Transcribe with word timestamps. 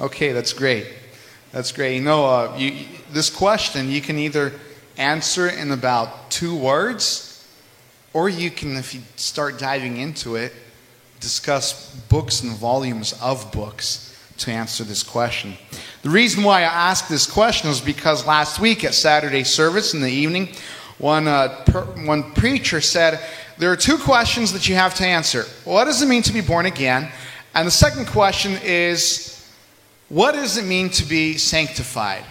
Okay, 0.00 0.32
that's 0.32 0.54
great. 0.54 0.86
That's 1.52 1.72
great. 1.72 1.96
You 1.96 2.02
know, 2.02 2.24
uh, 2.24 2.56
you, 2.56 2.86
this 3.12 3.28
question, 3.28 3.90
you 3.90 4.00
can 4.00 4.18
either 4.18 4.52
answer 4.96 5.48
in 5.48 5.72
about 5.72 6.30
two 6.30 6.56
words, 6.56 7.46
or 8.14 8.30
you 8.30 8.50
can, 8.50 8.76
if 8.76 8.94
you 8.94 9.02
start 9.16 9.58
diving 9.58 9.98
into 9.98 10.36
it, 10.36 10.54
discuss 11.20 11.94
books 12.08 12.42
and 12.42 12.52
volumes 12.52 13.12
of 13.20 13.52
books 13.52 14.16
to 14.38 14.50
answer 14.50 14.84
this 14.84 15.02
question. 15.02 15.52
The 16.00 16.08
reason 16.08 16.42
why 16.42 16.60
I 16.60 16.62
asked 16.62 17.10
this 17.10 17.30
question 17.30 17.68
is 17.68 17.78
because 17.78 18.26
last 18.26 18.58
week 18.58 18.84
at 18.84 18.94
Saturday 18.94 19.44
service 19.44 19.92
in 19.92 20.00
the 20.00 20.10
evening, 20.10 20.48
one, 20.96 21.28
uh, 21.28 21.62
per, 21.66 21.82
one 22.06 22.32
preacher 22.32 22.80
said, 22.80 23.20
There 23.58 23.70
are 23.70 23.76
two 23.76 23.98
questions 23.98 24.50
that 24.54 24.66
you 24.66 24.76
have 24.76 24.94
to 24.94 25.04
answer. 25.04 25.44
What 25.64 25.84
does 25.84 26.00
it 26.00 26.06
mean 26.06 26.22
to 26.22 26.32
be 26.32 26.40
born 26.40 26.64
again? 26.64 27.12
And 27.54 27.66
the 27.66 27.70
second 27.70 28.06
question 28.06 28.58
is, 28.62 29.29
What 30.10 30.32
does 30.32 30.56
it 30.56 30.64
mean 30.64 30.90
to 30.90 31.04
be 31.04 31.38
sanctified? 31.38 32.24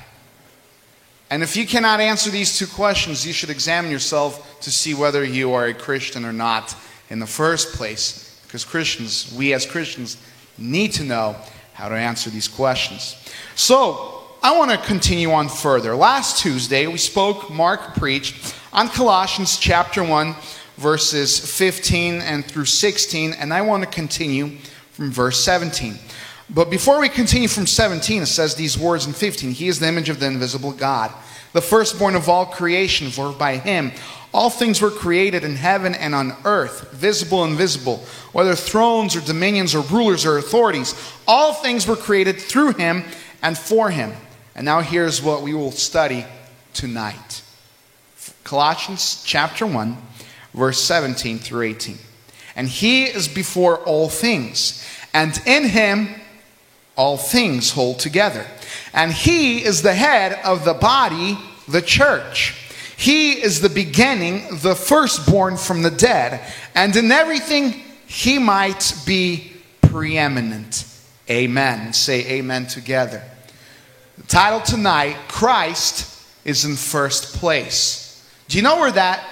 And 1.30 1.42
if 1.42 1.56
you 1.56 1.66
cannot 1.66 2.02
answer 2.02 2.30
these 2.30 2.58
two 2.58 2.68
questions, 2.68 3.26
you 3.26 3.32
should 3.32 3.50
examine 3.50 3.90
yourself 3.90 4.60
to 4.62 4.70
see 4.70 4.94
whether 4.94 5.24
you 5.24 5.54
are 5.54 5.68
a 5.68 5.74
Christian 5.74 6.26
or 6.26 6.34
not 6.34 6.76
in 7.10 7.20
the 7.20 7.26
first 7.26 7.74
place. 7.74 8.42
Because 8.46 8.66
Christians, 8.66 9.34
we 9.38 9.54
as 9.54 9.66
Christians, 9.66 10.18
need 10.58 10.92
to 10.94 11.06
know 11.06 11.38
how 11.72 11.88
to 11.88 11.96
answer 11.96 12.30
these 12.30 12.50
questions. 12.50 13.16
So, 13.56 14.24
I 14.44 14.58
want 14.58 14.72
to 14.72 14.78
continue 14.78 15.32
on 15.32 15.48
further. 15.48 15.96
Last 15.96 16.42
Tuesday, 16.42 16.86
we 16.88 16.98
spoke, 16.98 17.50
Mark 17.50 17.96
preached 17.96 18.56
on 18.74 18.90
Colossians 18.90 19.58
chapter 19.58 20.04
1, 20.04 20.36
verses 20.76 21.40
15 21.58 22.16
and 22.16 22.44
through 22.44 22.66
16, 22.66 23.34
and 23.34 23.54
I 23.54 23.62
want 23.62 23.84
to 23.84 23.90
continue 23.90 24.58
from 24.92 25.12
verse 25.12 25.42
17. 25.44 25.98
But 26.50 26.70
before 26.70 27.00
we 27.00 27.10
continue 27.10 27.48
from 27.48 27.68
17, 27.68 28.24
it 28.24 28.26
says 28.26 28.56
these 28.56 28.78
words 28.78 29.06
in 29.06 29.14
15 29.14 29.52
He 29.52 29.68
is 29.68 29.80
the 29.80 29.88
image 29.88 30.10
of 30.10 30.20
the 30.20 30.28
invisible 30.28 30.72
God, 30.72 31.12
the 31.54 31.62
firstborn 31.62 32.16
of 32.16 32.28
all 32.28 32.46
creation, 32.46 33.10
for 33.10 33.32
by 33.32 33.58
him 33.58 33.92
all 34.32 34.50
things 34.50 34.80
were 34.80 34.92
created 34.92 35.44
in 35.44 35.56
heaven 35.56 35.96
and 35.96 36.14
on 36.14 36.36
earth, 36.46 36.92
visible 36.92 37.44
and 37.44 37.54
invisible, 37.54 37.98
whether 38.32 38.54
thrones 38.54 39.16
or 39.16 39.22
dominions 39.22 39.74
or 39.74 39.82
rulers 39.82 40.26
or 40.26 40.38
authorities. 40.38 40.94
All 41.28 41.54
things 41.54 41.88
were 41.88 41.96
created 41.96 42.40
through 42.40 42.74
him 42.74 43.04
and 43.42 43.58
for 43.58 43.90
him. 43.90 44.14
And 44.56 44.66
now 44.66 44.82
here's 44.82 45.22
what 45.22 45.42
we 45.42 45.54
will 45.54 45.72
study 45.72 46.26
tonight 46.74 47.42
Colossians 48.44 49.24
chapter 49.26 49.66
1, 49.66 49.98
verse 50.54 50.82
17 50.82 51.40
through 51.40 51.64
18. 51.64 51.98
And 52.56 52.68
he 52.68 53.06
is 53.06 53.28
before 53.28 53.78
all 53.78 54.10
things, 54.10 54.86
and 55.14 55.40
in 55.46 55.70
him 55.70 56.10
all 57.00 57.16
things 57.16 57.72
hold 57.72 57.98
together. 57.98 58.46
And 58.94 59.14
he 59.14 59.64
is 59.64 59.82
the 59.82 59.94
head 59.94 60.38
of 60.44 60.66
the 60.66 60.74
body, 60.74 61.40
the 61.66 61.82
church. 61.82 62.54
He 62.98 63.42
is 63.42 63.62
the 63.62 63.70
beginning, 63.70 64.58
the 64.58 64.76
firstborn 64.76 65.56
from 65.56 65.82
the 65.82 65.92
dead, 65.92 66.42
and 66.76 66.94
in 66.94 67.10
everything 67.10 67.72
he 68.06 68.38
might 68.38 68.94
be 69.06 69.54
preeminent. 69.82 70.86
Amen. 71.30 71.94
Say 71.94 72.26
amen 72.32 72.68
together. 72.68 73.24
The 74.18 74.24
title 74.24 74.60
tonight 74.60 75.16
Christ 75.30 76.22
is 76.44 76.66
in 76.66 76.76
first 76.76 77.38
place. 77.38 78.30
Do 78.50 78.58
you 78.58 78.64
know 78.64 78.78
where 78.78 78.92
that? 78.92 79.26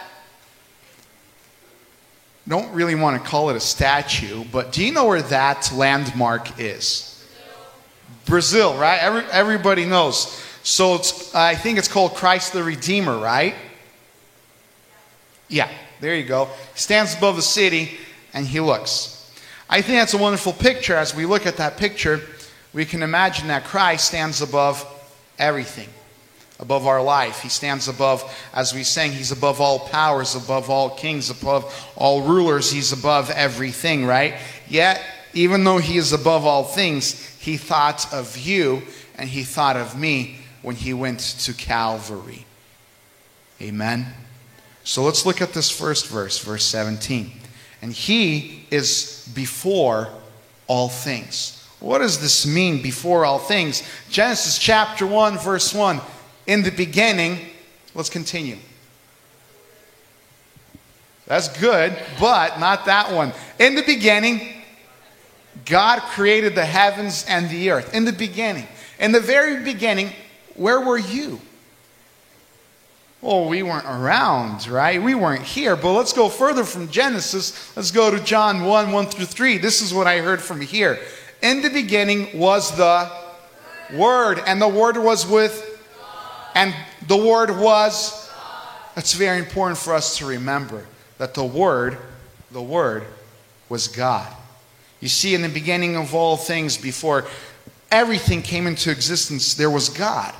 Don't 2.47 2.71
really 2.71 2.95
want 2.95 3.21
to 3.21 3.29
call 3.29 3.49
it 3.49 3.57
a 3.57 3.59
statue, 3.59 4.45
but 4.53 4.71
do 4.71 4.85
you 4.85 4.93
know 4.93 5.07
where 5.07 5.21
that 5.23 5.69
landmark 5.75 6.61
is? 6.61 7.16
Brazil, 8.25 8.77
right? 8.77 8.99
Every, 9.01 9.23
everybody 9.31 9.85
knows. 9.85 10.43
So 10.63 10.95
it's, 10.95 11.33
I 11.33 11.55
think 11.55 11.77
it's 11.77 11.87
called 11.87 12.15
Christ 12.15 12.53
the 12.53 12.63
Redeemer, 12.63 13.17
right? 13.17 13.55
Yeah, 15.47 15.69
there 16.01 16.15
you 16.15 16.25
go. 16.25 16.45
He 16.73 16.79
stands 16.79 17.15
above 17.15 17.37
the 17.37 17.41
city 17.41 17.97
and 18.33 18.45
he 18.45 18.59
looks. 18.59 19.13
I 19.69 19.81
think 19.81 19.99
that's 19.99 20.13
a 20.13 20.17
wonderful 20.17 20.53
picture. 20.53 20.95
As 20.95 21.15
we 21.15 21.25
look 21.25 21.45
at 21.45 21.57
that 21.57 21.77
picture, 21.77 22.21
we 22.73 22.85
can 22.85 23.01
imagine 23.01 23.47
that 23.47 23.63
Christ 23.63 24.07
stands 24.07 24.41
above 24.41 24.85
everything, 25.39 25.89
above 26.59 26.85
our 26.85 27.01
life. 27.01 27.41
He 27.41 27.49
stands 27.49 27.87
above, 27.87 28.23
as 28.53 28.73
we 28.73 28.83
sang, 28.83 29.11
he's 29.11 29.31
above 29.31 29.61
all 29.61 29.79
powers, 29.79 30.35
above 30.35 30.69
all 30.69 30.89
kings, 30.89 31.29
above 31.29 31.91
all 31.95 32.21
rulers. 32.21 32.71
He's 32.71 32.91
above 32.91 33.29
everything, 33.31 34.05
right? 34.05 34.35
Yet, 34.67 35.01
even 35.33 35.63
though 35.63 35.77
he 35.77 35.97
is 35.97 36.13
above 36.13 36.45
all 36.45 36.63
things, 36.63 37.36
he 37.39 37.57
thought 37.57 38.11
of 38.13 38.37
you 38.37 38.81
and 39.15 39.29
he 39.29 39.43
thought 39.43 39.75
of 39.75 39.97
me 39.97 40.39
when 40.61 40.75
he 40.75 40.93
went 40.93 41.19
to 41.19 41.53
Calvary. 41.53 42.45
Amen. 43.61 44.07
So 44.83 45.03
let's 45.03 45.25
look 45.25 45.41
at 45.41 45.53
this 45.53 45.69
first 45.69 46.07
verse, 46.07 46.39
verse 46.39 46.63
17. 46.65 47.31
And 47.81 47.93
he 47.93 48.65
is 48.71 49.29
before 49.33 50.09
all 50.67 50.89
things. 50.89 51.53
What 51.79 51.99
does 51.99 52.19
this 52.19 52.45
mean, 52.45 52.81
before 52.81 53.25
all 53.25 53.39
things? 53.39 53.83
Genesis 54.09 54.57
chapter 54.57 55.05
1, 55.05 55.37
verse 55.37 55.73
1. 55.73 55.99
In 56.47 56.63
the 56.63 56.71
beginning, 56.71 57.39
let's 57.93 58.09
continue. 58.09 58.57
That's 61.27 61.49
good, 61.59 61.95
but 62.19 62.59
not 62.59 62.85
that 62.85 63.11
one. 63.13 63.33
In 63.59 63.75
the 63.75 63.83
beginning, 63.83 64.56
God 65.65 65.99
created 66.01 66.55
the 66.55 66.65
heavens 66.65 67.25
and 67.27 67.49
the 67.49 67.71
earth. 67.71 67.93
In 67.93 68.05
the 68.05 68.13
beginning. 68.13 68.67
In 68.99 69.11
the 69.11 69.19
very 69.19 69.63
beginning, 69.63 70.11
where 70.55 70.79
were 70.79 70.97
you? 70.97 71.39
Well, 73.21 73.49
we 73.49 73.63
weren't 73.63 73.85
around, 73.85 74.67
right? 74.67 75.01
We 75.01 75.15
weren't 75.15 75.43
here. 75.43 75.75
But 75.75 75.93
let's 75.93 76.13
go 76.13 76.29
further 76.29 76.63
from 76.63 76.89
Genesis. 76.89 77.75
Let's 77.75 77.91
go 77.91 78.11
to 78.11 78.23
John 78.23 78.63
1 78.63 78.91
1 78.91 79.05
through 79.07 79.25
3. 79.25 79.57
This 79.57 79.81
is 79.81 79.93
what 79.93 80.07
I 80.07 80.19
heard 80.19 80.41
from 80.41 80.61
here. 80.61 80.99
In 81.41 81.61
the 81.61 81.69
beginning 81.69 82.37
was 82.37 82.75
the 82.77 83.11
Word, 83.93 84.39
and 84.45 84.61
the 84.61 84.67
Word 84.67 84.97
was 84.97 85.25
with, 85.25 85.83
and 86.53 86.75
the 87.07 87.17
Word 87.17 87.57
was. 87.57 88.29
That's 88.95 89.13
very 89.13 89.39
important 89.39 89.77
for 89.77 89.93
us 89.93 90.17
to 90.17 90.25
remember 90.25 90.85
that 91.17 91.33
the 91.33 91.43
Word, 91.43 91.97
the 92.51 92.61
Word 92.61 93.03
was 93.69 93.87
God. 93.87 94.31
You 94.99 95.07
see, 95.07 95.35
in 95.35 95.41
the 95.41 95.49
beginning 95.49 95.95
of 95.95 96.15
all 96.15 96.37
things, 96.37 96.77
before 96.77 97.25
everything 97.91 98.41
came 98.41 98.67
into 98.67 98.91
existence, 98.91 99.53
there 99.53 99.69
was 99.69 99.89
God. 99.89 100.33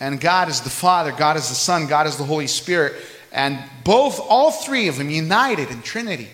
And 0.00 0.20
God 0.20 0.48
is 0.48 0.60
the 0.60 0.70
Father, 0.70 1.12
God 1.12 1.36
is 1.36 1.48
the 1.48 1.54
Son, 1.54 1.86
God 1.86 2.06
is 2.06 2.16
the 2.16 2.24
Holy 2.24 2.46
Spirit. 2.46 2.94
And 3.32 3.58
both, 3.84 4.20
all 4.20 4.52
three 4.52 4.88
of 4.88 4.96
them 4.96 5.10
united 5.10 5.70
in 5.70 5.82
Trinity. 5.82 6.28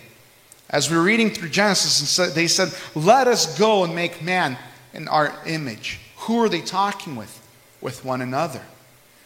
As 0.69 0.89
we 0.89 0.97
are 0.97 1.01
reading 1.01 1.29
through 1.29 1.49
Genesis, 1.49 2.19
and 2.19 2.33
they 2.33 2.47
said, 2.47 2.73
Let 2.95 3.27
us 3.27 3.57
go 3.57 3.83
and 3.83 3.95
make 3.95 4.21
man 4.21 4.57
in 4.93 5.07
our 5.07 5.33
image. 5.45 5.99
Who 6.17 6.41
are 6.43 6.49
they 6.49 6.61
talking 6.61 7.15
with? 7.15 7.41
With 7.81 8.05
one 8.05 8.21
another. 8.21 8.61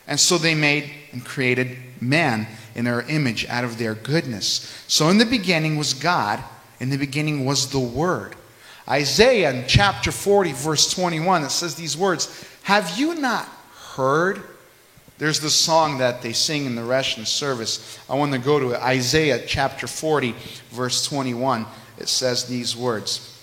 And 0.08 0.20
so 0.20 0.38
they 0.38 0.56
made 0.56 0.90
and 1.12 1.24
created 1.24 1.78
man 2.02 2.48
in 2.76 2.86
their 2.86 3.02
image 3.02 3.46
out 3.48 3.64
of 3.64 3.78
their 3.78 3.94
goodness. 3.94 4.84
So 4.88 5.10
in 5.10 5.18
the 5.18 5.26
beginning 5.26 5.78
was 5.78 5.94
God, 5.94 6.44
in 6.80 6.90
the 6.90 6.98
beginning 6.98 7.46
was 7.46 7.70
the 7.70 7.80
Word. 7.80 8.36
Isaiah 8.88 9.52
in 9.52 9.68
chapter 9.68 10.12
40, 10.12 10.54
verse 10.54 10.92
21, 10.94 11.44
it 11.44 11.52
says 11.52 11.76
these 11.76 11.96
words 11.96 12.46
Have 12.64 12.98
you 12.98 13.16
not 13.16 13.46
heard? 13.96 14.42
There's 15.20 15.42
this 15.42 15.54
song 15.54 15.98
that 15.98 16.22
they 16.22 16.32
sing 16.32 16.66
in 16.66 16.76
the 16.76 16.84
Russian 16.84 17.26
service. 17.26 18.00
I 18.10 18.16
want 18.16 18.32
to 18.32 18.40
go 18.40 18.58
to 18.58 18.72
it. 18.72 18.82
Isaiah 18.82 19.44
chapter 19.46 19.86
40, 19.86 20.34
verse 20.72 21.06
21. 21.06 21.66
It 21.98 22.08
says 22.08 22.46
these 22.46 22.76
words 22.76 23.36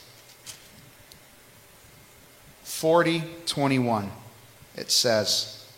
40, 2.64 3.22
21. 3.44 4.10
It 4.76 4.90
says, 4.90 5.70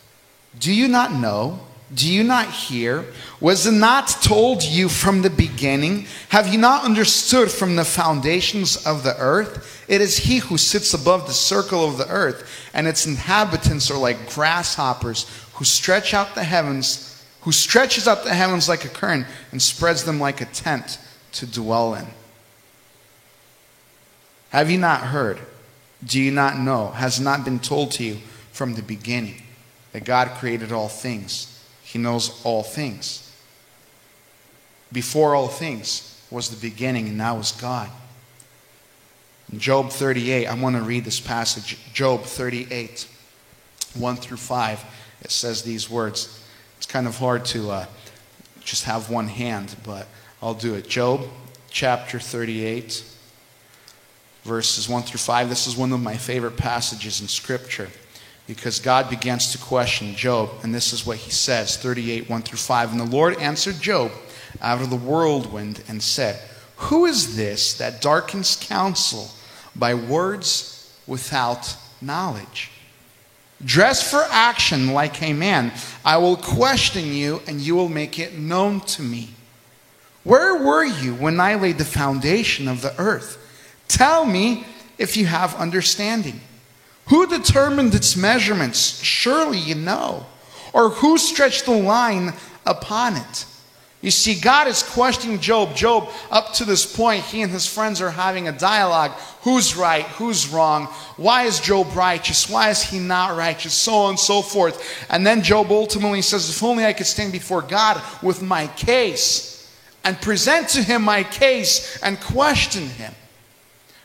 Do 0.58 0.72
you 0.72 0.88
not 0.88 1.12
know? 1.12 1.60
Do 1.94 2.12
you 2.12 2.22
not 2.22 2.50
hear? 2.50 3.06
Was 3.40 3.66
it 3.66 3.72
not 3.72 4.08
told 4.22 4.62
you 4.62 4.90
from 4.90 5.22
the 5.22 5.30
beginning? 5.30 6.06
Have 6.28 6.48
you 6.48 6.58
not 6.58 6.84
understood 6.84 7.50
from 7.50 7.76
the 7.76 7.84
foundations 7.84 8.86
of 8.86 9.04
the 9.04 9.16
earth? 9.18 9.84
It 9.88 10.02
is 10.02 10.18
he 10.18 10.38
who 10.38 10.58
sits 10.58 10.92
above 10.92 11.26
the 11.26 11.32
circle 11.32 11.88
of 11.88 11.96
the 11.96 12.08
earth, 12.08 12.68
and 12.74 12.86
its 12.86 13.06
inhabitants 13.06 13.90
are 13.90 13.98
like 13.98 14.34
grasshoppers 14.34 15.26
who 15.54 15.64
stretch 15.64 16.12
out 16.12 16.34
the 16.34 16.44
heavens, 16.44 17.24
who 17.40 17.52
stretches 17.52 18.06
out 18.06 18.22
the 18.22 18.34
heavens 18.34 18.68
like 18.68 18.84
a 18.84 18.88
curtain 18.88 19.24
and 19.50 19.62
spreads 19.62 20.04
them 20.04 20.20
like 20.20 20.42
a 20.42 20.46
tent 20.46 20.98
to 21.32 21.46
dwell 21.46 21.94
in. 21.94 22.06
Have 24.50 24.70
you 24.70 24.78
not 24.78 25.00
heard? 25.00 25.38
Do 26.04 26.20
you 26.20 26.30
not 26.30 26.58
know? 26.58 26.88
Has 26.88 27.18
not 27.18 27.44
been 27.44 27.60
told 27.60 27.92
to 27.92 28.04
you 28.04 28.18
from 28.52 28.74
the 28.74 28.82
beginning 28.82 29.42
that 29.92 30.04
God 30.04 30.28
created 30.32 30.70
all 30.70 30.88
things? 30.88 31.57
He 31.88 31.98
knows 31.98 32.42
all 32.44 32.62
things. 32.62 33.32
Before 34.92 35.34
all 35.34 35.48
things 35.48 36.22
was 36.30 36.50
the 36.50 36.70
beginning, 36.70 37.08
and 37.08 37.16
now 37.16 37.38
is 37.38 37.52
God. 37.52 37.88
In 39.50 39.58
Job 39.58 39.88
38, 39.88 40.46
I 40.46 40.54
want 40.54 40.76
to 40.76 40.82
read 40.82 41.06
this 41.06 41.18
passage. 41.18 41.78
Job 41.94 42.24
38, 42.24 43.08
1 43.94 44.16
through 44.16 44.36
5. 44.36 44.84
It 45.22 45.30
says 45.30 45.62
these 45.62 45.88
words. 45.88 46.44
It's 46.76 46.84
kind 46.84 47.06
of 47.06 47.16
hard 47.16 47.46
to 47.46 47.70
uh, 47.70 47.86
just 48.60 48.84
have 48.84 49.08
one 49.08 49.28
hand, 49.28 49.74
but 49.82 50.08
I'll 50.42 50.52
do 50.52 50.74
it. 50.74 50.88
Job 50.88 51.22
chapter 51.70 52.18
38, 52.20 53.02
verses 54.42 54.90
1 54.90 55.04
through 55.04 55.20
5. 55.20 55.48
This 55.48 55.66
is 55.66 55.74
one 55.74 55.90
of 55.90 56.00
my 56.00 56.18
favorite 56.18 56.58
passages 56.58 57.22
in 57.22 57.28
Scripture 57.28 57.88
because 58.48 58.80
God 58.80 59.08
begins 59.08 59.52
to 59.52 59.58
question 59.58 60.16
Job, 60.16 60.50
and 60.64 60.74
this 60.74 60.92
is 60.92 61.06
what 61.06 61.18
he 61.18 61.30
says 61.30 61.76
38, 61.76 62.28
1 62.28 62.42
through 62.42 62.58
5. 62.58 62.90
And 62.90 63.00
the 63.00 63.04
Lord 63.04 63.38
answered 63.38 63.80
Job 63.80 64.10
out 64.60 64.80
of 64.80 64.90
the 64.90 64.96
whirlwind 64.96 65.84
and 65.86 66.02
said, 66.02 66.40
Who 66.76 67.06
is 67.06 67.36
this 67.36 67.74
that 67.74 68.00
darkens 68.00 68.56
counsel? 68.56 69.30
by 69.78 69.94
words 69.94 70.92
without 71.06 71.76
knowledge. 72.00 72.70
Dress 73.64 74.08
for 74.08 74.24
action 74.30 74.92
like 74.92 75.22
a 75.22 75.32
man. 75.32 75.72
I 76.04 76.18
will 76.18 76.36
question 76.36 77.12
you, 77.12 77.42
and 77.46 77.60
you 77.60 77.74
will 77.74 77.88
make 77.88 78.18
it 78.18 78.38
known 78.38 78.80
to 78.80 79.02
me. 79.02 79.30
Where 80.24 80.62
were 80.64 80.84
you 80.84 81.14
when 81.14 81.40
I 81.40 81.54
laid 81.54 81.78
the 81.78 81.84
foundation 81.84 82.68
of 82.68 82.82
the 82.82 82.96
earth? 83.00 83.38
Tell 83.88 84.24
me 84.24 84.64
if 84.98 85.16
you 85.16 85.26
have 85.26 85.54
understanding. 85.56 86.40
Who 87.08 87.26
determined 87.26 87.94
its 87.94 88.16
measurements? 88.16 89.00
Surely 89.02 89.58
you 89.58 89.74
know. 89.74 90.26
Or 90.72 90.90
who 90.90 91.16
stretched 91.18 91.64
the 91.64 91.72
line 91.72 92.34
upon 92.66 93.16
it? 93.16 93.46
You 94.00 94.12
see, 94.12 94.38
God 94.38 94.68
is 94.68 94.84
questioning 94.84 95.40
Job. 95.40 95.74
Job, 95.74 96.08
up 96.30 96.52
to 96.54 96.64
this 96.64 96.86
point, 96.86 97.24
he 97.24 97.42
and 97.42 97.50
his 97.50 97.66
friends 97.66 98.00
are 98.00 98.10
having 98.10 98.46
a 98.46 98.52
dialogue. 98.52 99.10
Who's 99.42 99.74
right? 99.74 100.04
Who's 100.04 100.48
wrong? 100.48 100.86
Why 101.16 101.44
is 101.44 101.58
Job 101.58 101.96
righteous? 101.96 102.48
Why 102.48 102.70
is 102.70 102.80
he 102.80 103.00
not 103.00 103.36
righteous? 103.36 103.72
So 103.72 103.94
on 103.94 104.10
and 104.10 104.18
so 104.18 104.40
forth. 104.40 105.06
And 105.10 105.26
then 105.26 105.42
Job 105.42 105.72
ultimately 105.72 106.22
says, 106.22 106.48
If 106.48 106.62
only 106.62 106.84
I 106.84 106.92
could 106.92 107.06
stand 107.06 107.32
before 107.32 107.62
God 107.62 108.00
with 108.22 108.40
my 108.40 108.68
case 108.68 109.68
and 110.04 110.20
present 110.20 110.68
to 110.70 110.82
him 110.82 111.02
my 111.02 111.24
case 111.24 112.00
and 112.00 112.20
question 112.20 112.84
him. 112.84 113.14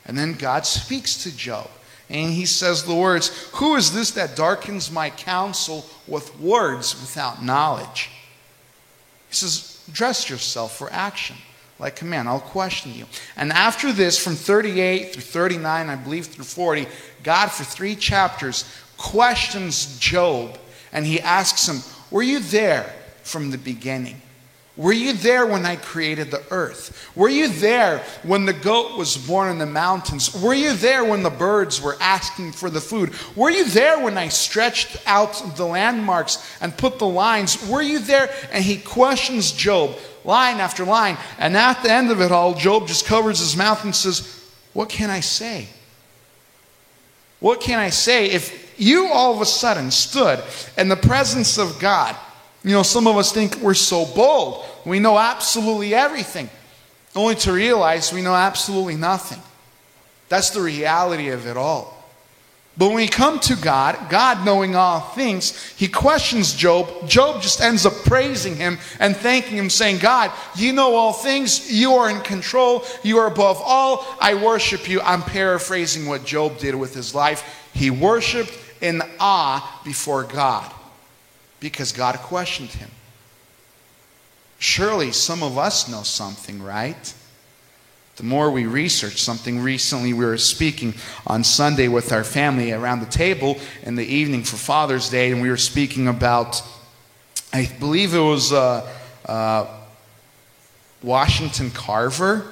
And 0.05 0.17
then 0.17 0.33
God 0.33 0.65
speaks 0.65 1.21
to 1.23 1.37
Job. 1.37 1.69
And 2.09 2.31
he 2.31 2.45
says 2.45 2.83
the 2.83 2.95
words, 2.95 3.49
Who 3.53 3.75
is 3.75 3.93
this 3.93 4.11
that 4.11 4.35
darkens 4.35 4.91
my 4.91 5.09
counsel 5.09 5.85
with 6.07 6.37
words 6.39 6.99
without 6.99 7.43
knowledge? 7.43 8.09
He 9.29 9.35
says, 9.35 9.83
dress 9.91 10.29
yourself 10.29 10.77
for 10.77 10.91
action. 10.91 11.35
Like 11.79 11.95
command, 11.95 12.29
I'll 12.29 12.39
question 12.39 12.93
you. 12.93 13.05
And 13.35 13.51
after 13.51 13.91
this, 13.91 14.23
from 14.23 14.35
38 14.35 15.13
through 15.13 15.21
39, 15.21 15.89
I 15.89 15.95
believe 15.95 16.27
through 16.27 16.45
40, 16.45 16.87
God, 17.23 17.47
for 17.47 17.63
three 17.63 17.95
chapters, 17.95 18.63
questions 18.97 19.97
Job 19.97 20.59
and 20.93 21.05
he 21.05 21.19
asks 21.19 21.67
him, 21.67 21.81
Were 22.11 22.23
you 22.23 22.39
there 22.39 22.93
from 23.23 23.49
the 23.51 23.57
beginning? 23.57 24.21
Were 24.75 24.93
you 24.93 25.13
there 25.13 25.45
when 25.45 25.67
I 25.67 25.75
created 25.75 26.31
the 26.31 26.43
earth? 26.49 27.11
Were 27.15 27.29
you 27.29 27.47
there 27.47 27.99
when 28.23 28.45
the 28.45 28.53
goat 28.53 28.97
was 28.97 29.15
born 29.15 29.51
in 29.51 29.59
the 29.59 29.67
mountains? 29.67 30.33
Were 30.41 30.55
you 30.55 30.73
there 30.73 31.05
when 31.05 31.21
the 31.21 31.29
birds 31.29 31.79
were 31.79 31.95
asking 31.99 32.53
for 32.53 32.71
the 32.71 32.81
food? 32.81 33.13
Were 33.35 33.51
you 33.51 33.65
there 33.65 33.99
when 33.99 34.17
I 34.17 34.29
stretched 34.29 34.97
out 35.05 35.33
the 35.57 35.65
landmarks 35.65 36.57
and 36.59 36.75
put 36.75 36.97
the 36.97 37.07
lines? 37.07 37.67
Were 37.67 37.83
you 37.83 37.99
there? 37.99 38.33
And 38.51 38.63
he 38.63 38.77
questions 38.77 39.51
Job 39.51 39.95
line 40.23 40.59
after 40.59 40.85
line. 40.85 41.17
And 41.37 41.55
at 41.55 41.83
the 41.83 41.91
end 41.91 42.09
of 42.09 42.19
it 42.19 42.31
all, 42.31 42.55
Job 42.55 42.87
just 42.87 43.05
covers 43.05 43.37
his 43.37 43.55
mouth 43.55 43.83
and 43.83 43.95
says, 43.95 44.43
What 44.73 44.89
can 44.89 45.11
I 45.11 45.19
say? 45.19 45.67
What 47.39 47.61
can 47.61 47.77
I 47.77 47.89
say 47.89 48.31
if 48.31 48.73
you 48.79 49.09
all 49.09 49.35
of 49.35 49.41
a 49.41 49.45
sudden 49.45 49.91
stood 49.91 50.41
in 50.79 50.89
the 50.89 50.95
presence 50.95 51.59
of 51.59 51.77
God? 51.77 52.15
You 52.63 52.71
know, 52.71 52.83
some 52.83 53.07
of 53.07 53.17
us 53.17 53.31
think 53.31 53.57
we're 53.57 53.73
so 53.73 54.05
bold. 54.05 54.65
We 54.85 54.99
know 54.99 55.17
absolutely 55.17 55.93
everything, 55.93 56.49
only 57.15 57.35
to 57.35 57.51
realize 57.51 58.13
we 58.13 58.21
know 58.21 58.35
absolutely 58.35 58.95
nothing. 58.95 59.41
That's 60.29 60.51
the 60.51 60.61
reality 60.61 61.29
of 61.29 61.45
it 61.45 61.57
all. 61.57 61.93
But 62.75 62.87
when 62.87 62.95
we 62.95 63.07
come 63.07 63.39
to 63.41 63.55
God, 63.55 64.09
God 64.09 64.43
knowing 64.45 64.75
all 64.75 64.99
things, 64.99 65.71
he 65.73 65.87
questions 65.87 66.55
Job. 66.55 67.07
Job 67.07 67.41
just 67.41 67.61
ends 67.61 67.85
up 67.85 67.93
praising 68.05 68.55
him 68.55 68.79
and 68.99 69.15
thanking 69.15 69.57
him, 69.57 69.69
saying, 69.69 69.99
God, 69.99 70.31
you 70.55 70.73
know 70.73 70.95
all 70.95 71.13
things. 71.13 71.71
You 71.71 71.93
are 71.93 72.09
in 72.09 72.21
control. 72.21 72.83
You 73.03 73.19
are 73.19 73.27
above 73.27 73.61
all. 73.63 74.07
I 74.19 74.33
worship 74.33 74.89
you. 74.89 75.01
I'm 75.01 75.21
paraphrasing 75.21 76.07
what 76.07 76.25
Job 76.25 76.57
did 76.57 76.73
with 76.73 76.95
his 76.95 77.13
life. 77.13 77.69
He 77.73 77.91
worshiped 77.91 78.57
in 78.81 79.03
awe 79.19 79.81
before 79.83 80.23
God 80.23 80.73
because 81.63 81.91
God 81.91 82.15
questioned 82.17 82.69
him. 82.69 82.91
Surely 84.59 85.11
some 85.11 85.41
of 85.41 85.57
us 85.57 85.89
know 85.89 86.03
something, 86.03 86.61
right? 86.61 87.13
The 88.17 88.23
more 88.23 88.51
we 88.51 88.65
research 88.65 89.21
something, 89.21 89.59
recently 89.59 90.13
we 90.13 90.23
were 90.23 90.37
speaking 90.37 90.93
on 91.25 91.43
Sunday 91.43 91.87
with 91.87 92.11
our 92.11 92.23
family 92.23 92.71
around 92.71 92.99
the 92.99 93.07
table 93.07 93.57
in 93.81 93.95
the 93.95 94.05
evening 94.05 94.43
for 94.43 94.57
Father's 94.57 95.09
Day, 95.09 95.31
and 95.31 95.41
we 95.41 95.49
were 95.49 95.57
speaking 95.57 96.07
about, 96.07 96.61
I 97.51 97.71
believe 97.79 98.13
it 98.13 98.19
was 98.19 98.53
uh, 98.53 98.87
uh, 99.25 99.65
Washington 101.01 101.71
Carver. 101.71 102.45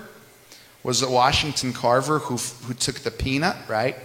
Was 0.83 1.03
it 1.03 1.09
Washington 1.09 1.73
Carver 1.73 2.19
who, 2.19 2.37
who 2.65 2.73
took 2.73 2.95
the 2.95 3.11
peanut, 3.11 3.55
right? 3.67 3.95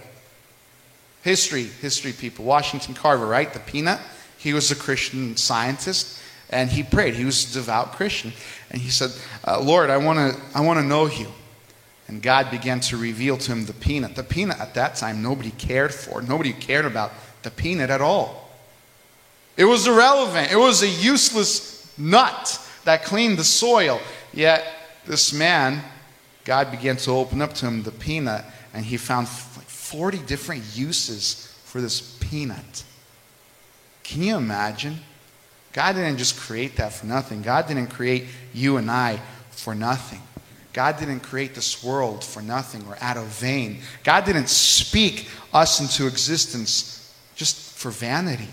History, 1.23 1.63
history 1.63 2.13
people. 2.13 2.45
Washington 2.45 2.93
Carver, 2.93 3.25
right? 3.25 3.51
The 3.51 3.59
peanut. 3.59 3.99
He 4.37 4.53
was 4.53 4.71
a 4.71 4.75
Christian 4.75 5.35
scientist 5.35 6.19
and 6.49 6.69
he 6.69 6.83
prayed. 6.83 7.15
He 7.15 7.25
was 7.25 7.49
a 7.49 7.53
devout 7.53 7.93
Christian. 7.93 8.31
And 8.71 8.81
he 8.81 8.89
said, 8.89 9.11
uh, 9.45 9.59
Lord, 9.59 9.89
I 9.89 9.97
want 9.97 10.17
to 10.17 10.41
I 10.55 10.61
wanna 10.61 10.83
know 10.83 11.07
you. 11.07 11.27
And 12.07 12.21
God 12.21 12.49
began 12.51 12.79
to 12.81 12.97
reveal 12.97 13.37
to 13.37 13.51
him 13.51 13.65
the 13.65 13.73
peanut. 13.73 14.15
The 14.15 14.23
peanut 14.23 14.59
at 14.59 14.73
that 14.75 14.95
time, 14.95 15.21
nobody 15.21 15.51
cared 15.51 15.93
for. 15.93 16.21
Nobody 16.21 16.53
cared 16.53 16.85
about 16.85 17.11
the 17.43 17.51
peanut 17.51 17.89
at 17.89 18.01
all. 18.01 18.49
It 19.57 19.65
was 19.65 19.87
irrelevant, 19.87 20.51
it 20.51 20.57
was 20.57 20.83
a 20.83 20.87
useless 20.87 21.91
nut 21.97 22.61
that 22.85 23.03
cleaned 23.03 23.37
the 23.37 23.43
soil. 23.43 23.99
Yet, 24.31 24.63
this 25.05 25.33
man, 25.33 25.81
God 26.45 26.69
began 26.69 26.95
to 26.97 27.11
open 27.11 27.41
up 27.41 27.53
to 27.55 27.65
him 27.65 27.83
the 27.83 27.91
peanut, 27.91 28.45
and 28.73 28.85
he 28.85 28.97
found 28.97 29.27
like 29.57 29.65
40 29.65 30.19
different 30.19 30.63
uses 30.75 31.53
for 31.65 31.81
this 31.81 32.17
peanut. 32.19 32.83
Can 34.07 34.23
you 34.23 34.37
imagine? 34.37 34.97
God 35.73 35.93
didn't 35.93 36.17
just 36.17 36.39
create 36.39 36.77
that 36.77 36.93
for 36.93 37.05
nothing. 37.05 37.41
God 37.41 37.67
didn't 37.67 37.87
create 37.87 38.25
you 38.53 38.77
and 38.77 38.89
I 38.89 39.19
for 39.51 39.75
nothing. 39.75 40.21
God 40.71 40.97
didn't 40.97 41.19
create 41.19 41.53
this 41.53 41.83
world 41.83 42.23
for 42.23 42.41
nothing 42.41 42.85
or 42.87 42.97
out 43.01 43.17
of 43.17 43.25
vain. 43.25 43.81
God 44.05 44.23
didn't 44.23 44.47
speak 44.47 45.29
us 45.53 45.81
into 45.81 46.07
existence 46.07 47.13
just 47.35 47.77
for 47.77 47.91
vanity. 47.91 48.47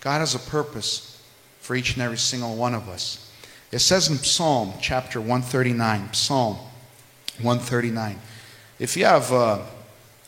God 0.00 0.18
has 0.18 0.34
a 0.34 0.40
purpose 0.40 1.22
for 1.60 1.76
each 1.76 1.94
and 1.94 2.02
every 2.02 2.18
single 2.18 2.56
one 2.56 2.74
of 2.74 2.88
us. 2.88 3.30
It 3.70 3.78
says 3.78 4.08
in 4.08 4.16
Psalm 4.16 4.72
chapter 4.80 5.20
139, 5.20 6.14
Psalm 6.14 6.56
139. 7.40 8.18
If 8.80 8.96
you 8.96 9.04
have 9.04 9.30
a, 9.30 9.64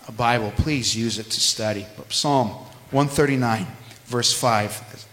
a 0.07 0.13
Bible, 0.13 0.53
please 0.57 0.95
use 0.95 1.19
it 1.19 1.25
to 1.25 1.41
study. 1.41 1.85
But 1.97 2.13
Psalm 2.13 2.51
139 2.93 3.67
verse 4.15 4.33
5, 4.33 5.07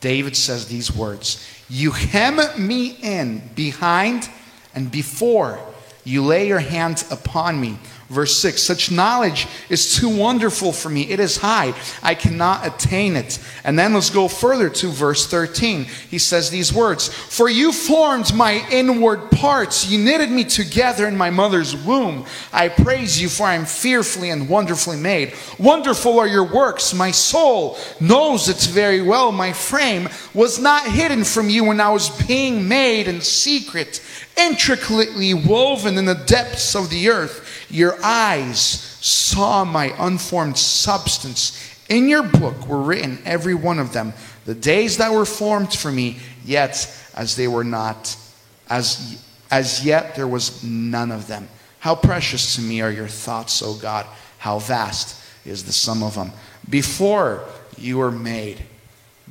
David 0.00 0.36
says 0.36 0.66
these 0.66 0.92
words 0.92 1.46
You 1.68 1.92
hem 1.92 2.40
me 2.58 2.98
in 3.00 3.50
behind 3.54 4.28
and 4.74 4.90
before, 4.90 5.60
you 6.02 6.24
lay 6.24 6.48
your 6.48 6.58
hand 6.58 7.04
upon 7.08 7.60
me. 7.60 7.78
Verse 8.08 8.36
6 8.36 8.62
Such 8.62 8.90
knowledge 8.90 9.48
is 9.68 9.96
too 9.96 10.08
wonderful 10.08 10.72
for 10.72 10.88
me. 10.88 11.10
It 11.10 11.18
is 11.18 11.38
high. 11.38 11.74
I 12.02 12.14
cannot 12.14 12.66
attain 12.66 13.16
it. 13.16 13.38
And 13.64 13.78
then 13.78 13.94
let's 13.94 14.10
go 14.10 14.28
further 14.28 14.68
to 14.70 14.88
verse 14.88 15.26
13. 15.26 15.84
He 15.84 16.18
says 16.18 16.50
these 16.50 16.72
words 16.72 17.08
For 17.08 17.48
you 17.48 17.72
formed 17.72 18.32
my 18.34 18.64
inward 18.70 19.30
parts. 19.32 19.90
You 19.90 19.98
knitted 19.98 20.30
me 20.30 20.44
together 20.44 21.08
in 21.08 21.16
my 21.16 21.30
mother's 21.30 21.76
womb. 21.76 22.26
I 22.52 22.68
praise 22.68 23.20
you, 23.20 23.28
for 23.28 23.44
I 23.44 23.54
am 23.54 23.64
fearfully 23.64 24.30
and 24.30 24.48
wonderfully 24.48 24.98
made. 24.98 25.34
Wonderful 25.58 26.20
are 26.20 26.28
your 26.28 26.44
works. 26.44 26.94
My 26.94 27.10
soul 27.10 27.76
knows 28.00 28.48
it 28.48 28.70
very 28.70 29.02
well. 29.02 29.32
My 29.32 29.52
frame 29.52 30.08
was 30.32 30.60
not 30.60 30.86
hidden 30.86 31.24
from 31.24 31.48
you 31.48 31.64
when 31.64 31.80
I 31.80 31.90
was 31.90 32.10
being 32.26 32.68
made 32.68 33.08
in 33.08 33.20
secret, 33.20 34.00
intricately 34.36 35.34
woven 35.34 35.98
in 35.98 36.04
the 36.04 36.14
depths 36.14 36.76
of 36.76 36.88
the 36.90 37.08
earth. 37.08 37.55
Your 37.68 37.96
eyes 38.02 38.58
saw 38.58 39.64
my 39.64 39.94
unformed 39.98 40.58
substance. 40.58 41.74
In 41.88 42.08
your 42.08 42.22
book 42.22 42.66
were 42.68 42.82
written, 42.82 43.18
every 43.24 43.54
one 43.54 43.78
of 43.78 43.92
them, 43.92 44.12
the 44.44 44.54
days 44.54 44.98
that 44.98 45.12
were 45.12 45.24
formed 45.24 45.72
for 45.72 45.90
me, 45.90 46.18
yet 46.44 46.88
as 47.14 47.36
they 47.36 47.48
were 47.48 47.64
not, 47.64 48.16
as, 48.68 49.22
as 49.50 49.84
yet 49.84 50.14
there 50.14 50.28
was 50.28 50.62
none 50.62 51.10
of 51.10 51.26
them. 51.26 51.48
How 51.80 51.94
precious 51.94 52.56
to 52.56 52.60
me 52.60 52.80
are 52.80 52.90
your 52.90 53.08
thoughts, 53.08 53.62
O 53.62 53.74
God. 53.74 54.06
How 54.38 54.58
vast 54.58 55.22
is 55.44 55.64
the 55.64 55.72
sum 55.72 56.02
of 56.02 56.14
them. 56.14 56.32
Before 56.68 57.44
you 57.76 57.98
were 57.98 58.10
made, 58.10 58.64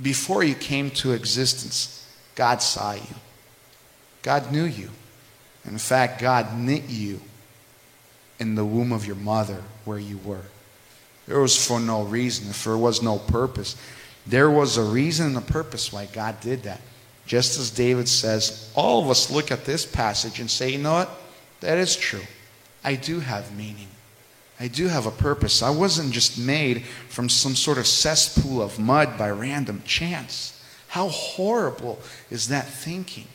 before 0.01 0.43
you 0.43 0.55
came 0.55 0.89
to 0.91 1.11
existence, 1.11 2.09
God 2.35 2.61
saw 2.61 2.93
you. 2.93 3.15
God 4.21 4.51
knew 4.51 4.63
you. 4.63 4.89
In 5.65 5.77
fact, 5.77 6.21
God 6.21 6.57
knit 6.57 6.83
you 6.87 7.21
in 8.39 8.55
the 8.55 8.65
womb 8.65 8.91
of 8.91 9.05
your 9.05 9.15
mother 9.15 9.63
where 9.85 9.99
you 9.99 10.17
were. 10.19 10.45
There 11.27 11.39
was 11.39 11.65
for 11.65 11.79
no 11.79 12.03
reason, 12.03 12.49
if 12.49 12.63
there 12.63 12.77
was 12.77 13.01
no 13.01 13.17
purpose. 13.17 13.75
There 14.27 14.49
was 14.49 14.77
a 14.77 14.83
reason 14.83 15.27
and 15.27 15.37
a 15.37 15.41
purpose 15.41 15.91
why 15.91 16.07
God 16.07 16.39
did 16.41 16.63
that. 16.63 16.81
Just 17.25 17.57
as 17.57 17.71
David 17.71 18.07
says, 18.07 18.71
all 18.75 19.03
of 19.03 19.09
us 19.09 19.31
look 19.31 19.51
at 19.51 19.65
this 19.65 19.85
passage 19.85 20.39
and 20.39 20.49
say, 20.49 20.71
you 20.71 20.77
know 20.77 20.93
what? 20.93 21.09
That 21.61 21.77
is 21.77 21.95
true. 21.95 22.21
I 22.83 22.95
do 22.95 23.19
have 23.19 23.55
meaning. 23.57 23.87
I 24.59 24.67
do 24.67 24.87
have 24.87 25.05
a 25.05 25.11
purpose. 25.11 25.61
I 25.61 25.71
wasn't 25.71 26.13
just 26.13 26.37
made 26.37 26.85
from 27.09 27.27
some 27.27 27.55
sort 27.55 27.77
of 27.77 27.87
cesspool 27.87 28.61
of 28.61 28.79
mud 28.79 29.17
by 29.17 29.29
random 29.31 29.81
chance. 29.85 30.63
How 30.87 31.09
horrible 31.09 31.99
is 32.29 32.47
that 32.49 32.67
thinking? 32.67 33.27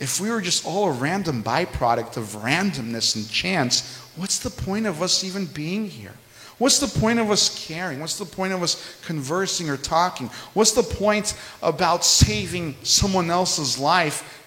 If 0.00 0.18
we 0.18 0.30
were 0.30 0.40
just 0.40 0.66
all 0.66 0.88
a 0.88 0.92
random 0.92 1.42
byproduct 1.42 2.16
of 2.16 2.42
randomness 2.42 3.14
and 3.14 3.30
chance, 3.30 3.98
what's 4.16 4.38
the 4.38 4.50
point 4.50 4.86
of 4.86 5.02
us 5.02 5.22
even 5.22 5.44
being 5.44 5.88
here? 5.88 6.14
What's 6.56 6.78
the 6.78 7.00
point 7.00 7.18
of 7.18 7.30
us 7.30 7.66
caring? 7.66 8.00
What's 8.00 8.18
the 8.18 8.24
point 8.24 8.52
of 8.52 8.62
us 8.62 8.98
conversing 9.02 9.70
or 9.70 9.76
talking? 9.76 10.28
What's 10.52 10.72
the 10.72 10.82
point 10.82 11.34
about 11.62 12.04
saving 12.04 12.76
someone 12.82 13.30
else's 13.30 13.78
life? 13.78 14.46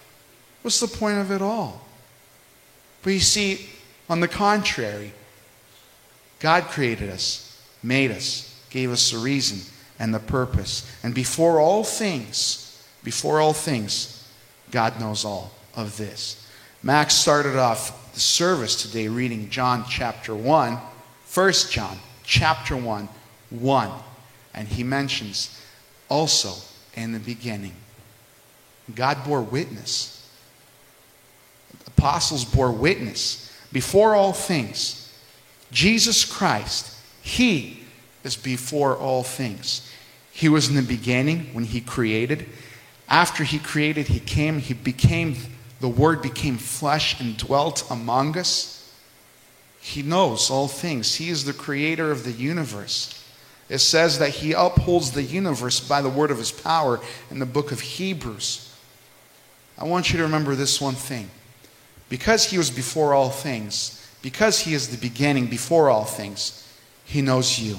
What's 0.64 0.80
the 0.80 0.88
point 0.88 1.18
of 1.20 1.32
it 1.32 1.42
all? 1.42 1.82
But 3.02 3.14
you 3.14 3.20
see, 3.20 3.68
on 4.10 4.20
the 4.20 4.28
contrary, 4.28 5.12
God 6.40 6.64
created 6.66 7.10
us, 7.10 7.60
made 7.82 8.12
us, 8.12 8.64
gave 8.70 8.92
us 8.92 9.14
a 9.14 9.18
reason 9.18 9.60
and 10.00 10.14
the 10.14 10.20
purpose. 10.20 10.90
And 11.04 11.14
before 11.14 11.60
all 11.60 11.84
things, 11.84 12.84
before 13.04 13.40
all 13.40 13.54
things, 13.54 14.23
God 14.74 15.00
knows 15.00 15.24
all 15.24 15.52
of 15.76 15.96
this. 15.98 16.46
Max 16.82 17.14
started 17.14 17.56
off 17.56 18.14
the 18.16 18.20
service 18.20 18.82
today 18.82 19.08
reading 19.08 19.50
John 19.50 19.86
chapter 19.88 20.36
1 20.36 20.80
1 21.34 21.54
John 21.70 21.98
chapter 22.24 22.76
1, 22.76 23.10
1. 23.50 23.92
And 24.54 24.68
he 24.68 24.84
mentions 24.84 25.60
also 26.10 26.54
in 26.96 27.12
the 27.12 27.20
beginning, 27.20 27.74
God 28.94 29.24
bore 29.26 29.42
witness. 29.42 30.30
Apostles 31.88 32.46
bore 32.46 32.72
witness 32.72 33.56
before 33.72 34.14
all 34.16 34.34
things. 34.34 35.12
Jesus 35.72 36.24
Christ, 36.24 36.96
He 37.22 37.84
is 38.24 38.36
before 38.36 38.96
all 38.96 39.24
things. 39.24 39.90
He 40.32 40.50
was 40.50 40.70
in 40.70 40.76
the 40.76 40.82
beginning 40.82 41.54
when 41.54 41.64
He 41.64 41.82
created. 41.82 42.48
After 43.10 43.44
He 43.44 43.60
created, 43.60 44.08
He 44.08 44.20
came, 44.20 44.60
He 44.60 44.74
became, 44.74 45.36
the 45.80 45.90
Word 45.90 46.22
became 46.22 46.58
flesh 46.58 47.20
and 47.20 47.38
dwelt 47.38 47.90
among 47.92 48.38
us. 48.38 48.74
He 49.80 50.02
knows 50.02 50.50
all 50.50 50.70
things. 50.70 51.16
He 51.16 51.30
is 51.30 51.44
the 51.44 51.52
creator 51.52 52.10
of 52.10 52.24
the 52.24 52.32
universe. 52.32 53.22
It 53.70 53.80
says 53.80 54.20
that 54.20 54.30
he 54.30 54.54
upholds 54.54 55.12
the 55.12 55.24
universe 55.24 55.80
by 55.80 56.02
the 56.02 56.10
word 56.10 56.32
of 56.32 56.38
his 56.38 56.52
power 56.52 57.00
in 57.30 57.40
the 57.40 57.46
book 57.46 57.72
of 57.72 57.80
Hebrews. 57.80 58.74
I 59.78 59.86
want 59.86 60.12
you 60.12 60.18
to 60.18 60.24
remember 60.24 60.56
this 60.56 60.80
one 60.80 60.96
thing. 60.96 61.30
Because 62.08 62.46
he 62.46 62.58
was 62.58 62.70
before 62.70 63.14
all 63.14 63.30
things, 63.30 64.08
because 64.22 64.60
he 64.60 64.74
is 64.74 64.90
the 64.90 64.98
beginning 64.98 65.48
before 65.48 65.90
all 65.90 66.06
things, 66.06 66.66
he 67.06 67.22
knows 67.22 67.60
you. 67.60 67.78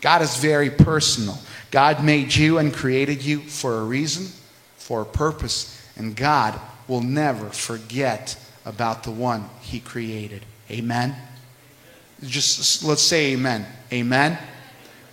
God 0.00 0.22
is 0.22 0.36
very 0.38 0.70
personal. 0.70 1.38
God 1.70 2.02
made 2.02 2.34
you 2.34 2.58
and 2.58 2.72
created 2.72 3.22
you 3.22 3.40
for 3.40 3.78
a 3.78 3.84
reason, 3.84 4.26
for 4.88 5.02
a 5.02 5.04
purpose, 5.04 5.78
and 5.98 6.16
God 6.16 6.58
will 6.88 7.02
never 7.02 7.50
forget 7.50 8.38
about 8.64 9.02
the 9.02 9.10
one 9.10 9.44
he 9.60 9.80
created. 9.80 10.46
Amen. 10.70 11.14
Just 12.24 12.82
let's 12.82 13.02
say 13.02 13.32
amen. 13.32 13.66
Amen. 13.92 14.38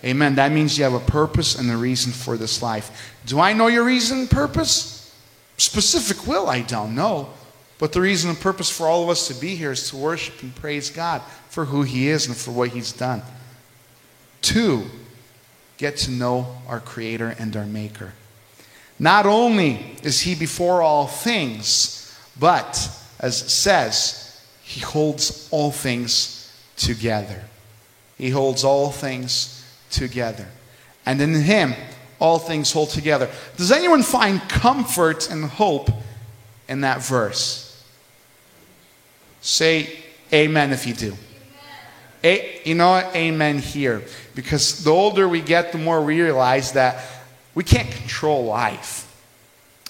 Amen. 0.02 0.34
That 0.36 0.50
means 0.50 0.78
you 0.78 0.84
have 0.84 0.94
a 0.94 1.00
purpose 1.00 1.58
and 1.58 1.70
a 1.70 1.76
reason 1.76 2.10
for 2.10 2.38
this 2.38 2.62
life. 2.62 3.14
Do 3.26 3.38
I 3.38 3.52
know 3.52 3.66
your 3.66 3.84
reason 3.84 4.20
and 4.20 4.30
purpose? 4.30 5.14
Specific 5.58 6.26
will, 6.26 6.48
I 6.48 6.62
don't 6.62 6.94
know. 6.94 7.28
But 7.76 7.92
the 7.92 8.00
reason 8.00 8.30
and 8.30 8.40
purpose 8.40 8.70
for 8.70 8.86
all 8.86 9.02
of 9.02 9.10
us 9.10 9.28
to 9.28 9.34
be 9.34 9.56
here 9.56 9.72
is 9.72 9.90
to 9.90 9.98
worship 9.98 10.42
and 10.42 10.54
praise 10.54 10.88
God 10.88 11.20
for 11.50 11.66
who 11.66 11.82
He 11.82 12.08
is 12.08 12.28
and 12.28 12.34
for 12.34 12.50
what 12.50 12.70
He's 12.70 12.92
done. 12.92 13.20
Two, 14.40 14.86
get 15.76 15.98
to 15.98 16.10
know 16.10 16.56
our 16.66 16.80
Creator 16.80 17.36
and 17.38 17.54
our 17.54 17.66
Maker. 17.66 18.14
Not 18.98 19.26
only 19.26 19.96
is 20.02 20.20
He 20.20 20.34
before 20.34 20.82
all 20.82 21.06
things, 21.06 22.16
but, 22.38 22.90
as 23.20 23.42
it 23.42 23.50
says, 23.50 24.40
He 24.62 24.80
holds 24.80 25.48
all 25.50 25.70
things 25.70 26.52
together. 26.76 27.42
He 28.16 28.30
holds 28.30 28.64
all 28.64 28.90
things 28.90 29.64
together. 29.90 30.46
And 31.04 31.20
in 31.20 31.34
Him, 31.34 31.74
all 32.18 32.38
things 32.38 32.72
hold 32.72 32.90
together. 32.90 33.30
Does 33.56 33.70
anyone 33.70 34.02
find 34.02 34.40
comfort 34.48 35.30
and 35.30 35.44
hope 35.44 35.90
in 36.68 36.80
that 36.80 37.02
verse? 37.02 37.84
Say 39.42 39.96
amen 40.32 40.72
if 40.72 40.86
you 40.86 40.94
do. 40.94 41.16
A, 42.24 42.60
you 42.64 42.74
know? 42.74 42.96
Amen 43.14 43.58
here. 43.58 44.02
Because 44.34 44.82
the 44.82 44.90
older 44.90 45.28
we 45.28 45.40
get, 45.40 45.70
the 45.70 45.78
more 45.78 46.02
we 46.02 46.20
realize 46.20 46.72
that 46.72 47.00
we 47.56 47.64
can't 47.64 47.90
control 47.90 48.44
life. 48.44 49.10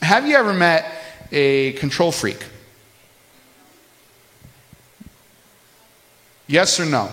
Have 0.01 0.27
you 0.27 0.37
ever 0.37 0.55
met 0.55 0.87
a 1.33 1.73
control 1.73 2.13
freak? 2.13 2.47
Yes 6.47 6.79
or 6.79 6.87
no? 6.87 7.11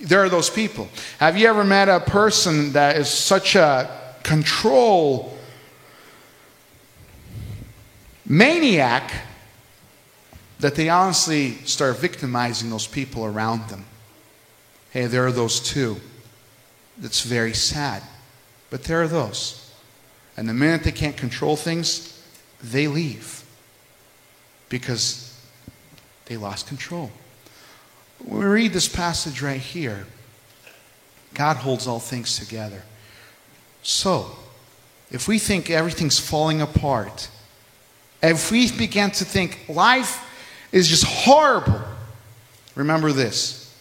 There 0.00 0.22
are 0.22 0.28
those 0.28 0.50
people. 0.50 0.88
Have 1.18 1.38
you 1.38 1.48
ever 1.48 1.64
met 1.64 1.88
a 1.88 1.98
person 1.98 2.72
that 2.74 2.96
is 2.96 3.08
such 3.08 3.56
a 3.56 4.14
control 4.22 5.34
maniac 8.26 9.12
that 10.60 10.74
they 10.74 10.90
honestly 10.90 11.52
start 11.64 11.98
victimizing 11.98 12.68
those 12.68 12.86
people 12.86 13.24
around 13.24 13.66
them? 13.70 13.86
Hey, 14.90 15.06
there 15.06 15.26
are 15.26 15.32
those 15.32 15.58
too. 15.58 15.96
That's 16.98 17.22
very 17.22 17.54
sad. 17.54 18.02
But 18.74 18.82
there 18.82 19.00
are 19.02 19.06
those. 19.06 19.70
And 20.36 20.48
the 20.48 20.52
minute 20.52 20.82
they 20.82 20.90
can't 20.90 21.16
control 21.16 21.54
things, 21.54 22.20
they 22.60 22.88
leave 22.88 23.44
because 24.68 25.32
they 26.26 26.36
lost 26.36 26.66
control. 26.66 27.12
When 28.18 28.40
we 28.40 28.46
read 28.46 28.72
this 28.72 28.88
passage 28.88 29.40
right 29.40 29.60
here, 29.60 30.06
God 31.34 31.58
holds 31.58 31.86
all 31.86 32.00
things 32.00 32.36
together. 32.36 32.82
So, 33.84 34.32
if 35.08 35.28
we 35.28 35.38
think 35.38 35.70
everything's 35.70 36.18
falling 36.18 36.60
apart, 36.60 37.28
if 38.24 38.50
we 38.50 38.72
begin 38.72 39.12
to 39.12 39.24
think 39.24 39.68
life 39.68 40.18
is 40.72 40.88
just 40.88 41.04
horrible, 41.04 41.80
remember 42.74 43.12
this 43.12 43.72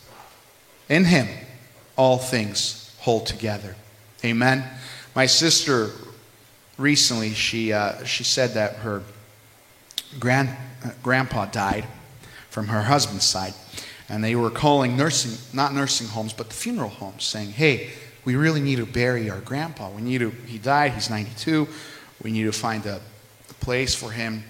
in 0.87 1.05
Him, 1.05 1.27
all 1.95 2.19
things 2.19 2.95
hold 2.99 3.25
together. 3.25 3.75
Amen. 4.25 4.63
My 5.15 5.25
sister 5.25 5.89
recently, 6.77 7.31
she, 7.33 7.73
uh, 7.73 8.03
she 8.05 8.23
said 8.23 8.51
that 8.51 8.77
her 8.77 9.03
grand, 10.17 10.49
uh, 10.85 10.91
grandpa 11.01 11.45
died 11.45 11.85
from 12.49 12.67
her 12.67 12.83
husband's 12.83 13.25
side. 13.25 13.53
And 14.07 14.23
they 14.23 14.35
were 14.35 14.49
calling 14.49 14.95
nursing, 14.95 15.37
not 15.53 15.73
nursing 15.73 16.07
homes, 16.07 16.33
but 16.33 16.47
the 16.49 16.55
funeral 16.55 16.89
homes, 16.89 17.23
saying, 17.23 17.51
hey, 17.51 17.91
we 18.25 18.35
really 18.35 18.61
need 18.61 18.77
to 18.77 18.85
bury 18.85 19.29
our 19.29 19.41
grandpa. 19.41 19.89
We 19.89 20.01
need 20.01 20.19
to, 20.19 20.29
he 20.29 20.57
died, 20.57 20.93
he's 20.93 21.09
92. 21.09 21.67
We 22.23 22.31
need 22.31 22.43
to 22.43 22.51
find 22.53 22.85
a, 22.85 23.01
a 23.49 23.53
place 23.55 23.93
for 23.93 24.11
him. 24.11 24.43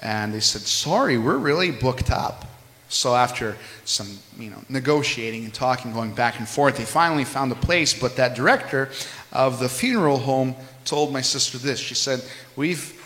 And 0.00 0.34
they 0.34 0.40
said, 0.40 0.62
sorry, 0.62 1.16
we're 1.16 1.38
really 1.38 1.70
booked 1.70 2.10
up. 2.10 2.44
So 2.94 3.14
after 3.14 3.56
some, 3.84 4.18
you 4.38 4.50
know, 4.50 4.62
negotiating 4.68 5.44
and 5.44 5.52
talking, 5.52 5.92
going 5.92 6.14
back 6.14 6.38
and 6.38 6.48
forth, 6.48 6.76
they 6.76 6.84
finally 6.84 7.24
found 7.24 7.50
a 7.50 7.56
place. 7.56 7.92
But 7.92 8.16
that 8.16 8.34
director 8.34 8.90
of 9.32 9.58
the 9.58 9.68
funeral 9.68 10.18
home 10.18 10.54
told 10.84 11.12
my 11.12 11.20
sister 11.20 11.58
this. 11.58 11.80
She 11.80 11.94
said, 11.94 12.22
"We've 12.56 13.00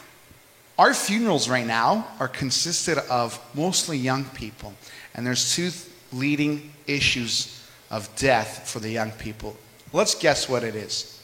our 0.79 0.95
funerals 0.95 1.49
right 1.49 1.67
now 1.67 2.07
are 2.21 2.29
consisted 2.29 2.99
of 3.11 3.41
mostly 3.55 3.99
young 3.99 4.25
people, 4.27 4.75
and 5.15 5.27
there's 5.27 5.55
two 5.55 5.71
leading 6.13 6.73
issues 6.87 7.67
of 7.91 8.15
death 8.17 8.69
for 8.69 8.81
the 8.81 8.91
young 8.91 9.11
people. 9.13 9.57
Let's 9.93 10.15
guess 10.15 10.49
what 10.49 10.63
it 10.63 10.75
is. 10.75 11.21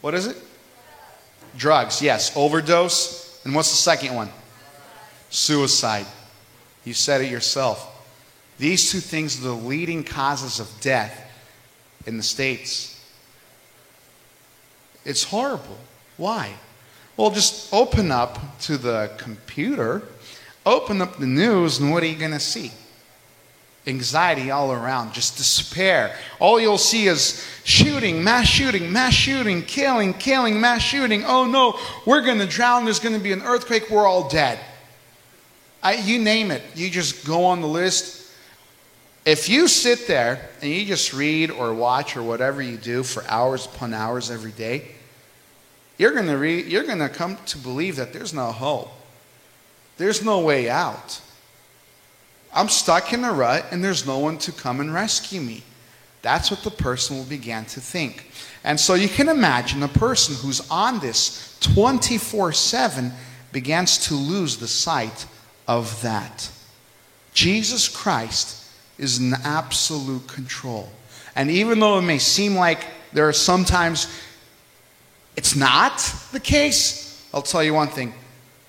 What 0.00 0.14
is 0.14 0.26
it? 0.26 0.36
Drugs, 1.56 2.00
yes. 2.00 2.36
Overdose. 2.36 3.40
And 3.44 3.54
what's 3.54 3.70
the 3.70 3.76
second 3.76 4.14
one? 4.14 4.30
Suicide. 5.30 6.06
You 6.88 6.94
said 6.94 7.20
it 7.20 7.30
yourself. 7.30 7.86
These 8.58 8.90
two 8.90 9.00
things 9.00 9.38
are 9.38 9.42
the 9.42 9.52
leading 9.52 10.02
causes 10.02 10.58
of 10.58 10.70
death 10.80 11.30
in 12.06 12.16
the 12.16 12.22
States. 12.22 12.98
It's 15.04 15.22
horrible. 15.22 15.76
Why? 16.16 16.54
Well, 17.18 17.30
just 17.30 17.74
open 17.74 18.10
up 18.10 18.38
to 18.60 18.78
the 18.78 19.10
computer, 19.18 20.02
open 20.64 21.02
up 21.02 21.18
the 21.18 21.26
news, 21.26 21.78
and 21.78 21.92
what 21.92 22.02
are 22.02 22.06
you 22.06 22.16
going 22.16 22.30
to 22.30 22.40
see? 22.40 22.72
Anxiety 23.86 24.50
all 24.50 24.72
around, 24.72 25.12
just 25.12 25.36
despair. 25.36 26.16
All 26.40 26.58
you'll 26.58 26.78
see 26.78 27.06
is 27.06 27.46
shooting, 27.64 28.24
mass 28.24 28.46
shooting, 28.46 28.90
mass 28.90 29.12
shooting, 29.12 29.62
killing, 29.62 30.14
killing, 30.14 30.58
mass 30.58 30.80
shooting. 30.80 31.22
Oh 31.26 31.44
no, 31.44 31.78
we're 32.06 32.22
going 32.22 32.38
to 32.38 32.46
drown. 32.46 32.86
There's 32.86 32.98
going 32.98 33.14
to 33.14 33.22
be 33.22 33.32
an 33.32 33.42
earthquake. 33.42 33.90
We're 33.90 34.06
all 34.06 34.30
dead. 34.30 34.58
I, 35.82 35.94
you 35.94 36.18
name 36.18 36.50
it. 36.50 36.62
You 36.74 36.90
just 36.90 37.26
go 37.26 37.44
on 37.44 37.60
the 37.60 37.68
list 37.68 38.18
if 39.28 39.46
you 39.46 39.68
sit 39.68 40.06
there 40.06 40.48
and 40.62 40.70
you 40.70 40.86
just 40.86 41.12
read 41.12 41.50
or 41.50 41.74
watch 41.74 42.16
or 42.16 42.22
whatever 42.22 42.62
you 42.62 42.78
do 42.78 43.02
for 43.02 43.22
hours 43.28 43.66
upon 43.66 43.92
hours 43.92 44.30
every 44.30 44.52
day, 44.52 44.88
you're 45.98 46.14
going 46.14 46.28
to 46.28 46.38
read, 46.38 46.64
you're 46.64 46.84
going 46.84 47.00
to 47.00 47.10
come 47.10 47.36
to 47.44 47.58
believe 47.58 47.96
that 47.96 48.14
there's 48.14 48.32
no 48.32 48.52
hope. 48.52 48.90
There's 49.98 50.24
no 50.24 50.40
way 50.40 50.70
out. 50.70 51.20
I'm 52.54 52.70
stuck 52.70 53.12
in 53.12 53.22
a 53.22 53.30
rut 53.30 53.66
and 53.70 53.84
there's 53.84 54.06
no 54.06 54.18
one 54.18 54.38
to 54.38 54.52
come 54.52 54.80
and 54.80 54.94
rescue 54.94 55.42
me. 55.42 55.62
That's 56.22 56.50
what 56.50 56.62
the 56.62 56.70
person 56.70 57.18
will 57.18 57.24
begin 57.24 57.66
to 57.66 57.82
think. 57.82 58.30
And 58.64 58.80
so 58.80 58.94
you 58.94 59.10
can 59.10 59.28
imagine 59.28 59.82
a 59.82 59.88
person 59.88 60.36
who's 60.36 60.66
on 60.70 61.00
this 61.00 61.58
24 61.60 62.54
7 62.54 63.12
begins 63.52 63.98
to 64.08 64.14
lose 64.14 64.56
the 64.56 64.66
sight 64.66 65.26
of 65.68 66.02
that. 66.02 66.50
Jesus 67.34 67.86
Christ 67.86 68.64
is 68.98 69.20
in 69.20 69.34
absolute 69.44 70.26
control. 70.26 70.88
And 71.36 71.50
even 71.50 71.78
though 71.78 71.98
it 71.98 72.02
may 72.02 72.18
seem 72.18 72.56
like 72.56 72.84
there 73.12 73.28
are 73.28 73.32
sometimes 73.32 74.08
it's 75.36 75.54
not 75.54 75.98
the 76.32 76.40
case, 76.40 77.24
I'll 77.32 77.42
tell 77.42 77.62
you 77.62 77.74
one 77.74 77.88
thing 77.88 78.12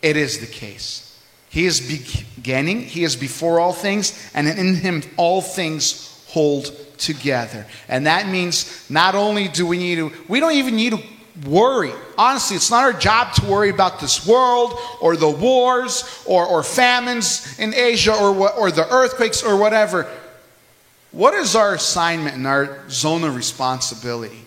it 0.03 0.15
is 0.15 0.39
the 0.39 0.45
case. 0.45 1.05
He 1.49 1.65
is 1.65 1.81
beginning, 1.81 2.81
He 2.81 3.03
is 3.03 3.15
before 3.15 3.59
all 3.59 3.73
things, 3.73 4.29
and 4.35 4.47
in 4.47 4.75
Him 4.75 5.01
all 5.17 5.41
things 5.41 6.23
hold 6.27 6.71
together. 6.99 7.65
And 7.87 8.05
that 8.05 8.27
means 8.27 8.87
not 8.87 9.15
only 9.15 9.47
do 9.47 9.65
we 9.65 9.79
need 9.79 9.95
to, 9.95 10.11
we 10.27 10.39
don't 10.39 10.53
even 10.53 10.75
need 10.75 10.91
to 10.91 11.01
worry. 11.45 11.91
Honestly, 12.17 12.55
it's 12.55 12.71
not 12.71 12.83
our 12.83 12.93
job 12.93 13.33
to 13.35 13.45
worry 13.45 13.69
about 13.69 13.99
this 13.99 14.27
world 14.27 14.73
or 15.01 15.15
the 15.15 15.29
wars 15.29 16.23
or, 16.25 16.45
or 16.45 16.63
famines 16.63 17.57
in 17.59 17.73
Asia 17.73 18.13
or, 18.13 18.49
or 18.51 18.71
the 18.71 18.87
earthquakes 18.91 19.43
or 19.43 19.57
whatever. 19.57 20.09
What 21.11 21.33
is 21.33 21.55
our 21.55 21.73
assignment 21.73 22.35
and 22.35 22.45
our 22.45 22.89
zone 22.89 23.23
of 23.23 23.35
responsibility? 23.35 24.45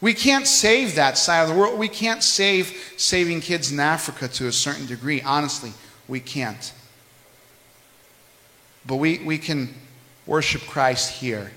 We 0.00 0.12
can't 0.12 0.46
save 0.46 0.96
that 0.96 1.16
side 1.16 1.42
of 1.42 1.48
the 1.48 1.54
world. 1.54 1.78
We 1.78 1.88
can't 1.88 2.22
save 2.22 2.94
saving 2.96 3.40
kids 3.40 3.72
in 3.72 3.80
Africa 3.80 4.28
to 4.28 4.48
a 4.48 4.52
certain 4.52 4.86
degree. 4.86 5.22
Honestly, 5.22 5.72
we 6.08 6.20
can't. 6.20 6.72
But 8.86 8.96
we, 8.96 9.18
we 9.18 9.38
can 9.38 9.72
worship 10.26 10.62
Christ 10.62 11.12
here. 11.12 11.52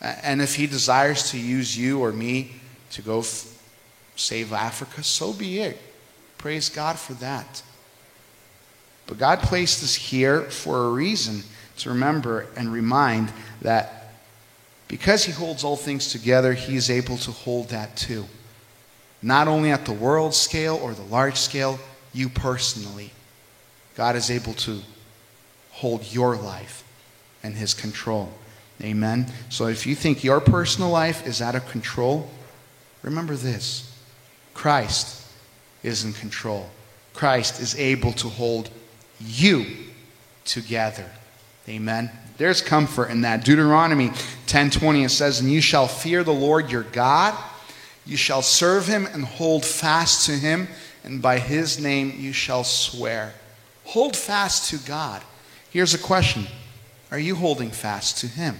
And 0.00 0.40
if 0.40 0.54
He 0.54 0.66
desires 0.68 1.30
to 1.30 1.38
use 1.38 1.76
you 1.76 2.00
or 2.00 2.12
me 2.12 2.52
to 2.92 3.02
go 3.02 3.20
f- 3.20 3.60
save 4.16 4.52
Africa, 4.52 5.02
so 5.02 5.32
be 5.32 5.60
it. 5.60 5.78
Praise 6.38 6.68
God 6.68 6.98
for 6.98 7.14
that. 7.14 7.62
But 9.06 9.18
God 9.18 9.40
placed 9.40 9.82
us 9.82 9.94
here 9.94 10.42
for 10.42 10.86
a 10.86 10.90
reason 10.90 11.42
to 11.78 11.90
remember 11.90 12.46
and 12.56 12.72
remind 12.72 13.32
that 13.62 14.12
because 14.86 15.24
He 15.24 15.32
holds 15.32 15.64
all 15.64 15.76
things 15.76 16.12
together, 16.12 16.52
He 16.52 16.76
is 16.76 16.90
able 16.90 17.16
to 17.18 17.30
hold 17.30 17.70
that 17.70 17.96
too. 17.96 18.26
Not 19.22 19.48
only 19.48 19.70
at 19.70 19.84
the 19.84 19.92
world 19.92 20.34
scale 20.34 20.76
or 20.76 20.94
the 20.94 21.02
large 21.02 21.36
scale, 21.36 21.78
you 22.12 22.28
personally. 22.28 23.10
God 23.96 24.14
is 24.14 24.30
able 24.30 24.54
to 24.54 24.80
hold 25.72 26.12
your 26.12 26.36
life 26.36 26.84
and 27.42 27.54
His 27.54 27.74
control. 27.74 28.32
Amen. 28.80 29.26
So 29.48 29.66
if 29.66 29.86
you 29.86 29.94
think 29.94 30.22
your 30.22 30.40
personal 30.40 30.90
life 30.90 31.26
is 31.26 31.42
out 31.42 31.56
of 31.56 31.68
control, 31.68 32.30
remember 33.02 33.34
this 33.34 33.92
Christ 34.54 35.24
is 35.82 36.04
in 36.04 36.12
control. 36.12 36.68
Christ 37.14 37.60
is 37.60 37.76
able 37.76 38.12
to 38.12 38.28
hold 38.28 38.70
you 39.20 39.66
together. 40.44 41.10
Amen. 41.68 42.10
There's 42.38 42.62
comfort 42.62 43.10
in 43.10 43.22
that. 43.22 43.44
Deuteronomy 43.44 44.12
10:20 44.46 45.04
it 45.04 45.10
says, 45.10 45.40
"And 45.40 45.52
you 45.52 45.60
shall 45.60 45.88
fear 45.88 46.22
the 46.22 46.32
Lord 46.32 46.70
your 46.70 46.84
God, 46.84 47.34
you 48.06 48.16
shall 48.16 48.42
serve 48.42 48.86
him 48.86 49.06
and 49.06 49.24
hold 49.24 49.64
fast 49.64 50.26
to 50.26 50.32
him, 50.32 50.68
and 51.04 51.20
by 51.20 51.38
his 51.40 51.78
name 51.78 52.14
you 52.18 52.32
shall 52.32 52.64
swear." 52.64 53.34
Hold 53.84 54.16
fast 54.16 54.70
to 54.70 54.76
God. 54.78 55.22
Here's 55.70 55.94
a 55.94 55.98
question. 55.98 56.46
Are 57.10 57.18
you 57.18 57.34
holding 57.34 57.70
fast 57.70 58.18
to 58.18 58.28
him? 58.28 58.58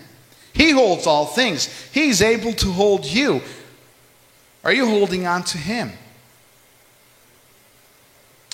He 0.53 0.73
holds 0.73 1.07
all 1.07 1.27
things. 1.27 1.69
He's 1.93 2.21
able 2.21 2.53
to 2.55 2.73
hold 2.73 3.05
you. 3.05 3.43
Are 4.65 4.73
you 4.73 4.87
holding 4.87 5.27
on 5.27 5.43
to 5.45 5.59
him? 5.59 5.93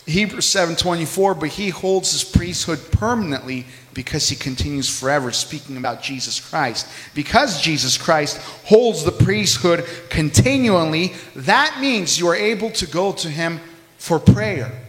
Hebrews 0.06 0.46
7:24 0.46 1.40
but 1.40 1.48
he 1.50 1.70
holds 1.70 2.12
his 2.12 2.24
priesthood 2.24 2.78
permanently 2.92 3.64
because 3.94 4.28
he 4.28 4.36
continues 4.36 4.88
forever 4.88 5.32
speaking 5.32 5.78
about 5.78 6.02
Jesus 6.02 6.38
Christ 6.40 6.86
because 7.14 7.62
Jesus 7.62 7.96
Christ 7.96 8.36
holds 8.66 9.02
the 9.02 9.12
priesthood 9.12 9.86
continually 10.10 11.14
that 11.34 11.78
means 11.80 12.18
you 12.18 12.28
are 12.28 12.36
able 12.36 12.70
to 12.72 12.86
go 12.86 13.12
to 13.12 13.30
him 13.30 13.60
for 13.96 14.18
prayer 14.18 14.83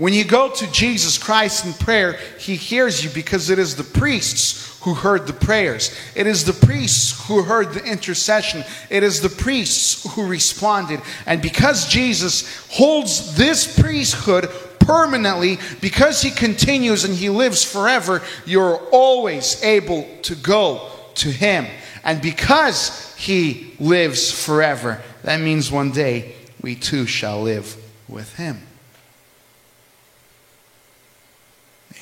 when 0.00 0.14
you 0.14 0.24
go 0.24 0.50
to 0.50 0.72
Jesus 0.72 1.18
Christ 1.18 1.66
in 1.66 1.74
prayer 1.74 2.14
he 2.38 2.56
hears 2.56 3.04
you 3.04 3.10
because 3.10 3.50
it 3.50 3.58
is 3.58 3.76
the 3.76 3.84
priests 3.84 4.78
who 4.80 4.94
heard 4.94 5.26
the 5.26 5.32
prayers 5.32 5.94
it 6.14 6.26
is 6.26 6.44
the 6.44 6.66
priests 6.66 7.26
who 7.28 7.42
heard 7.42 7.74
the 7.74 7.84
intercession 7.84 8.64
it 8.88 9.02
is 9.02 9.20
the 9.20 9.28
priests 9.28 10.10
who 10.14 10.26
responded 10.26 11.00
and 11.26 11.42
because 11.42 11.86
Jesus 11.86 12.66
holds 12.70 13.36
this 13.36 13.78
priesthood 13.78 14.48
permanently, 14.90 15.58
because 15.80 16.20
He 16.20 16.30
continues 16.30 17.04
and 17.04 17.14
He 17.14 17.30
lives 17.30 17.62
forever, 17.62 18.22
you're 18.44 18.78
always 18.90 19.62
able 19.62 20.08
to 20.22 20.34
go 20.34 20.90
to 21.14 21.30
Him. 21.30 21.66
And 22.02 22.20
because 22.20 23.14
He 23.14 23.74
lives 23.78 24.32
forever, 24.32 25.00
that 25.22 25.40
means 25.40 25.70
one 25.70 25.92
day 25.92 26.34
we 26.60 26.74
too 26.74 27.06
shall 27.06 27.42
live 27.42 27.76
with 28.08 28.34
Him. 28.34 28.62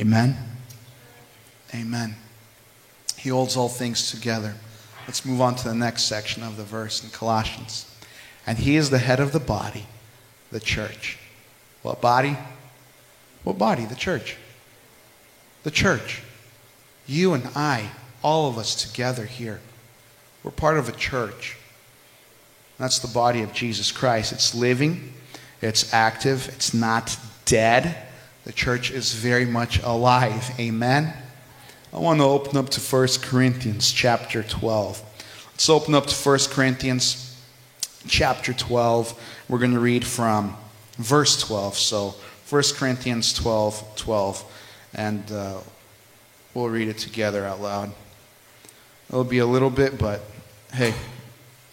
Amen. 0.00 0.36
Amen. 1.74 2.14
He 3.16 3.30
holds 3.30 3.56
all 3.56 3.68
things 3.68 4.10
together. 4.10 4.54
Let's 5.06 5.24
move 5.24 5.40
on 5.40 5.56
to 5.56 5.68
the 5.68 5.74
next 5.74 6.02
section 6.02 6.42
of 6.42 6.56
the 6.56 6.64
verse 6.64 7.02
in 7.02 7.10
Colossians. 7.10 7.90
And 8.46 8.58
He 8.58 8.76
is 8.76 8.90
the 8.90 8.98
head 8.98 9.20
of 9.20 9.32
the 9.32 9.40
body, 9.40 9.86
the 10.52 10.60
church. 10.60 11.18
What 11.82 12.00
body? 12.00 12.36
What 13.44 13.58
body? 13.58 13.84
The 13.84 13.94
church. 13.94 14.36
The 15.62 15.70
church. 15.70 16.22
You 17.06 17.34
and 17.34 17.48
I, 17.54 17.90
all 18.22 18.48
of 18.48 18.58
us 18.58 18.74
together 18.74 19.24
here, 19.24 19.60
we're 20.42 20.50
part 20.50 20.78
of 20.78 20.88
a 20.88 20.92
church. 20.92 21.56
That's 22.78 23.00
the 23.00 23.08
body 23.08 23.42
of 23.42 23.52
Jesus 23.52 23.90
Christ. 23.90 24.32
It's 24.32 24.54
living, 24.54 25.12
it's 25.60 25.92
active, 25.92 26.48
it's 26.54 26.72
not 26.72 27.18
dead. 27.44 28.07
The 28.48 28.54
church 28.54 28.90
is 28.90 29.12
very 29.12 29.44
much 29.44 29.78
alive. 29.82 30.58
Amen. 30.58 31.12
I 31.92 31.98
want 31.98 32.20
to 32.20 32.24
open 32.24 32.56
up 32.56 32.70
to 32.70 32.80
1 32.80 33.08
Corinthians 33.20 33.92
chapter 33.92 34.42
12. 34.42 35.02
Let's 35.50 35.68
open 35.68 35.94
up 35.94 36.06
to 36.06 36.14
1 36.14 36.38
Corinthians 36.48 37.38
chapter 38.06 38.54
12. 38.54 39.44
We're 39.50 39.58
going 39.58 39.74
to 39.74 39.78
read 39.78 40.02
from 40.06 40.56
verse 40.96 41.38
12. 41.42 41.76
So 41.76 42.14
1 42.48 42.62
Corinthians 42.76 43.34
12 43.34 43.96
12. 43.96 44.60
And 44.94 45.30
uh, 45.30 45.58
we'll 46.54 46.70
read 46.70 46.88
it 46.88 46.96
together 46.96 47.44
out 47.44 47.60
loud. 47.60 47.92
It'll 49.10 49.24
be 49.24 49.40
a 49.40 49.46
little 49.46 49.68
bit, 49.68 49.98
but 49.98 50.22
hey, 50.72 50.94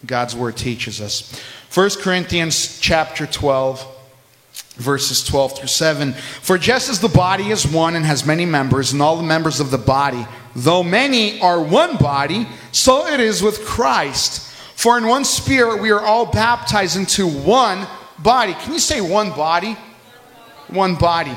God's 0.04 0.36
word 0.36 0.58
teaches 0.58 1.00
us. 1.00 1.40
1 1.72 1.88
Corinthians 2.02 2.78
chapter 2.80 3.24
12 3.26 3.95
verses 4.76 5.24
12 5.24 5.58
through 5.58 5.68
7. 5.68 6.12
For 6.12 6.58
just 6.58 6.88
as 6.88 7.00
the 7.00 7.08
body 7.08 7.50
is 7.50 7.66
one 7.66 7.96
and 7.96 8.04
has 8.04 8.24
many 8.24 8.46
members, 8.46 8.92
and 8.92 9.02
all 9.02 9.16
the 9.16 9.22
members 9.22 9.60
of 9.60 9.70
the 9.70 9.78
body, 9.78 10.26
though 10.54 10.82
many 10.82 11.40
are 11.40 11.60
one 11.60 11.96
body, 11.96 12.46
so 12.72 13.06
it 13.06 13.20
is 13.20 13.42
with 13.42 13.64
Christ. 13.64 14.42
For 14.76 14.98
in 14.98 15.06
one 15.06 15.24
spirit 15.24 15.80
we 15.80 15.90
are 15.90 16.00
all 16.00 16.26
baptized 16.26 16.96
into 16.96 17.26
one 17.26 17.86
body. 18.18 18.54
Can 18.54 18.72
you 18.72 18.78
say 18.78 19.00
one 19.00 19.30
body? 19.30 19.76
one 20.68 20.94
body. 20.94 21.36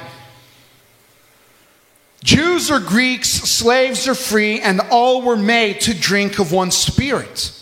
Jews 2.23 2.69
or 2.69 2.79
Greeks, 2.79 3.29
slaves 3.29 4.07
or 4.07 4.15
free, 4.15 4.59
and 4.59 4.81
all 4.91 5.21
were 5.21 5.37
made 5.37 5.81
to 5.81 5.93
drink 5.93 6.39
of 6.39 6.51
one 6.51 6.71
spirit. 6.71 7.53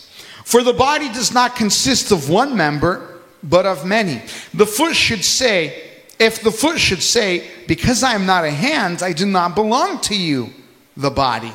For 0.44 0.62
the 0.62 0.72
body 0.72 1.08
does 1.08 1.32
not 1.32 1.56
consist 1.56 2.10
of 2.10 2.28
one 2.28 2.56
member, 2.56 3.07
but 3.42 3.66
of 3.66 3.84
many. 3.84 4.22
The 4.54 4.66
foot 4.66 4.94
should 4.96 5.24
say, 5.24 5.88
if 6.18 6.42
the 6.42 6.50
foot 6.50 6.78
should 6.78 7.02
say, 7.02 7.48
Because 7.66 8.02
I 8.02 8.14
am 8.14 8.26
not 8.26 8.44
a 8.44 8.50
hand, 8.50 9.02
I 9.02 9.12
do 9.12 9.26
not 9.26 9.54
belong 9.54 10.00
to 10.02 10.16
you, 10.16 10.52
the 10.96 11.10
body. 11.10 11.52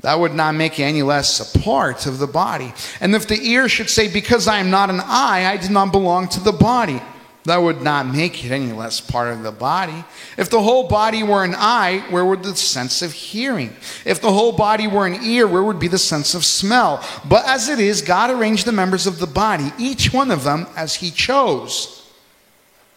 That 0.00 0.18
would 0.18 0.34
not 0.34 0.56
make 0.56 0.78
you 0.78 0.84
any 0.84 1.02
less 1.02 1.54
a 1.54 1.58
part 1.60 2.06
of 2.06 2.18
the 2.18 2.26
body. 2.26 2.72
And 3.00 3.14
if 3.14 3.28
the 3.28 3.40
ear 3.40 3.68
should 3.68 3.88
say, 3.88 4.12
Because 4.12 4.48
I 4.48 4.58
am 4.58 4.70
not 4.70 4.90
an 4.90 5.00
eye, 5.00 5.46
I 5.46 5.56
do 5.56 5.68
not 5.68 5.92
belong 5.92 6.28
to 6.28 6.40
the 6.40 6.52
body. 6.52 7.00
That 7.44 7.56
would 7.56 7.82
not 7.82 8.06
make 8.06 8.44
it 8.44 8.52
any 8.52 8.72
less 8.72 9.00
part 9.00 9.32
of 9.32 9.42
the 9.42 9.50
body. 9.50 10.04
If 10.36 10.48
the 10.48 10.62
whole 10.62 10.86
body 10.86 11.24
were 11.24 11.42
an 11.42 11.56
eye, 11.56 12.04
where 12.10 12.24
would 12.24 12.44
the 12.44 12.54
sense 12.54 13.02
of 13.02 13.12
hearing? 13.12 13.74
If 14.04 14.20
the 14.20 14.32
whole 14.32 14.52
body 14.52 14.86
were 14.86 15.06
an 15.06 15.24
ear, 15.24 15.48
where 15.48 15.62
would 15.62 15.80
be 15.80 15.88
the 15.88 15.98
sense 15.98 16.34
of 16.34 16.44
smell? 16.44 17.04
But 17.28 17.44
as 17.46 17.68
it 17.68 17.80
is, 17.80 18.00
God 18.00 18.30
arranged 18.30 18.64
the 18.64 18.72
members 18.72 19.08
of 19.08 19.18
the 19.18 19.26
body, 19.26 19.72
each 19.76 20.12
one 20.12 20.30
of 20.30 20.44
them 20.44 20.68
as 20.76 20.94
He 20.94 21.10
chose. 21.10 22.08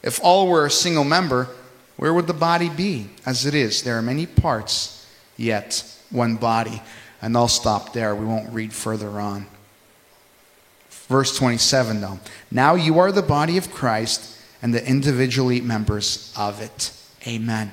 If 0.04 0.20
all 0.24 0.48
were 0.48 0.68
a 0.68 0.72
single 0.72 1.04
member, 1.04 1.50
where 1.98 2.14
would 2.14 2.28
the 2.28 2.34
body 2.34 2.70
be? 2.70 3.10
As 3.26 3.48
it 3.48 3.56
is, 3.56 3.82
there 3.82 3.98
are 3.98 4.04
many 4.04 4.28
parts, 4.28 5.08
yet 5.38 5.84
one 6.12 6.36
body. 6.36 6.84
And 7.20 7.36
I'll 7.36 7.48
stop 7.48 7.94
there. 7.94 8.14
We 8.14 8.26
won't 8.26 8.54
read 8.54 8.72
further 8.72 9.10
on. 9.20 9.48
Verse 11.08 11.38
27, 11.38 12.02
though. 12.02 12.20
Now 12.50 12.76
you 12.76 13.00
are 13.00 13.12
the 13.12 13.22
body 13.22 13.58
of 13.58 13.72
Christ 13.72 14.40
and 14.62 14.74
the 14.74 14.88
individually 14.88 15.62
members 15.62 16.34
of 16.38 16.62
it. 16.62 16.92
Amen. 17.28 17.72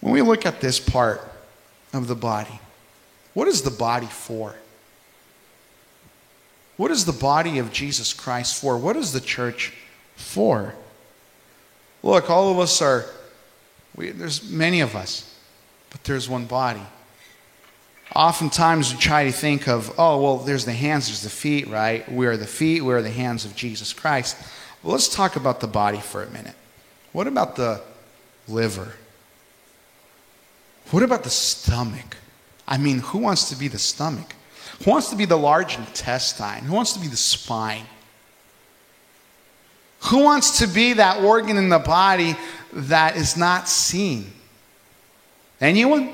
When 0.00 0.12
we 0.12 0.22
look 0.22 0.44
at 0.44 0.60
this 0.60 0.80
part 0.80 1.22
of 1.92 2.08
the 2.08 2.16
body, 2.16 2.60
what 3.34 3.48
is 3.48 3.62
the 3.62 3.70
body 3.70 4.06
for? 4.06 4.54
What 6.76 6.90
is 6.90 7.04
the 7.04 7.12
body 7.12 7.58
of 7.58 7.72
Jesus 7.72 8.12
Christ 8.12 8.60
for? 8.60 8.76
What 8.76 8.96
is 8.96 9.12
the 9.12 9.20
church 9.20 9.72
for? 10.16 10.74
Look, 12.02 12.28
all 12.28 12.50
of 12.50 12.58
us 12.58 12.82
are, 12.82 13.06
we, 13.94 14.10
there's 14.10 14.50
many 14.50 14.80
of 14.80 14.96
us, 14.96 15.32
but 15.90 16.02
there's 16.04 16.28
one 16.28 16.46
body. 16.46 16.82
Oftentimes 18.14 18.92
we 18.94 19.00
try 19.00 19.24
to 19.24 19.32
think 19.32 19.66
of, 19.68 19.92
oh, 19.98 20.22
well, 20.22 20.36
there's 20.36 20.64
the 20.64 20.72
hands, 20.72 21.08
there's 21.08 21.22
the 21.22 21.30
feet, 21.30 21.66
right? 21.66 22.10
We 22.10 22.26
are 22.26 22.36
the 22.36 22.46
feet, 22.46 22.82
we 22.82 22.94
are 22.94 23.02
the 23.02 23.10
hands 23.10 23.44
of 23.44 23.56
Jesus 23.56 23.92
Christ. 23.92 24.36
Well, 24.82 24.92
let's 24.92 25.08
talk 25.08 25.34
about 25.34 25.60
the 25.60 25.66
body 25.66 25.98
for 25.98 26.22
a 26.22 26.30
minute. 26.30 26.54
What 27.12 27.26
about 27.26 27.56
the 27.56 27.80
liver? 28.46 28.94
What 30.90 31.02
about 31.02 31.24
the 31.24 31.30
stomach? 31.30 32.16
I 32.68 32.78
mean, 32.78 33.00
who 33.00 33.18
wants 33.18 33.48
to 33.48 33.56
be 33.56 33.66
the 33.66 33.78
stomach? 33.78 34.34
Who 34.84 34.90
wants 34.90 35.10
to 35.10 35.16
be 35.16 35.24
the 35.24 35.36
large 35.36 35.76
intestine? 35.76 36.64
Who 36.64 36.74
wants 36.74 36.92
to 36.92 37.00
be 37.00 37.08
the 37.08 37.16
spine? 37.16 37.86
Who 40.04 40.22
wants 40.22 40.58
to 40.58 40.66
be 40.66 40.94
that 40.94 41.22
organ 41.22 41.56
in 41.56 41.68
the 41.68 41.78
body 41.78 42.36
that 42.72 43.16
is 43.16 43.36
not 43.36 43.68
seen? 43.68 44.30
Anyone? 45.60 46.10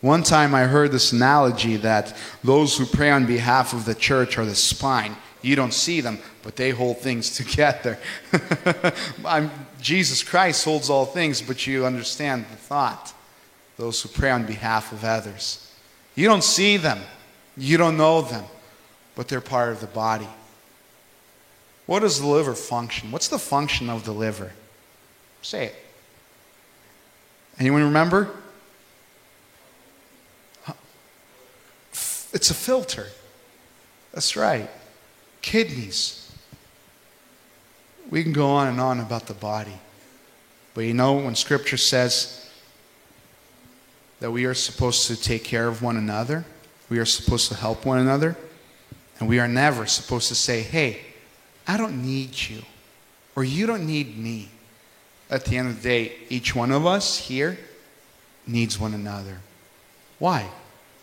One 0.00 0.22
time 0.22 0.54
I 0.54 0.64
heard 0.64 0.92
this 0.92 1.12
analogy 1.12 1.76
that 1.78 2.16
those 2.44 2.76
who 2.76 2.86
pray 2.86 3.10
on 3.10 3.26
behalf 3.26 3.72
of 3.72 3.84
the 3.84 3.94
church 3.94 4.38
are 4.38 4.44
the 4.44 4.54
spine. 4.54 5.16
You 5.42 5.56
don't 5.56 5.72
see 5.72 6.00
them, 6.00 6.18
but 6.42 6.56
they 6.56 6.70
hold 6.70 6.98
things 6.98 7.30
together. 7.36 7.98
Jesus 9.80 10.22
Christ 10.22 10.64
holds 10.64 10.90
all 10.90 11.06
things, 11.06 11.40
but 11.40 11.66
you 11.66 11.86
understand 11.86 12.46
the 12.50 12.56
thought. 12.56 13.14
Those 13.76 14.02
who 14.02 14.08
pray 14.08 14.30
on 14.30 14.46
behalf 14.46 14.92
of 14.92 15.04
others. 15.04 15.72
You 16.14 16.28
don't 16.28 16.44
see 16.44 16.76
them, 16.78 16.98
you 17.56 17.76
don't 17.76 17.96
know 17.96 18.22
them, 18.22 18.44
but 19.14 19.28
they're 19.28 19.40
part 19.40 19.70
of 19.70 19.80
the 19.80 19.86
body. 19.86 20.28
What 21.84 22.00
does 22.00 22.20
the 22.20 22.26
liver 22.26 22.54
function? 22.54 23.12
What's 23.12 23.28
the 23.28 23.38
function 23.38 23.88
of 23.88 24.04
the 24.04 24.12
liver? 24.12 24.52
Say 25.42 25.66
it. 25.66 25.74
Anyone 27.58 27.84
remember? 27.84 28.30
It's 32.36 32.50
a 32.50 32.54
filter. 32.54 33.06
That's 34.12 34.36
right 34.36 34.68
kidneys. 35.46 36.28
We 38.10 38.24
can 38.24 38.32
go 38.32 38.48
on 38.48 38.66
and 38.66 38.80
on 38.80 38.98
about 38.98 39.26
the 39.26 39.34
body. 39.34 39.78
But 40.74 40.82
you 40.82 40.92
know, 40.92 41.14
when 41.14 41.36
Scripture 41.36 41.76
says 41.76 42.50
that 44.18 44.32
we 44.32 44.44
are 44.44 44.54
supposed 44.54 45.06
to 45.06 45.16
take 45.16 45.44
care 45.44 45.68
of 45.68 45.82
one 45.82 45.96
another, 45.96 46.44
we 46.90 46.98
are 46.98 47.04
supposed 47.04 47.48
to 47.48 47.54
help 47.54 47.86
one 47.86 47.98
another, 47.98 48.36
and 49.20 49.28
we 49.28 49.38
are 49.38 49.46
never 49.48 49.86
supposed 49.86 50.28
to 50.28 50.34
say, 50.34 50.62
hey, 50.62 51.00
I 51.68 51.76
don't 51.76 52.04
need 52.04 52.36
you, 52.36 52.62
or 53.36 53.44
you 53.44 53.66
don't 53.66 53.86
need 53.86 54.18
me. 54.18 54.48
At 55.30 55.44
the 55.44 55.56
end 55.56 55.68
of 55.68 55.76
the 55.80 55.88
day, 55.88 56.12
each 56.28 56.56
one 56.56 56.72
of 56.72 56.86
us 56.86 57.18
here 57.18 57.56
needs 58.48 58.80
one 58.80 58.94
another. 58.94 59.38
Why? 60.18 60.50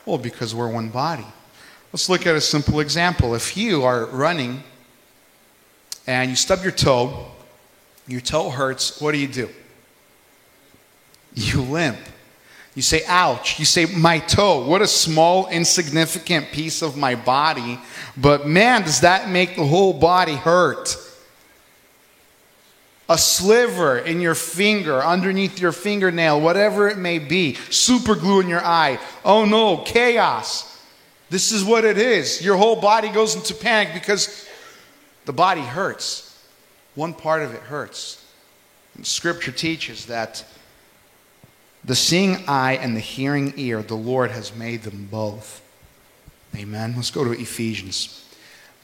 Well, 0.06 0.18
because 0.18 0.54
we're 0.54 0.70
one 0.70 0.90
body. 0.90 1.26
Let's 1.92 2.10
look 2.10 2.26
at 2.26 2.36
a 2.36 2.42
simple 2.42 2.80
example. 2.80 3.36
If 3.36 3.56
you 3.56 3.84
are 3.84 4.06
running 4.08 4.64
and 6.08 6.30
you 6.30 6.36
stub 6.36 6.64
your 6.64 6.72
toe, 6.72 7.28
your 8.08 8.22
toe 8.22 8.50
hurts, 8.50 9.00
what 9.00 9.14
do 9.14 9.18
you 9.18 9.28
do? 9.28 9.50
You 11.36 11.62
limp. 11.62 12.00
You 12.76 12.82
say, 12.82 13.04
ouch. 13.08 13.60
You 13.60 13.66
say, 13.66 13.86
my 13.86 14.20
toe. 14.20 14.66
What 14.68 14.82
a 14.82 14.88
small, 14.88 15.48
insignificant 15.48 16.52
piece 16.52 16.82
of 16.82 16.98
my 16.98 17.16
body. 17.16 17.80
But 18.18 18.48
man, 18.48 18.82
does 18.82 19.02
that 19.02 19.30
make 19.30 19.56
the 19.56 19.66
whole 19.66 19.94
body 19.94 20.36
hurt. 20.36 20.98
A 23.10 23.18
sliver 23.18 23.98
in 23.98 24.22
your 24.22 24.36
finger, 24.36 25.02
underneath 25.02 25.60
your 25.60 25.74
fingernail, 25.74 26.40
whatever 26.40 26.88
it 26.88 26.98
may 26.98 27.20
be, 27.20 27.56
super 27.70 28.16
glue 28.16 28.40
in 28.40 28.48
your 28.48 28.64
eye. 28.64 29.00
Oh 29.26 29.46
no, 29.46 29.78
chaos. 29.78 30.82
This 31.30 31.52
is 31.52 31.64
what 31.66 31.84
it 31.84 31.98
is. 31.98 32.42
Your 32.44 32.58
whole 32.58 32.80
body 32.80 33.10
goes 33.10 33.36
into 33.36 33.54
panic 33.54 33.94
because 33.94 34.48
the 35.26 35.34
body 35.34 35.62
hurts. 35.62 36.30
One 36.96 37.14
part 37.14 37.42
of 37.42 37.54
it 37.54 37.62
hurts. 37.62 38.24
And 38.96 39.06
scripture 39.06 39.52
teaches 39.52 40.06
that 40.06 40.46
the 41.84 41.96
seeing 41.96 42.48
eye 42.48 42.74
and 42.74 42.96
the 42.96 43.02
hearing 43.02 43.54
ear, 43.58 43.82
the 43.82 43.96
Lord 43.96 44.32
has 44.32 44.56
made 44.56 44.84
them 44.84 45.08
both. 45.12 45.62
Amen. 46.56 46.94
Let's 46.96 47.12
go 47.12 47.24
to 47.24 47.32
Ephesians. 47.32 48.23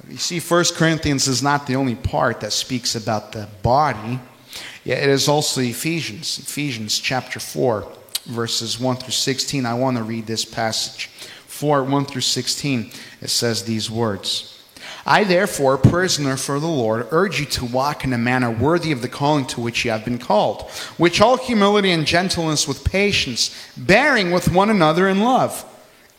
You 0.07 0.17
see, 0.17 0.39
1 0.39 0.65
Corinthians 0.75 1.27
is 1.27 1.43
not 1.43 1.67
the 1.67 1.75
only 1.75 1.95
part 1.95 2.39
that 2.41 2.53
speaks 2.53 2.95
about 2.95 3.31
the 3.31 3.47
body. 3.61 4.19
It 4.85 5.09
is 5.09 5.27
also 5.27 5.61
Ephesians. 5.61 6.39
Ephesians 6.39 6.97
chapter 6.97 7.39
4, 7.39 7.91
verses 8.25 8.79
1 8.79 8.95
through 8.97 9.11
16. 9.11 9.65
I 9.65 9.73
want 9.73 9.97
to 9.97 10.03
read 10.03 10.25
this 10.25 10.45
passage. 10.45 11.07
4 11.47 11.83
1 11.83 12.05
through 12.05 12.21
16, 12.21 12.91
it 13.21 13.29
says 13.29 13.63
these 13.63 13.91
words. 13.91 14.55
I, 15.05 15.23
therefore, 15.23 15.77
prisoner 15.77 16.37
for 16.37 16.59
the 16.59 16.67
Lord, 16.67 17.07
urge 17.11 17.39
you 17.39 17.45
to 17.47 17.65
walk 17.65 18.03
in 18.03 18.13
a 18.13 18.17
manner 18.17 18.49
worthy 18.49 18.91
of 18.91 19.01
the 19.01 19.09
calling 19.09 19.45
to 19.47 19.61
which 19.61 19.83
you 19.83 19.91
have 19.91 20.05
been 20.05 20.19
called, 20.19 20.69
which 20.97 21.19
all 21.19 21.37
humility 21.37 21.91
and 21.91 22.05
gentleness 22.05 22.67
with 22.67 22.83
patience, 22.83 23.53
bearing 23.75 24.31
with 24.31 24.51
one 24.51 24.69
another 24.69 25.07
in 25.07 25.19
love, 25.19 25.65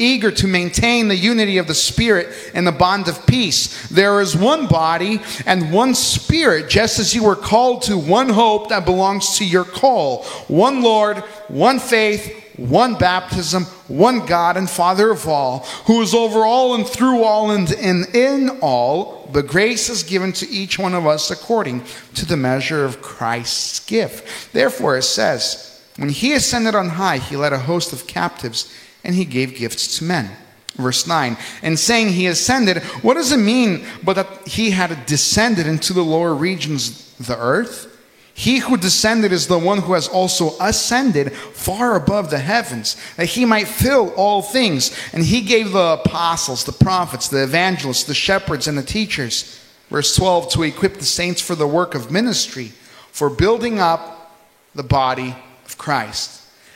eager 0.00 0.30
to 0.32 0.48
maintain 0.48 1.06
the 1.06 1.16
unity 1.16 1.58
of 1.58 1.66
the 1.66 1.74
Spirit 1.74 2.28
and 2.54 2.66
the 2.66 2.72
bond 2.72 3.06
of 3.06 3.26
peace. 3.26 3.88
There 3.88 4.20
is 4.20 4.34
one 4.34 4.66
body 4.66 5.20
and 5.46 5.72
one 5.72 5.94
Spirit, 5.94 6.68
just 6.68 6.98
as 6.98 7.14
you 7.14 7.24
were 7.24 7.36
called 7.36 7.82
to 7.82 7.96
one 7.96 8.30
hope 8.30 8.70
that 8.70 8.84
belongs 8.84 9.38
to 9.38 9.44
your 9.44 9.64
call, 9.64 10.24
one 10.48 10.82
Lord, 10.82 11.18
one 11.48 11.78
faith, 11.78 12.40
one 12.56 12.94
baptism, 12.94 13.64
one 13.88 14.26
God 14.26 14.56
and 14.56 14.68
Father 14.68 15.10
of 15.10 15.26
all, 15.26 15.60
who 15.86 16.02
is 16.02 16.14
over 16.14 16.44
all 16.44 16.74
and 16.74 16.86
through 16.86 17.22
all 17.22 17.50
and 17.50 17.70
in, 17.72 18.50
all, 18.60 19.28
the 19.32 19.42
grace 19.42 19.88
is 19.88 20.02
given 20.02 20.32
to 20.34 20.48
each 20.48 20.78
one 20.78 20.94
of 20.94 21.06
us 21.06 21.30
according 21.30 21.84
to 22.14 22.26
the 22.26 22.36
measure 22.36 22.84
of 22.84 23.00
Christ's 23.00 23.80
gift. 23.80 24.52
Therefore, 24.52 24.98
it 24.98 25.02
says, 25.02 25.80
When 25.96 26.08
he 26.08 26.34
ascended 26.34 26.74
on 26.74 26.90
high, 26.90 27.18
he 27.18 27.36
led 27.36 27.52
a 27.52 27.58
host 27.58 27.92
of 27.92 28.06
captives 28.06 28.72
and 29.04 29.14
he 29.14 29.24
gave 29.24 29.56
gifts 29.56 29.98
to 29.98 30.04
men. 30.04 30.30
Verse 30.76 31.06
9, 31.06 31.36
and 31.62 31.78
saying 31.78 32.10
he 32.10 32.26
ascended, 32.26 32.78
what 33.02 33.14
does 33.14 33.32
it 33.32 33.38
mean 33.38 33.84
but 34.02 34.14
that 34.14 34.48
he 34.48 34.70
had 34.70 35.04
descended 35.04 35.66
into 35.66 35.92
the 35.92 36.04
lower 36.04 36.34
regions, 36.34 37.12
the 37.16 37.36
earth? 37.36 37.86
He 38.32 38.58
who 38.58 38.78
descended 38.78 39.32
is 39.32 39.48
the 39.48 39.58
one 39.58 39.78
who 39.78 39.92
has 39.92 40.08
also 40.08 40.56
ascended 40.60 41.32
far 41.32 41.96
above 41.96 42.30
the 42.30 42.38
heavens, 42.38 42.96
that 43.16 43.26
he 43.26 43.44
might 43.44 43.68
fill 43.68 44.14
all 44.14 44.40
things. 44.40 44.96
And 45.12 45.22
he 45.22 45.42
gave 45.42 45.72
the 45.72 46.00
apostles, 46.02 46.64
the 46.64 46.72
prophets, 46.72 47.28
the 47.28 47.42
evangelists, 47.42 48.04
the 48.04 48.14
shepherds, 48.14 48.66
and 48.66 48.78
the 48.78 48.82
teachers. 48.82 49.60
Verse 49.90 50.16
12 50.16 50.52
to 50.52 50.62
equip 50.62 50.94
the 50.94 51.04
saints 51.04 51.42
for 51.42 51.54
the 51.54 51.66
work 51.66 51.94
of 51.94 52.10
ministry, 52.10 52.72
for 53.12 53.28
building 53.28 53.78
up 53.78 54.38
the 54.74 54.84
body 54.84 55.36
of 55.66 55.76
Christ 55.76 56.39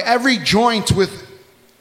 every 0.00 0.38
joint 0.38 0.92
with 0.92 1.28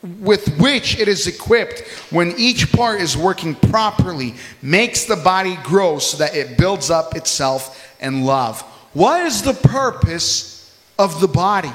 with 0.04 0.58
which 0.60 1.00
it 1.00 1.08
is 1.08 1.28
equipped 1.28 1.82
when 2.12 2.34
each 2.38 2.72
part 2.72 3.02
is 3.02 3.18
working 3.18 3.56
properly 3.56 4.36
makes 4.62 5.06
the 5.06 5.16
body 5.16 5.58
grow 5.64 6.00
so 6.00 6.18
that 6.18 6.36
it 6.36 6.58
builds 6.58 6.90
up 6.90 7.16
itself 7.16 7.96
in 8.00 8.24
love. 8.24 8.62
What 8.94 9.26
is 9.26 9.42
the 9.42 9.54
purpose 9.54 10.76
of 11.00 11.20
the 11.20 11.28
body? 11.28 11.72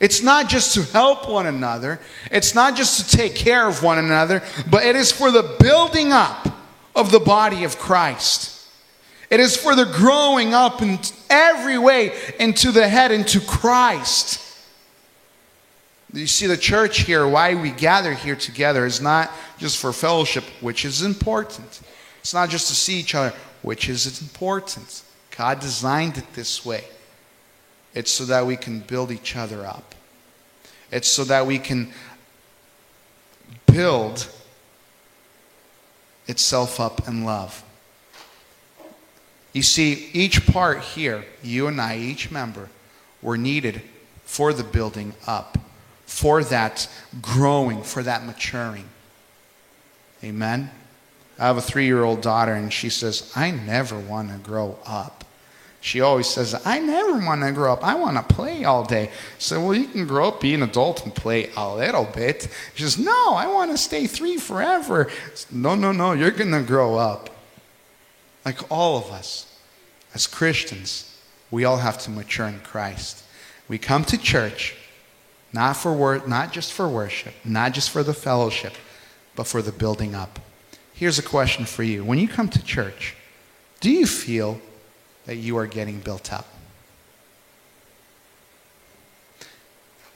It's 0.00 0.20
not 0.20 0.48
just 0.48 0.74
to 0.74 0.82
help 0.82 1.28
one 1.28 1.46
another. 1.46 2.00
It's 2.30 2.56
not 2.56 2.74
just 2.74 3.08
to 3.08 3.16
take 3.16 3.36
care 3.36 3.68
of 3.68 3.82
one 3.82 3.98
another 3.98 4.42
but 4.68 4.84
it 4.84 4.96
is 4.96 5.12
for 5.12 5.30
the 5.30 5.56
building 5.60 6.12
up 6.12 6.48
of 6.94 7.10
the 7.12 7.20
body 7.20 7.64
of 7.64 7.78
christ. 7.78 8.50
It 9.30 9.40
is 9.40 9.56
for 9.56 9.74
the 9.74 9.86
growing 9.86 10.52
up 10.52 10.82
in 10.82 10.98
every 11.30 11.78
way 11.78 12.12
into 12.38 12.72
the 12.72 12.86
head 12.86 13.12
into 13.12 13.40
christ 13.40 14.51
you 16.12 16.26
see, 16.26 16.46
the 16.46 16.56
church 16.56 17.00
here, 17.00 17.26
why 17.26 17.54
we 17.54 17.70
gather 17.70 18.12
here 18.12 18.36
together, 18.36 18.84
is 18.84 19.00
not 19.00 19.30
just 19.58 19.78
for 19.78 19.92
fellowship, 19.92 20.44
which 20.60 20.84
is 20.84 21.02
important. 21.02 21.80
It's 22.20 22.34
not 22.34 22.50
just 22.50 22.68
to 22.68 22.74
see 22.74 23.00
each 23.00 23.14
other, 23.14 23.34
which 23.62 23.88
is 23.88 24.20
important. 24.20 25.02
God 25.36 25.60
designed 25.60 26.18
it 26.18 26.34
this 26.34 26.66
way. 26.66 26.84
It's 27.94 28.10
so 28.10 28.26
that 28.26 28.46
we 28.46 28.56
can 28.56 28.80
build 28.80 29.10
each 29.10 29.36
other 29.36 29.66
up, 29.66 29.94
it's 30.90 31.08
so 31.08 31.24
that 31.24 31.46
we 31.46 31.58
can 31.58 31.92
build 33.66 34.28
itself 36.26 36.78
up 36.78 37.08
in 37.08 37.24
love. 37.24 37.64
You 39.54 39.62
see, 39.62 40.10
each 40.12 40.46
part 40.46 40.80
here, 40.80 41.24
you 41.42 41.66
and 41.66 41.80
I, 41.80 41.98
each 41.98 42.30
member, 42.30 42.68
were 43.20 43.36
needed 43.36 43.82
for 44.24 44.52
the 44.52 44.64
building 44.64 45.14
up 45.26 45.58
for 46.12 46.44
that 46.44 46.86
growing, 47.22 47.82
for 47.82 48.02
that 48.02 48.22
maturing. 48.26 48.84
Amen. 50.22 50.70
I 51.38 51.46
have 51.46 51.56
a 51.56 51.62
three 51.62 51.86
year 51.86 52.04
old 52.04 52.20
daughter, 52.20 52.52
and 52.52 52.70
she 52.70 52.90
says, 52.90 53.32
I 53.34 53.50
never 53.50 53.98
want 53.98 54.30
to 54.30 54.36
grow 54.36 54.78
up. 54.84 55.24
She 55.80 56.02
always 56.02 56.28
says, 56.28 56.54
I 56.66 56.80
never 56.80 57.14
want 57.24 57.40
to 57.40 57.50
grow 57.50 57.72
up. 57.72 57.82
I 57.82 57.94
want 57.94 58.16
to 58.16 58.34
play 58.34 58.62
all 58.64 58.84
day. 58.84 59.10
So, 59.38 59.60
well, 59.60 59.74
you 59.74 59.88
can 59.88 60.06
grow 60.06 60.28
up, 60.28 60.42
be 60.42 60.52
an 60.52 60.62
adult, 60.62 61.02
and 61.02 61.14
play 61.14 61.50
a 61.56 61.74
little 61.74 62.04
bit. 62.04 62.46
She 62.74 62.82
says, 62.82 62.98
No, 62.98 63.34
I 63.34 63.46
want 63.46 63.70
to 63.70 63.78
stay 63.78 64.06
three 64.06 64.36
forever. 64.36 65.10
No, 65.50 65.74
no, 65.74 65.92
no, 65.92 66.12
you're 66.12 66.30
going 66.30 66.52
to 66.52 66.62
grow 66.62 66.96
up. 66.96 67.30
Like 68.44 68.70
all 68.70 68.98
of 68.98 69.10
us, 69.10 69.58
as 70.14 70.26
Christians, 70.26 71.18
we 71.50 71.64
all 71.64 71.78
have 71.78 71.98
to 72.02 72.10
mature 72.10 72.46
in 72.46 72.60
Christ. 72.60 73.24
We 73.66 73.78
come 73.78 74.04
to 74.04 74.18
church, 74.18 74.76
not, 75.52 75.76
for 75.76 75.92
wor- 75.92 76.26
not 76.26 76.52
just 76.52 76.72
for 76.72 76.88
worship, 76.88 77.34
not 77.44 77.72
just 77.72 77.90
for 77.90 78.02
the 78.02 78.14
fellowship, 78.14 78.74
but 79.36 79.46
for 79.46 79.62
the 79.62 79.72
building 79.72 80.14
up. 80.14 80.38
Here's 80.94 81.18
a 81.18 81.22
question 81.22 81.64
for 81.64 81.82
you. 81.82 82.04
When 82.04 82.18
you 82.18 82.28
come 82.28 82.48
to 82.48 82.62
church, 82.62 83.16
do 83.80 83.90
you 83.90 84.06
feel 84.06 84.60
that 85.26 85.36
you 85.36 85.56
are 85.58 85.66
getting 85.66 86.00
built 86.00 86.32
up? 86.32 86.46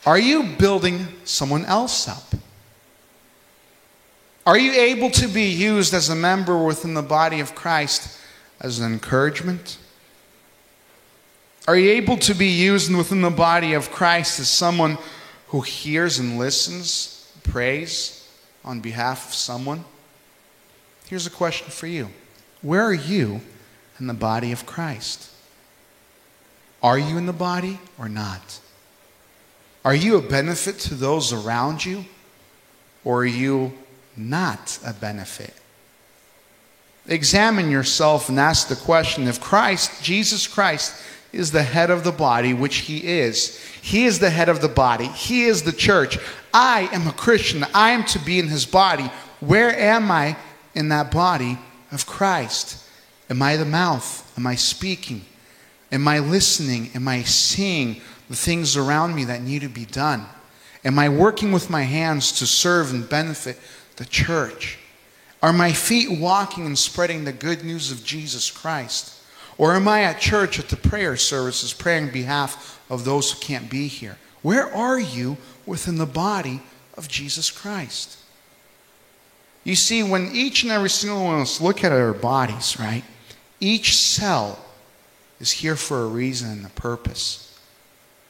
Are 0.04 0.18
you 0.18 0.44
building 0.56 1.08
someone 1.24 1.64
else 1.64 2.08
up? 2.08 2.34
Are 4.46 4.56
you 4.56 4.72
able 4.72 5.10
to 5.10 5.26
be 5.26 5.46
used 5.46 5.92
as 5.92 6.08
a 6.08 6.14
member 6.14 6.56
within 6.56 6.94
the 6.94 7.02
body 7.02 7.40
of 7.40 7.56
Christ 7.56 8.20
as 8.60 8.78
an 8.78 8.92
encouragement? 8.92 9.78
Are 11.66 11.76
you 11.76 11.90
able 11.90 12.16
to 12.18 12.34
be 12.34 12.46
used 12.46 12.94
within 12.94 13.22
the 13.22 13.30
body 13.30 13.72
of 13.72 13.90
Christ 13.90 14.38
as 14.38 14.48
someone 14.48 14.98
who 15.48 15.60
hears 15.60 16.18
and 16.18 16.38
listens, 16.38 17.30
prays 17.42 18.28
on 18.64 18.80
behalf 18.80 19.28
of 19.28 19.34
someone? 19.34 19.84
Here's 21.08 21.26
a 21.26 21.30
question 21.30 21.68
for 21.68 21.86
you 21.86 22.08
Where 22.62 22.82
are 22.82 22.94
you 22.94 23.40
in 23.98 24.06
the 24.06 24.14
body 24.14 24.52
of 24.52 24.66
Christ? 24.66 25.30
Are 26.82 26.98
you 26.98 27.16
in 27.16 27.26
the 27.26 27.32
body 27.32 27.80
or 27.98 28.08
not? 28.08 28.60
Are 29.84 29.94
you 29.94 30.16
a 30.16 30.22
benefit 30.22 30.78
to 30.80 30.94
those 30.94 31.32
around 31.32 31.84
you 31.84 32.04
or 33.04 33.20
are 33.20 33.24
you 33.24 33.72
not 34.16 34.78
a 34.84 34.92
benefit? 34.92 35.54
Examine 37.08 37.70
yourself 37.70 38.28
and 38.28 38.38
ask 38.38 38.68
the 38.68 38.76
question 38.76 39.28
if 39.28 39.40
Christ, 39.40 40.02
Jesus 40.02 40.46
Christ, 40.48 41.00
is 41.32 41.52
the 41.52 41.62
head 41.62 41.90
of 41.90 42.04
the 42.04 42.12
body, 42.12 42.54
which 42.54 42.76
he 42.76 43.06
is. 43.06 43.58
He 43.82 44.04
is 44.04 44.18
the 44.18 44.30
head 44.30 44.48
of 44.48 44.60
the 44.60 44.68
body. 44.68 45.06
He 45.06 45.44
is 45.44 45.62
the 45.62 45.72
church. 45.72 46.18
I 46.52 46.88
am 46.92 47.06
a 47.06 47.12
Christian. 47.12 47.64
I 47.74 47.90
am 47.90 48.04
to 48.06 48.18
be 48.18 48.38
in 48.38 48.48
his 48.48 48.66
body. 48.66 49.10
Where 49.40 49.76
am 49.78 50.10
I 50.10 50.36
in 50.74 50.88
that 50.88 51.10
body 51.10 51.58
of 51.92 52.06
Christ? 52.06 52.84
Am 53.28 53.42
I 53.42 53.56
the 53.56 53.64
mouth? 53.64 54.32
Am 54.38 54.46
I 54.46 54.54
speaking? 54.54 55.24
Am 55.92 56.06
I 56.08 56.18
listening? 56.18 56.90
Am 56.94 57.06
I 57.08 57.22
seeing 57.22 58.00
the 58.28 58.36
things 58.36 58.76
around 58.76 59.14
me 59.14 59.24
that 59.24 59.42
need 59.42 59.62
to 59.62 59.68
be 59.68 59.84
done? 59.84 60.26
Am 60.84 60.98
I 60.98 61.08
working 61.08 61.52
with 61.52 61.70
my 61.70 61.82
hands 61.82 62.32
to 62.38 62.46
serve 62.46 62.92
and 62.92 63.08
benefit 63.08 63.58
the 63.96 64.04
church? 64.04 64.78
Are 65.42 65.52
my 65.52 65.72
feet 65.72 66.18
walking 66.18 66.66
and 66.66 66.78
spreading 66.78 67.24
the 67.24 67.32
good 67.32 67.64
news 67.64 67.90
of 67.90 68.04
Jesus 68.04 68.50
Christ? 68.50 69.15
Or 69.58 69.74
am 69.74 69.88
I 69.88 70.02
at 70.02 70.20
church 70.20 70.58
at 70.58 70.68
the 70.68 70.76
prayer 70.76 71.16
services 71.16 71.72
praying 71.72 72.04
on 72.04 72.10
behalf 72.10 72.80
of 72.90 73.04
those 73.04 73.32
who 73.32 73.40
can't 73.40 73.70
be 73.70 73.88
here? 73.88 74.18
Where 74.42 74.72
are 74.72 74.98
you 74.98 75.38
within 75.64 75.96
the 75.96 76.06
body 76.06 76.60
of 76.96 77.08
Jesus 77.08 77.50
Christ? 77.50 78.18
You 79.64 79.74
see, 79.74 80.02
when 80.02 80.30
each 80.32 80.62
and 80.62 80.70
every 80.70 80.90
single 80.90 81.24
one 81.24 81.36
of 81.36 81.40
us 81.40 81.60
look 81.60 81.82
at 81.82 81.90
our 81.90 82.12
bodies, 82.12 82.78
right? 82.78 83.02
Each 83.58 83.96
cell 83.96 84.64
is 85.40 85.50
here 85.50 85.76
for 85.76 86.02
a 86.02 86.06
reason 86.06 86.50
and 86.50 86.66
a 86.66 86.70
purpose. 86.70 87.58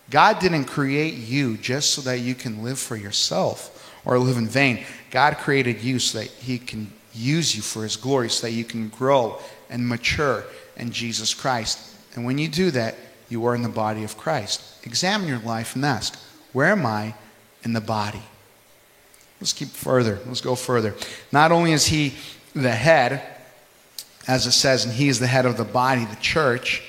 God 0.08 0.38
didn't 0.38 0.64
create 0.66 1.14
you 1.14 1.56
just 1.56 1.90
so 1.90 2.00
that 2.02 2.20
you 2.20 2.34
can 2.34 2.62
live 2.62 2.78
for 2.78 2.96
yourself 2.96 3.92
or 4.04 4.18
live 4.18 4.36
in 4.36 4.46
vain. 4.46 4.84
God 5.10 5.36
created 5.38 5.82
you 5.82 5.98
so 5.98 6.20
that 6.20 6.28
He 6.28 6.58
can 6.58 6.92
use 7.12 7.56
you 7.56 7.62
for 7.62 7.82
His 7.82 7.96
glory, 7.96 8.30
so 8.30 8.46
that 8.46 8.52
you 8.52 8.64
can 8.64 8.88
grow 8.88 9.38
and 9.68 9.86
mature 9.86 10.44
in 10.76 10.90
Jesus 10.90 11.34
Christ. 11.34 11.78
And 12.14 12.24
when 12.24 12.38
you 12.38 12.48
do 12.48 12.70
that, 12.72 12.94
you 13.28 13.44
are 13.46 13.54
in 13.54 13.62
the 13.62 13.68
body 13.68 14.04
of 14.04 14.16
Christ. 14.16 14.62
Examine 14.86 15.28
your 15.28 15.40
life 15.40 15.74
and 15.74 15.84
ask, 15.84 16.18
where 16.52 16.72
am 16.72 16.86
I 16.86 17.14
in 17.62 17.72
the 17.72 17.80
body? 17.80 18.22
Let's 19.40 19.52
keep 19.52 19.68
further. 19.68 20.18
Let's 20.26 20.40
go 20.40 20.54
further. 20.54 20.94
Not 21.32 21.52
only 21.52 21.72
is 21.72 21.86
he 21.86 22.14
the 22.54 22.70
head, 22.70 23.22
as 24.26 24.46
it 24.46 24.52
says, 24.52 24.84
and 24.84 24.94
he 24.94 25.08
is 25.08 25.18
the 25.18 25.26
head 25.26 25.44
of 25.44 25.56
the 25.56 25.64
body, 25.64 26.04
the 26.04 26.16
church, 26.16 26.82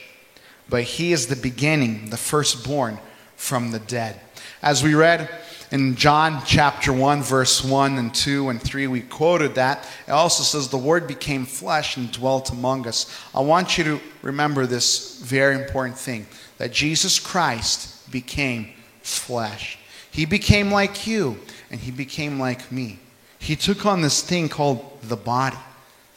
but 0.69 0.83
he 0.83 1.11
is 1.11 1.27
the 1.27 1.35
beginning, 1.35 2.09
the 2.09 2.17
firstborn 2.17 2.99
from 3.35 3.71
the 3.71 3.79
dead. 3.79 4.19
As 4.61 4.83
we 4.83 4.95
read 4.95 5.29
in 5.71 5.95
John 5.95 6.41
chapter 6.45 6.93
1, 6.93 7.23
verse 7.23 7.63
1 7.63 7.97
and 7.97 8.15
2 8.15 8.49
and 8.49 8.61
3, 8.61 8.87
we 8.87 9.01
quoted 9.01 9.55
that. 9.55 9.85
It 10.07 10.11
also 10.11 10.43
says, 10.43 10.69
The 10.69 10.77
Word 10.77 11.07
became 11.07 11.45
flesh 11.45 11.97
and 11.97 12.09
dwelt 12.11 12.51
among 12.51 12.87
us. 12.87 13.13
I 13.35 13.41
want 13.41 13.77
you 13.77 13.83
to 13.83 13.99
remember 14.21 14.65
this 14.65 15.19
very 15.19 15.55
important 15.55 15.97
thing 15.97 16.25
that 16.57 16.71
Jesus 16.71 17.19
Christ 17.19 18.09
became 18.11 18.69
flesh. 19.01 19.77
He 20.09 20.25
became 20.25 20.71
like 20.71 21.05
you, 21.05 21.37
and 21.69 21.81
He 21.81 21.91
became 21.91 22.39
like 22.39 22.71
me. 22.71 22.99
He 23.37 23.57
took 23.57 23.85
on 23.85 24.01
this 24.01 24.21
thing 24.21 24.47
called 24.47 25.01
the 25.01 25.17
body, 25.17 25.57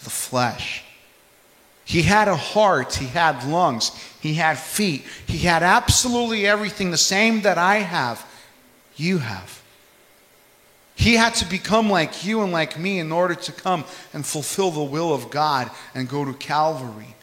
the 0.05 0.11
flesh. 0.11 0.85
He 1.85 2.03
had 2.03 2.29
a 2.29 2.37
heart, 2.37 2.95
he 2.95 3.07
had 3.07 3.43
lungs, 3.49 3.91
he 4.21 4.35
had 4.35 4.59
feet, 4.59 5.05
he 5.27 5.39
had 5.39 5.65
absolutely 5.65 6.47
everything 6.47 6.93
the 6.93 6.97
same 6.97 7.41
that 7.43 7.59
I 7.59 7.79
have 7.79 8.25
you 9.01 9.19
have. 9.19 9.63
He 10.95 11.15
had 11.15 11.35
to 11.37 11.49
become 11.49 11.89
like 11.89 12.25
you 12.27 12.43
and 12.43 12.53
like 12.53 12.79
me 12.79 12.99
in 12.99 13.11
order 13.11 13.35
to 13.35 13.53
come 13.53 13.85
and 14.13 14.25
fulfill 14.25 14.71
the 14.71 14.83
will 14.83 15.15
of 15.15 15.31
God 15.31 15.71
and 15.95 16.09
go 16.09 16.25
to 16.25 16.35
Calvary. 16.35 17.15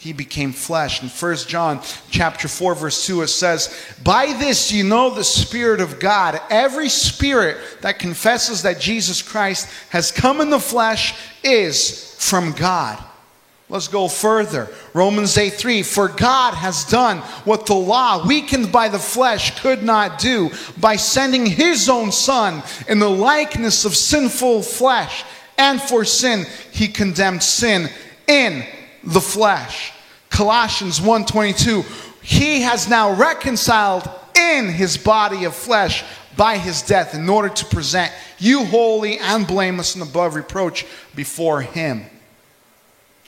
he 0.00 0.14
became 0.14 0.50
flesh. 0.50 1.02
In 1.02 1.10
1 1.10 1.36
John 1.46 1.82
chapter 2.10 2.48
4 2.48 2.74
verse 2.74 3.04
2 3.04 3.20
it 3.20 3.28
says, 3.28 3.68
"By 4.02 4.32
this 4.32 4.72
you 4.72 4.82
know 4.82 5.10
the 5.10 5.22
spirit 5.22 5.78
of 5.78 6.00
God. 6.00 6.40
Every 6.48 6.88
spirit 6.88 7.58
that 7.82 7.98
confesses 7.98 8.62
that 8.62 8.80
Jesus 8.80 9.20
Christ 9.20 9.68
has 9.90 10.10
come 10.10 10.40
in 10.40 10.48
the 10.48 10.58
flesh 10.58 11.12
is 11.44 12.14
from 12.16 12.52
God." 12.52 12.96
Let's 13.70 13.86
go 13.86 14.08
further. 14.08 14.68
Romans 14.94 15.38
8 15.38 15.54
3. 15.54 15.82
For 15.84 16.08
God 16.08 16.54
has 16.54 16.84
done 16.84 17.18
what 17.44 17.66
the 17.66 17.74
law, 17.74 18.26
weakened 18.26 18.72
by 18.72 18.88
the 18.88 18.98
flesh, 18.98 19.60
could 19.60 19.84
not 19.84 20.18
do 20.18 20.50
by 20.78 20.96
sending 20.96 21.46
his 21.46 21.88
own 21.88 22.10
Son 22.10 22.64
in 22.88 22.98
the 22.98 23.08
likeness 23.08 23.84
of 23.84 23.96
sinful 23.96 24.62
flesh. 24.62 25.24
And 25.56 25.80
for 25.80 26.04
sin, 26.04 26.46
he 26.72 26.88
condemned 26.88 27.44
sin 27.44 27.88
in 28.26 28.64
the 29.04 29.20
flesh. 29.20 29.92
Colossians 30.30 31.00
1:22 31.00 31.84
He 32.22 32.62
has 32.62 32.88
now 32.88 33.12
reconciled 33.12 34.10
in 34.34 34.68
his 34.68 34.96
body 34.96 35.44
of 35.44 35.54
flesh 35.54 36.02
by 36.36 36.58
his 36.58 36.82
death 36.82 37.14
in 37.14 37.28
order 37.28 37.48
to 37.48 37.64
present 37.66 38.12
you 38.38 38.64
holy 38.64 39.18
and 39.18 39.46
blameless 39.46 39.94
and 39.94 40.02
above 40.02 40.34
reproach 40.34 40.86
before 41.14 41.60
him. 41.60 42.06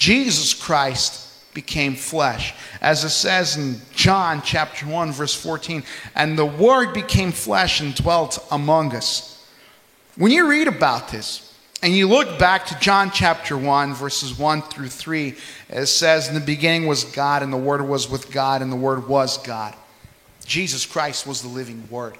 Jesus 0.02 0.52
Christ 0.52 1.54
became 1.54 1.94
flesh. 1.94 2.54
As 2.80 3.04
it 3.04 3.10
says 3.10 3.56
in 3.56 3.76
John 3.94 4.42
chapter 4.42 4.84
1 4.84 5.12
verse 5.12 5.32
14, 5.32 5.84
and 6.16 6.36
the 6.36 6.44
word 6.44 6.92
became 6.92 7.30
flesh 7.30 7.80
and 7.80 7.94
dwelt 7.94 8.44
among 8.50 8.96
us. 8.96 9.46
When 10.16 10.32
you 10.32 10.50
read 10.50 10.66
about 10.66 11.10
this 11.10 11.56
and 11.84 11.94
you 11.94 12.08
look 12.08 12.36
back 12.36 12.66
to 12.66 12.78
John 12.80 13.12
chapter 13.12 13.56
1 13.56 13.94
verses 13.94 14.36
1 14.36 14.62
through 14.62 14.88
3, 14.88 15.36
it 15.68 15.86
says 15.86 16.26
in 16.26 16.34
the 16.34 16.40
beginning 16.40 16.88
was 16.88 17.04
God 17.04 17.44
and 17.44 17.52
the 17.52 17.56
word 17.56 17.86
was 17.86 18.10
with 18.10 18.32
God 18.32 18.60
and 18.60 18.72
the 18.72 18.76
word 18.76 19.06
was 19.06 19.38
God. 19.38 19.72
Jesus 20.44 20.84
Christ 20.84 21.28
was 21.28 21.42
the 21.42 21.48
living 21.48 21.86
word. 21.88 22.18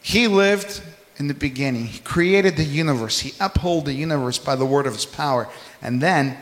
He 0.00 0.28
lived 0.28 0.80
in 1.18 1.28
the 1.28 1.34
beginning. 1.34 1.86
He 1.86 1.98
created 2.00 2.56
the 2.56 2.64
universe. 2.64 3.20
He 3.20 3.32
upheld 3.40 3.86
the 3.86 3.94
universe 3.94 4.38
by 4.38 4.56
the 4.56 4.66
word 4.66 4.86
of 4.86 4.94
his 4.94 5.06
power. 5.06 5.48
And 5.80 6.00
then 6.00 6.36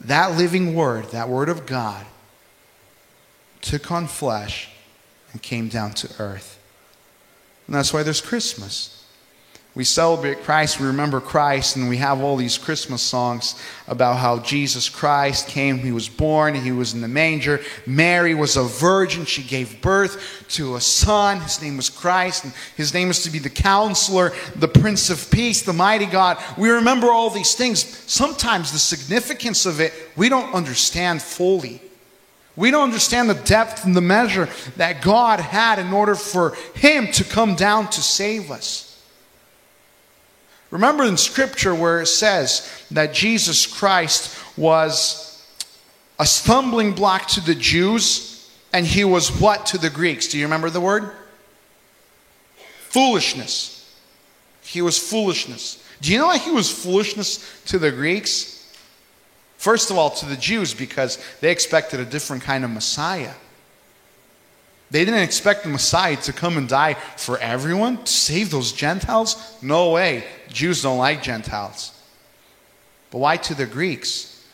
that 0.00 0.36
living 0.36 0.74
word, 0.74 1.06
that 1.10 1.28
word 1.28 1.48
of 1.48 1.66
God, 1.66 2.04
took 3.60 3.90
on 3.90 4.06
flesh 4.06 4.68
and 5.32 5.42
came 5.42 5.68
down 5.68 5.92
to 5.92 6.08
earth. 6.18 6.58
And 7.66 7.76
that's 7.76 7.92
why 7.92 8.02
there's 8.02 8.20
Christmas. 8.20 8.99
We 9.80 9.84
celebrate 9.84 10.42
Christ, 10.42 10.78
we 10.78 10.88
remember 10.88 11.22
Christ, 11.22 11.76
and 11.76 11.88
we 11.88 11.96
have 11.96 12.20
all 12.20 12.36
these 12.36 12.58
Christmas 12.58 13.00
songs 13.00 13.58
about 13.88 14.18
how 14.18 14.38
Jesus 14.40 14.90
Christ 14.90 15.48
came, 15.48 15.78
he 15.78 15.90
was 15.90 16.06
born, 16.06 16.54
he 16.54 16.70
was 16.70 16.92
in 16.92 17.00
the 17.00 17.08
manger. 17.08 17.62
Mary 17.86 18.34
was 18.34 18.58
a 18.58 18.62
virgin, 18.62 19.24
she 19.24 19.42
gave 19.42 19.80
birth 19.80 20.44
to 20.50 20.74
a 20.76 20.82
son. 20.82 21.40
His 21.40 21.62
name 21.62 21.78
was 21.78 21.88
Christ, 21.88 22.44
and 22.44 22.52
his 22.76 22.92
name 22.92 23.08
is 23.08 23.22
to 23.22 23.30
be 23.30 23.38
the 23.38 23.48
counselor, 23.48 24.34
the 24.54 24.68
Prince 24.68 25.08
of 25.08 25.30
Peace, 25.30 25.62
the 25.62 25.72
mighty 25.72 26.04
God. 26.04 26.36
We 26.58 26.68
remember 26.68 27.06
all 27.06 27.30
these 27.30 27.54
things. 27.54 27.82
Sometimes 27.82 28.72
the 28.72 28.78
significance 28.78 29.64
of 29.64 29.80
it 29.80 29.94
we 30.14 30.28
don't 30.28 30.52
understand 30.52 31.22
fully. 31.22 31.80
We 32.54 32.70
don't 32.70 32.82
understand 32.82 33.30
the 33.30 33.34
depth 33.34 33.86
and 33.86 33.96
the 33.96 34.02
measure 34.02 34.50
that 34.76 35.00
God 35.00 35.40
had 35.40 35.78
in 35.78 35.90
order 35.94 36.16
for 36.16 36.54
him 36.74 37.10
to 37.12 37.24
come 37.24 37.54
down 37.54 37.88
to 37.88 38.02
save 38.02 38.50
us. 38.50 38.89
Remember 40.70 41.04
in 41.04 41.16
Scripture 41.16 41.74
where 41.74 42.00
it 42.00 42.06
says 42.06 42.70
that 42.90 43.12
Jesus 43.12 43.66
Christ 43.66 44.38
was 44.56 45.44
a 46.18 46.26
stumbling 46.26 46.92
block 46.92 47.26
to 47.28 47.40
the 47.40 47.54
Jews 47.54 48.50
and 48.72 48.86
he 48.86 49.04
was 49.04 49.28
what 49.40 49.66
to 49.66 49.78
the 49.78 49.90
Greeks? 49.90 50.28
Do 50.28 50.38
you 50.38 50.44
remember 50.44 50.70
the 50.70 50.80
word? 50.80 51.10
Foolishness. 52.88 53.76
He 54.62 54.82
was 54.82 54.98
foolishness. 54.98 55.82
Do 56.00 56.12
you 56.12 56.18
know 56.18 56.28
why 56.28 56.38
he 56.38 56.50
was 56.50 56.70
foolishness 56.70 57.62
to 57.66 57.78
the 57.78 57.90
Greeks? 57.90 58.56
First 59.56 59.90
of 59.90 59.98
all, 59.98 60.10
to 60.10 60.26
the 60.26 60.36
Jews, 60.36 60.72
because 60.72 61.22
they 61.40 61.50
expected 61.50 62.00
a 62.00 62.04
different 62.04 62.42
kind 62.42 62.64
of 62.64 62.70
Messiah. 62.70 63.34
They 64.90 65.04
didn't 65.04 65.22
expect 65.22 65.62
the 65.62 65.68
Messiah 65.68 66.16
to 66.16 66.32
come 66.32 66.56
and 66.56 66.68
die 66.68 66.94
for 67.16 67.38
everyone, 67.38 67.98
to 67.98 68.12
save 68.12 68.50
those 68.50 68.72
Gentiles. 68.72 69.56
No 69.62 69.92
way. 69.92 70.24
Jews 70.48 70.82
don't 70.82 70.98
like 70.98 71.22
Gentiles. 71.22 71.96
But 73.10 73.18
why 73.18 73.36
to 73.36 73.54
the 73.54 73.66
Greeks? 73.66 74.44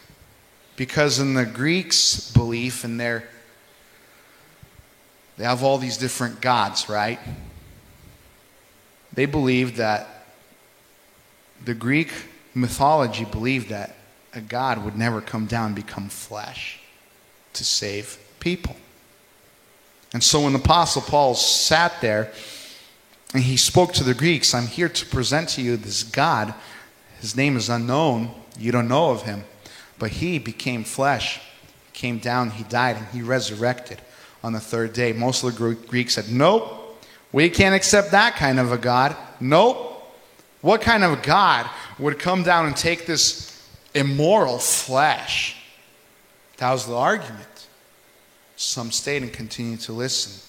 Because 0.77 1.18
in 1.18 1.35
the 1.35 1.46
Greeks' 1.46 2.31
belief 2.31 2.85
in 2.85 2.99
their 2.99 3.29
they 5.38 5.44
have 5.44 5.62
all 5.62 5.77
these 5.79 5.99
different 5.99 6.40
gods, 6.40 6.88
right? 6.88 7.18
They 9.12 9.27
believed 9.27 9.77
that 9.77 10.27
the 11.62 11.75
Greek 11.75 12.11
mythology 12.55 13.25
believed 13.25 13.68
that 13.68 13.96
a 14.33 14.40
God 14.40 14.83
would 14.85 14.96
never 14.96 15.20
come 15.20 15.46
down 15.46 15.66
and 15.66 15.75
become 15.75 16.09
flesh 16.09 16.81
to 17.53 17.64
save 17.64 18.18
people. 18.40 18.77
And 20.16 20.24
so 20.24 20.40
when 20.40 20.55
the 20.55 20.59
Apostle 20.59 21.02
Paul 21.02 21.35
sat 21.35 22.00
there 22.00 22.33
and 23.35 23.42
he 23.42 23.59
spoke 23.59 23.92
to 23.92 24.02
the 24.02 24.14
Greeks, 24.14 24.55
I'm 24.55 24.66
here 24.66 24.88
to 24.88 25.05
present 25.05 25.50
to 25.50 25.61
you 25.61 25.76
this 25.76 26.05
God. 26.05 26.55
His 27.20 27.37
name 27.37 27.55
is 27.55 27.68
unknown. 27.68 28.31
You 28.59 28.72
don't 28.72 28.88
know 28.88 29.11
of 29.11 29.24
him. 29.24 29.44
But 29.98 30.12
he 30.12 30.38
became 30.38 30.85
flesh, 30.85 31.42
came 31.92 32.18
down, 32.18 32.48
he 32.48 32.64
died, 32.64 32.96
and 32.96 33.07
he 33.09 33.20
resurrected 33.20 34.00
on 34.42 34.55
the 34.55 34.59
third 34.59 34.94
day. 34.94 35.12
Most 35.12 35.44
of 35.44 35.55
the 35.55 35.74
Greeks 35.87 36.14
said, 36.14 36.33
Nope, 36.33 36.98
we 37.31 37.50
can't 37.50 37.74
accept 37.74 38.12
that 38.12 38.37
kind 38.37 38.59
of 38.59 38.72
a 38.72 38.79
God. 38.79 39.14
Nope. 39.38 40.02
What 40.62 40.81
kind 40.81 41.05
of 41.05 41.22
God 41.22 41.68
would 41.98 42.18
come 42.18 42.42
down 42.42 42.64
and 42.64 42.74
take 42.74 43.05
this 43.05 43.62
immoral 43.92 44.57
flesh? 44.61 45.57
That 46.57 46.72
was 46.72 46.87
the 46.87 46.96
argument. 46.96 47.55
Some 48.56 48.90
stayed 48.90 49.22
and 49.22 49.32
continued 49.32 49.80
to 49.80 49.92
listen. 49.92 50.42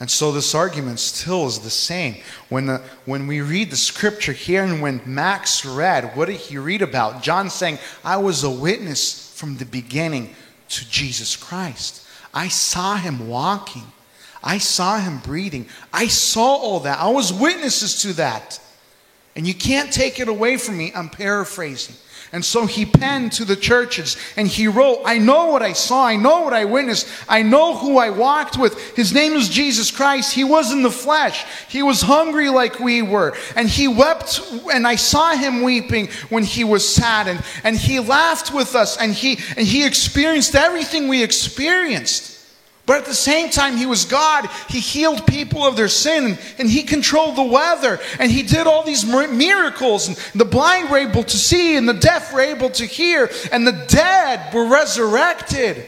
And 0.00 0.10
so 0.10 0.32
this 0.32 0.54
argument 0.54 0.98
still 0.98 1.46
is 1.46 1.60
the 1.60 1.70
same. 1.70 2.16
When, 2.48 2.66
the, 2.66 2.78
when 3.04 3.26
we 3.26 3.40
read 3.40 3.70
the 3.70 3.76
scripture 3.76 4.32
here 4.32 4.64
and 4.64 4.82
when 4.82 5.00
Max 5.06 5.64
read, 5.64 6.16
what 6.16 6.26
did 6.26 6.38
he 6.38 6.58
read 6.58 6.82
about? 6.82 7.22
John 7.22 7.50
saying, 7.50 7.78
I 8.04 8.16
was 8.16 8.42
a 8.42 8.50
witness 8.50 9.32
from 9.36 9.58
the 9.58 9.64
beginning 9.64 10.34
to 10.70 10.90
Jesus 10.90 11.36
Christ. 11.36 12.04
I 12.34 12.48
saw 12.48 12.96
him 12.96 13.28
walking. 13.28 13.84
I 14.42 14.58
saw 14.58 14.98
him 14.98 15.18
breathing. 15.18 15.66
I 15.92 16.08
saw 16.08 16.56
all 16.56 16.80
that. 16.80 16.98
I 16.98 17.08
was 17.08 17.32
witnesses 17.32 18.02
to 18.02 18.12
that. 18.14 18.60
And 19.36 19.46
you 19.46 19.54
can't 19.54 19.92
take 19.92 20.18
it 20.18 20.28
away 20.28 20.56
from 20.56 20.78
me. 20.78 20.92
I'm 20.94 21.10
paraphrasing. 21.10 21.94
And 22.34 22.42
so 22.42 22.64
he 22.64 22.86
penned 22.86 23.32
to 23.32 23.44
the 23.44 23.56
churches 23.56 24.16
and 24.36 24.48
he 24.48 24.66
wrote, 24.66 25.02
I 25.04 25.18
know 25.18 25.48
what 25.48 25.62
I 25.62 25.74
saw. 25.74 26.06
I 26.06 26.16
know 26.16 26.40
what 26.40 26.54
I 26.54 26.64
witnessed. 26.64 27.06
I 27.28 27.42
know 27.42 27.76
who 27.76 27.98
I 27.98 28.08
walked 28.08 28.56
with. 28.56 28.96
His 28.96 29.12
name 29.12 29.34
is 29.34 29.50
Jesus 29.50 29.90
Christ. 29.90 30.32
He 30.32 30.42
was 30.42 30.72
in 30.72 30.82
the 30.82 30.90
flesh. 30.90 31.44
He 31.68 31.82
was 31.82 32.00
hungry 32.00 32.48
like 32.48 32.80
we 32.80 33.02
were. 33.02 33.36
And 33.54 33.68
he 33.68 33.86
wept, 33.86 34.40
and 34.72 34.86
I 34.86 34.96
saw 34.96 35.36
him 35.36 35.62
weeping 35.62 36.08
when 36.30 36.42
he 36.42 36.64
was 36.64 36.88
saddened. 36.88 37.44
And 37.64 37.76
he 37.76 38.00
laughed 38.00 38.54
with 38.54 38.74
us 38.74 38.96
and 38.96 39.12
he, 39.12 39.38
and 39.54 39.66
he 39.66 39.84
experienced 39.84 40.54
everything 40.54 41.08
we 41.08 41.22
experienced. 41.22 42.31
But 42.92 42.98
at 42.98 43.06
the 43.06 43.14
same 43.14 43.48
time, 43.48 43.78
he 43.78 43.86
was 43.86 44.04
God. 44.04 44.50
He 44.68 44.78
healed 44.78 45.26
people 45.26 45.64
of 45.64 45.76
their 45.76 45.88
sin 45.88 46.36
and 46.58 46.68
he 46.68 46.82
controlled 46.82 47.36
the 47.36 47.42
weather 47.42 47.98
and 48.18 48.30
he 48.30 48.42
did 48.42 48.66
all 48.66 48.82
these 48.82 49.06
miracles. 49.06 50.08
And 50.08 50.18
the 50.34 50.44
blind 50.44 50.90
were 50.90 50.98
able 50.98 51.22
to 51.22 51.38
see 51.38 51.78
and 51.78 51.88
the 51.88 51.94
deaf 51.94 52.34
were 52.34 52.42
able 52.42 52.68
to 52.68 52.84
hear 52.84 53.30
and 53.50 53.66
the 53.66 53.86
dead 53.88 54.52
were 54.52 54.68
resurrected. 54.68 55.86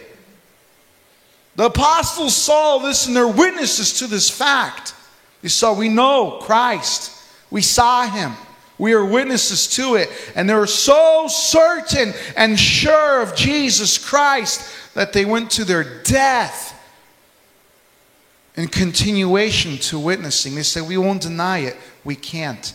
The 1.57 1.67
apostles 1.67 2.35
saw 2.35 2.79
this 2.79 3.07
and 3.07 3.15
they're 3.15 3.29
witnesses 3.29 3.99
to 3.99 4.07
this 4.07 4.31
fact. 4.31 4.95
They 5.43 5.49
saw, 5.49 5.75
we 5.75 5.91
know 5.91 6.39
Christ. 6.41 7.23
We 7.51 7.61
saw 7.61 8.09
him. 8.09 8.33
We 8.79 8.95
are 8.95 9.05
witnesses 9.05 9.69
to 9.77 9.97
it. 9.97 10.09
And 10.35 10.49
they 10.49 10.55
were 10.55 10.67
so 10.67 11.27
certain 11.29 12.15
and 12.35 12.59
sure 12.59 13.21
of 13.21 13.37
Jesus 13.37 13.99
Christ 13.99 14.95
that 14.95 15.13
they 15.13 15.27
went 15.27 15.51
to 15.51 15.67
their 15.67 16.03
death 16.03 16.71
in 18.57 18.69
continuation 18.69 19.79
to 19.79 19.99
witnessing. 19.99 20.55
They 20.55 20.63
say, 20.63 20.81
We 20.81 20.97
won't 20.97 21.23
deny 21.23 21.59
it. 21.59 21.77
We 22.05 22.17
can't. 22.17 22.75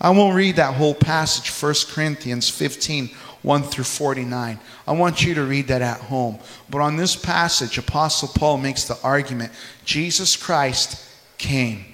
I 0.00 0.10
won't 0.10 0.36
read 0.36 0.56
that 0.56 0.74
whole 0.74 0.94
passage, 0.94 1.50
1 1.50 1.74
Corinthians 1.90 2.48
15, 2.48 3.08
1 3.42 3.62
through 3.64 3.84
49. 3.84 4.60
I 4.86 4.92
want 4.92 5.24
you 5.24 5.34
to 5.34 5.42
read 5.42 5.68
that 5.68 5.82
at 5.82 6.00
home. 6.00 6.38
But 6.70 6.80
on 6.80 6.96
this 6.96 7.16
passage, 7.16 7.78
Apostle 7.78 8.28
Paul 8.28 8.58
makes 8.58 8.84
the 8.84 8.98
argument 9.02 9.52
Jesus 9.84 10.36
Christ 10.36 11.04
came, 11.36 11.84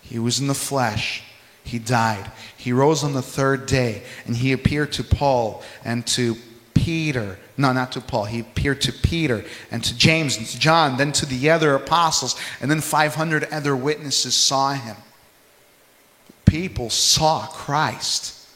He 0.00 0.18
was 0.18 0.40
in 0.40 0.46
the 0.46 0.54
flesh, 0.54 1.22
He 1.62 1.78
died, 1.78 2.30
He 2.56 2.72
rose 2.72 3.04
on 3.04 3.12
the 3.12 3.22
third 3.22 3.66
day, 3.66 4.02
and 4.24 4.36
He 4.36 4.52
appeared 4.52 4.92
to 4.92 5.04
Paul 5.04 5.62
and 5.84 6.06
to 6.08 6.36
Peter. 6.72 7.38
No, 7.60 7.74
not 7.74 7.92
to 7.92 8.00
Paul. 8.00 8.24
He 8.24 8.40
appeared 8.40 8.80
to 8.80 8.92
Peter 8.92 9.44
and 9.70 9.84
to 9.84 9.94
James 9.94 10.38
and 10.38 10.46
to 10.46 10.58
John, 10.58 10.96
then 10.96 11.12
to 11.12 11.26
the 11.26 11.50
other 11.50 11.74
apostles, 11.74 12.40
and 12.62 12.70
then 12.70 12.80
500 12.80 13.44
other 13.52 13.76
witnesses 13.76 14.34
saw 14.34 14.72
him. 14.72 14.96
People 16.46 16.88
saw 16.88 17.46
Christ. 17.48 18.48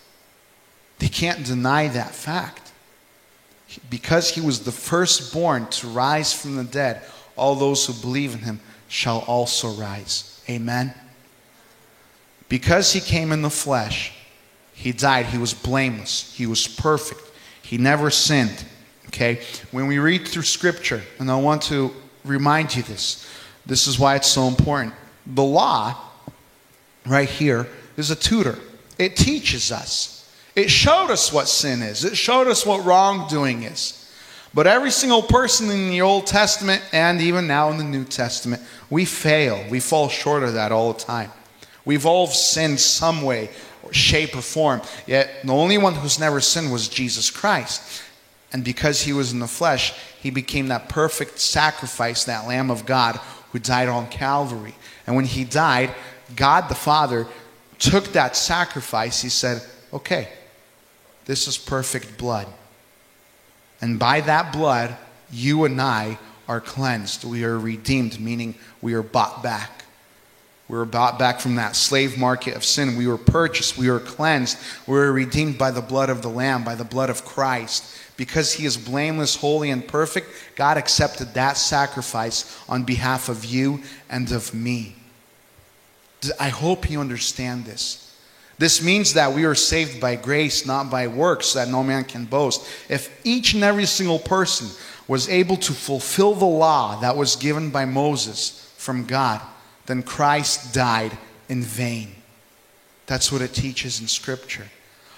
They 1.00 1.08
can't 1.08 1.44
deny 1.44 1.88
that 1.88 2.14
fact. 2.14 2.72
Because 3.90 4.30
he 4.30 4.40
was 4.40 4.60
the 4.60 4.72
firstborn 4.72 5.66
to 5.66 5.88
rise 5.88 6.32
from 6.32 6.56
the 6.56 6.64
dead, 6.64 7.02
all 7.36 7.56
those 7.56 7.84
who 7.84 7.92
believe 7.92 8.32
in 8.32 8.40
him 8.40 8.58
shall 8.88 9.18
also 9.26 9.68
rise. 9.72 10.40
Amen. 10.48 10.94
Because 12.48 12.94
he 12.94 13.00
came 13.00 13.32
in 13.32 13.42
the 13.42 13.50
flesh, 13.50 14.14
he 14.72 14.92
died. 14.92 15.26
He 15.26 15.36
was 15.36 15.52
blameless. 15.52 16.34
He 16.34 16.46
was 16.46 16.66
perfect. 16.66 17.20
He 17.60 17.76
never 17.76 18.08
sinned. 18.08 18.64
Okay? 19.14 19.40
When 19.70 19.86
we 19.86 20.00
read 20.00 20.26
through 20.26 20.42
Scripture, 20.42 21.00
and 21.20 21.30
I 21.30 21.36
want 21.36 21.62
to 21.62 21.92
remind 22.24 22.74
you 22.74 22.82
this, 22.82 23.24
this 23.64 23.86
is 23.86 23.96
why 23.96 24.16
it's 24.16 24.26
so 24.26 24.48
important. 24.48 24.92
The 25.24 25.42
law, 25.42 25.96
right 27.06 27.28
here, 27.28 27.68
is 27.96 28.10
a 28.10 28.16
tutor, 28.16 28.58
it 28.98 29.16
teaches 29.16 29.70
us. 29.70 30.28
It 30.56 30.68
showed 30.68 31.10
us 31.10 31.32
what 31.32 31.48
sin 31.48 31.80
is, 31.80 32.04
it 32.04 32.16
showed 32.16 32.48
us 32.48 32.66
what 32.66 32.84
wrongdoing 32.84 33.62
is. 33.62 34.00
But 34.52 34.66
every 34.66 34.90
single 34.90 35.22
person 35.22 35.70
in 35.70 35.90
the 35.90 36.00
Old 36.00 36.26
Testament 36.26 36.82
and 36.92 37.20
even 37.20 37.46
now 37.46 37.70
in 37.70 37.78
the 37.78 37.84
New 37.84 38.04
Testament, 38.04 38.62
we 38.88 39.04
fail. 39.04 39.64
We 39.68 39.80
fall 39.80 40.08
short 40.08 40.44
of 40.44 40.54
that 40.54 40.70
all 40.70 40.92
the 40.92 41.00
time. 41.00 41.30
We've 41.84 42.06
all 42.06 42.28
sinned 42.28 42.78
some 42.78 43.22
way, 43.22 43.50
shape, 43.90 44.36
or 44.36 44.42
form. 44.42 44.80
Yet 45.06 45.42
the 45.44 45.52
only 45.52 45.76
one 45.78 45.94
who's 45.94 46.20
never 46.20 46.40
sinned 46.40 46.72
was 46.72 46.88
Jesus 46.88 47.30
Christ. 47.30 48.03
And 48.54 48.62
because 48.62 49.02
he 49.02 49.12
was 49.12 49.32
in 49.32 49.40
the 49.40 49.48
flesh, 49.48 49.92
he 50.22 50.30
became 50.30 50.68
that 50.68 50.88
perfect 50.88 51.40
sacrifice, 51.40 52.22
that 52.24 52.46
Lamb 52.46 52.70
of 52.70 52.86
God 52.86 53.16
who 53.50 53.58
died 53.58 53.88
on 53.88 54.06
Calvary. 54.06 54.76
And 55.08 55.16
when 55.16 55.24
he 55.24 55.42
died, 55.42 55.92
God 56.36 56.68
the 56.68 56.76
Father 56.76 57.26
took 57.80 58.12
that 58.12 58.36
sacrifice. 58.36 59.20
He 59.20 59.28
said, 59.28 59.60
Okay, 59.92 60.28
this 61.24 61.48
is 61.48 61.58
perfect 61.58 62.16
blood. 62.16 62.46
And 63.80 63.98
by 63.98 64.20
that 64.20 64.52
blood, 64.52 64.96
you 65.32 65.64
and 65.64 65.80
I 65.80 66.16
are 66.46 66.60
cleansed. 66.60 67.24
We 67.24 67.44
are 67.44 67.58
redeemed, 67.58 68.20
meaning 68.20 68.54
we 68.80 68.94
are 68.94 69.02
bought 69.02 69.42
back. 69.42 69.84
We 70.68 70.78
were 70.78 70.86
bought 70.86 71.18
back 71.18 71.40
from 71.40 71.56
that 71.56 71.76
slave 71.76 72.16
market 72.16 72.56
of 72.56 72.64
sin. 72.64 72.96
We 72.96 73.06
were 73.06 73.18
purchased. 73.18 73.76
We 73.76 73.90
were 73.90 74.00
cleansed. 74.00 74.58
We 74.86 74.94
were 74.94 75.12
redeemed 75.12 75.58
by 75.58 75.72
the 75.72 75.82
blood 75.82 76.08
of 76.08 76.22
the 76.22 76.30
Lamb, 76.30 76.64
by 76.64 76.74
the 76.74 76.84
blood 76.84 77.10
of 77.10 77.24
Christ. 77.24 77.84
Because 78.16 78.52
he 78.52 78.64
is 78.64 78.76
blameless, 78.76 79.34
holy, 79.36 79.70
and 79.70 79.86
perfect, 79.86 80.28
God 80.54 80.76
accepted 80.76 81.34
that 81.34 81.56
sacrifice 81.56 82.62
on 82.68 82.84
behalf 82.84 83.28
of 83.28 83.44
you 83.44 83.82
and 84.08 84.30
of 84.30 84.54
me. 84.54 84.94
I 86.38 86.48
hope 86.48 86.90
you 86.90 87.00
understand 87.00 87.64
this. 87.64 88.00
This 88.56 88.82
means 88.82 89.14
that 89.14 89.32
we 89.32 89.44
are 89.44 89.54
saved 89.54 90.00
by 90.00 90.14
grace, 90.14 90.64
not 90.64 90.90
by 90.90 91.08
works, 91.08 91.54
that 91.54 91.68
no 91.68 91.82
man 91.82 92.04
can 92.04 92.24
boast. 92.24 92.64
If 92.88 93.10
each 93.24 93.54
and 93.54 93.64
every 93.64 93.86
single 93.86 94.20
person 94.20 94.68
was 95.08 95.28
able 95.28 95.56
to 95.56 95.72
fulfill 95.72 96.34
the 96.34 96.44
law 96.44 97.00
that 97.00 97.16
was 97.16 97.36
given 97.36 97.70
by 97.70 97.84
Moses 97.84 98.72
from 98.76 99.06
God, 99.06 99.40
then 99.86 100.02
Christ 100.02 100.72
died 100.72 101.18
in 101.48 101.62
vain. 101.62 102.14
That's 103.06 103.30
what 103.30 103.42
it 103.42 103.52
teaches 103.52 104.00
in 104.00 104.06
Scripture. 104.06 104.68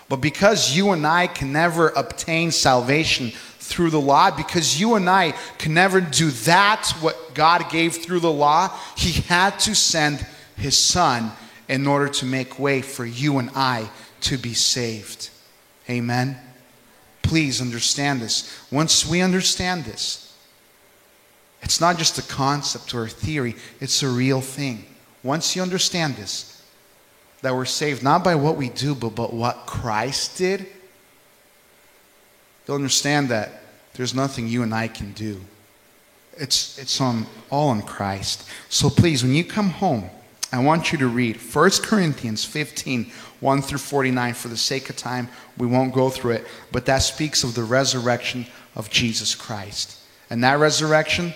But 0.09 0.17
because 0.17 0.77
you 0.77 0.93
and 0.93 1.07
I 1.07 1.27
can 1.27 1.53
never 1.53 1.89
obtain 1.91 2.53
salvation 2.53 3.33
through 3.59 3.91
the 3.91 4.01
law, 4.01 4.31
because 4.31 4.81
you 4.81 4.95
and 4.95 5.11
I 5.11 5.33
can 5.59 5.75
never 5.75 6.01
do 6.01 6.31
that, 6.31 6.89
what 7.01 7.35
God 7.35 7.69
gave 7.71 7.97
through 7.97 8.21
the 8.21 8.31
law, 8.31 8.69
He 8.97 9.21
had 9.23 9.59
to 9.61 9.75
send 9.75 10.25
His 10.57 10.79
Son 10.79 11.33
in 11.69 11.87
order 11.87 12.09
to 12.09 12.25
make 12.27 12.59
way 12.59 12.83
for 12.83 13.05
you 13.05 13.39
and 13.39 13.51
I 13.55 13.91
to 14.23 14.39
be 14.39 14.55
saved. 14.55 15.31
Amen. 15.91 16.37
Please 17.23 17.61
understand 17.61 18.21
this. 18.21 18.65
Once 18.71 19.05
we 19.05 19.21
understand 19.21 19.85
this, 19.85 20.23
it's 21.63 21.81
not 21.81 21.99
just 21.99 22.19
a 22.19 22.23
concept 22.23 22.95
or 22.95 23.05
a 23.05 23.09
theory, 23.09 23.57
it's 23.81 24.05
a 24.05 24.09
real 24.09 24.41
thing. 24.41 24.85
Once 25.25 25.57
you 25.57 25.63
understand 25.63 26.15
this, 26.15 26.56
that 27.43 27.55
we're 27.55 27.65
saved 27.65 28.03
not 28.03 28.25
by 28.25 28.35
what 28.35 28.57
we 28.57 28.69
do, 28.69 28.95
but, 28.95 29.15
but 29.15 29.33
what 29.33 29.67
Christ 29.67 30.39
did, 30.39 30.67
you'll 32.67 32.77
understand 32.77 33.29
that 33.29 33.63
there's 33.95 34.15
nothing 34.15 34.49
you 34.49 34.63
and 34.63 34.75
I 34.75 34.89
can 34.89 35.13
do. 35.13 35.41
It's, 36.39 36.79
it's 36.79 37.01
on, 37.01 37.27
all 37.51 37.69
on 37.71 37.83
Christ. 37.83 38.49
So 38.69 38.91
please, 38.91 39.23
when 39.23 39.35
you 39.35 39.45
come 39.45 39.71
home, 39.71 40.11
I 40.53 40.63
want 40.63 40.93
you 40.93 40.99
to 40.99 41.09
read 41.09 41.37
1 41.37 41.71
Corinthians 41.83 42.45
15, 42.45 43.11
1 43.41 43.63
through 43.63 43.79
49. 43.79 44.35
For 44.35 44.49
the 44.49 44.57
sake 44.57 44.91
of 44.91 44.97
time, 44.97 45.29
we 45.57 45.67
won't 45.67 45.95
go 45.95 46.09
through 46.09 46.33
it, 46.33 46.47
but 46.73 46.87
that 46.87 46.99
speaks 46.99 47.43
of 47.43 47.55
the 47.55 47.65
resurrection 47.65 48.47
of 48.75 48.91
Jesus 48.91 49.35
Christ. 49.35 49.99
And 50.31 50.45
that 50.45 50.59
resurrection 50.59 51.35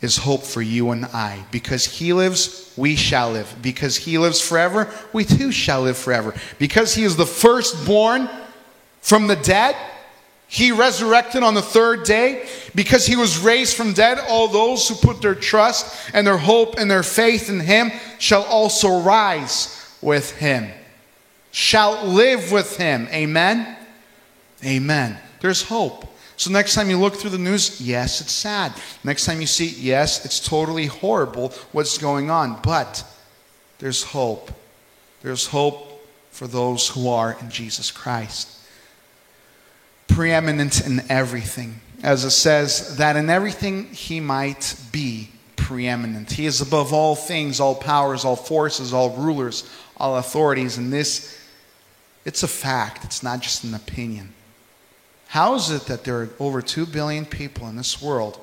is 0.00 0.18
hope 0.18 0.42
for 0.42 0.62
you 0.62 0.90
and 0.90 1.06
I. 1.06 1.44
Because 1.50 1.86
he 1.86 2.12
lives, 2.12 2.72
we 2.76 2.96
shall 2.96 3.32
live. 3.32 3.54
Because 3.62 3.96
he 3.96 4.18
lives 4.18 4.40
forever, 4.40 4.90
we 5.12 5.24
too 5.24 5.50
shall 5.50 5.82
live 5.82 5.96
forever. 5.96 6.34
Because 6.58 6.94
he 6.94 7.04
is 7.04 7.16
the 7.16 7.26
firstborn 7.26 8.28
from 9.00 9.26
the 9.26 9.36
dead, 9.36 9.76
he 10.48 10.70
resurrected 10.70 11.42
on 11.42 11.54
the 11.54 11.62
third 11.62 12.04
day 12.04 12.48
because 12.74 13.06
he 13.06 13.16
was 13.16 13.38
raised 13.38 13.76
from 13.76 13.92
dead. 13.94 14.18
All 14.28 14.48
those 14.48 14.88
who 14.88 14.94
put 14.94 15.20
their 15.20 15.34
trust 15.34 16.10
and 16.14 16.26
their 16.26 16.38
hope 16.38 16.76
and 16.78 16.90
their 16.90 17.02
faith 17.02 17.48
in 17.48 17.60
him 17.60 17.90
shall 18.18 18.44
also 18.44 19.00
rise 19.00 19.72
with 20.00 20.36
him, 20.36 20.70
shall 21.50 22.04
live 22.06 22.52
with 22.52 22.76
him. 22.76 23.08
Amen? 23.10 23.76
Amen. 24.64 25.18
There's 25.40 25.62
hope. 25.62 26.06
So 26.36 26.50
next 26.50 26.74
time 26.74 26.90
you 26.90 26.98
look 26.98 27.14
through 27.14 27.30
the 27.30 27.38
news, 27.38 27.80
yes, 27.80 28.20
it's 28.20 28.32
sad. 28.32 28.72
Next 29.02 29.24
time 29.24 29.40
you 29.40 29.46
see, 29.46 29.68
yes, 29.68 30.24
it's 30.24 30.40
totally 30.40 30.86
horrible 30.86 31.48
what's 31.72 31.96
going 31.98 32.30
on. 32.30 32.60
But 32.62 33.04
there's 33.78 34.02
hope. 34.02 34.50
There's 35.22 35.46
hope 35.46 36.06
for 36.30 36.46
those 36.46 36.88
who 36.88 37.08
are 37.08 37.36
in 37.40 37.50
Jesus 37.50 37.90
Christ 37.90 38.56
preeminent 40.08 40.86
in 40.86 41.02
everything. 41.10 41.80
As 42.02 42.24
it 42.24 42.30
says, 42.30 42.96
that 42.96 43.16
in 43.16 43.28
everything 43.30 43.84
he 43.92 44.20
might 44.20 44.74
be 44.92 45.28
preeminent. 45.56 46.32
He 46.32 46.46
is 46.46 46.60
above 46.60 46.92
all 46.92 47.14
things, 47.14 47.60
all 47.60 47.74
powers, 47.74 48.24
all 48.24 48.36
forces, 48.36 48.92
all 48.92 49.10
rulers, 49.10 49.68
all 49.96 50.16
authorities. 50.16 50.78
And 50.78 50.92
this, 50.92 51.38
it's 52.24 52.42
a 52.42 52.48
fact, 52.48 53.04
it's 53.04 53.22
not 53.22 53.40
just 53.40 53.64
an 53.64 53.74
opinion. 53.74 54.32
How 55.28 55.54
is 55.54 55.70
it 55.70 55.82
that 55.86 56.04
there 56.04 56.22
are 56.22 56.30
over 56.38 56.62
2 56.62 56.86
billion 56.86 57.26
people 57.26 57.68
in 57.68 57.76
this 57.76 58.00
world 58.00 58.40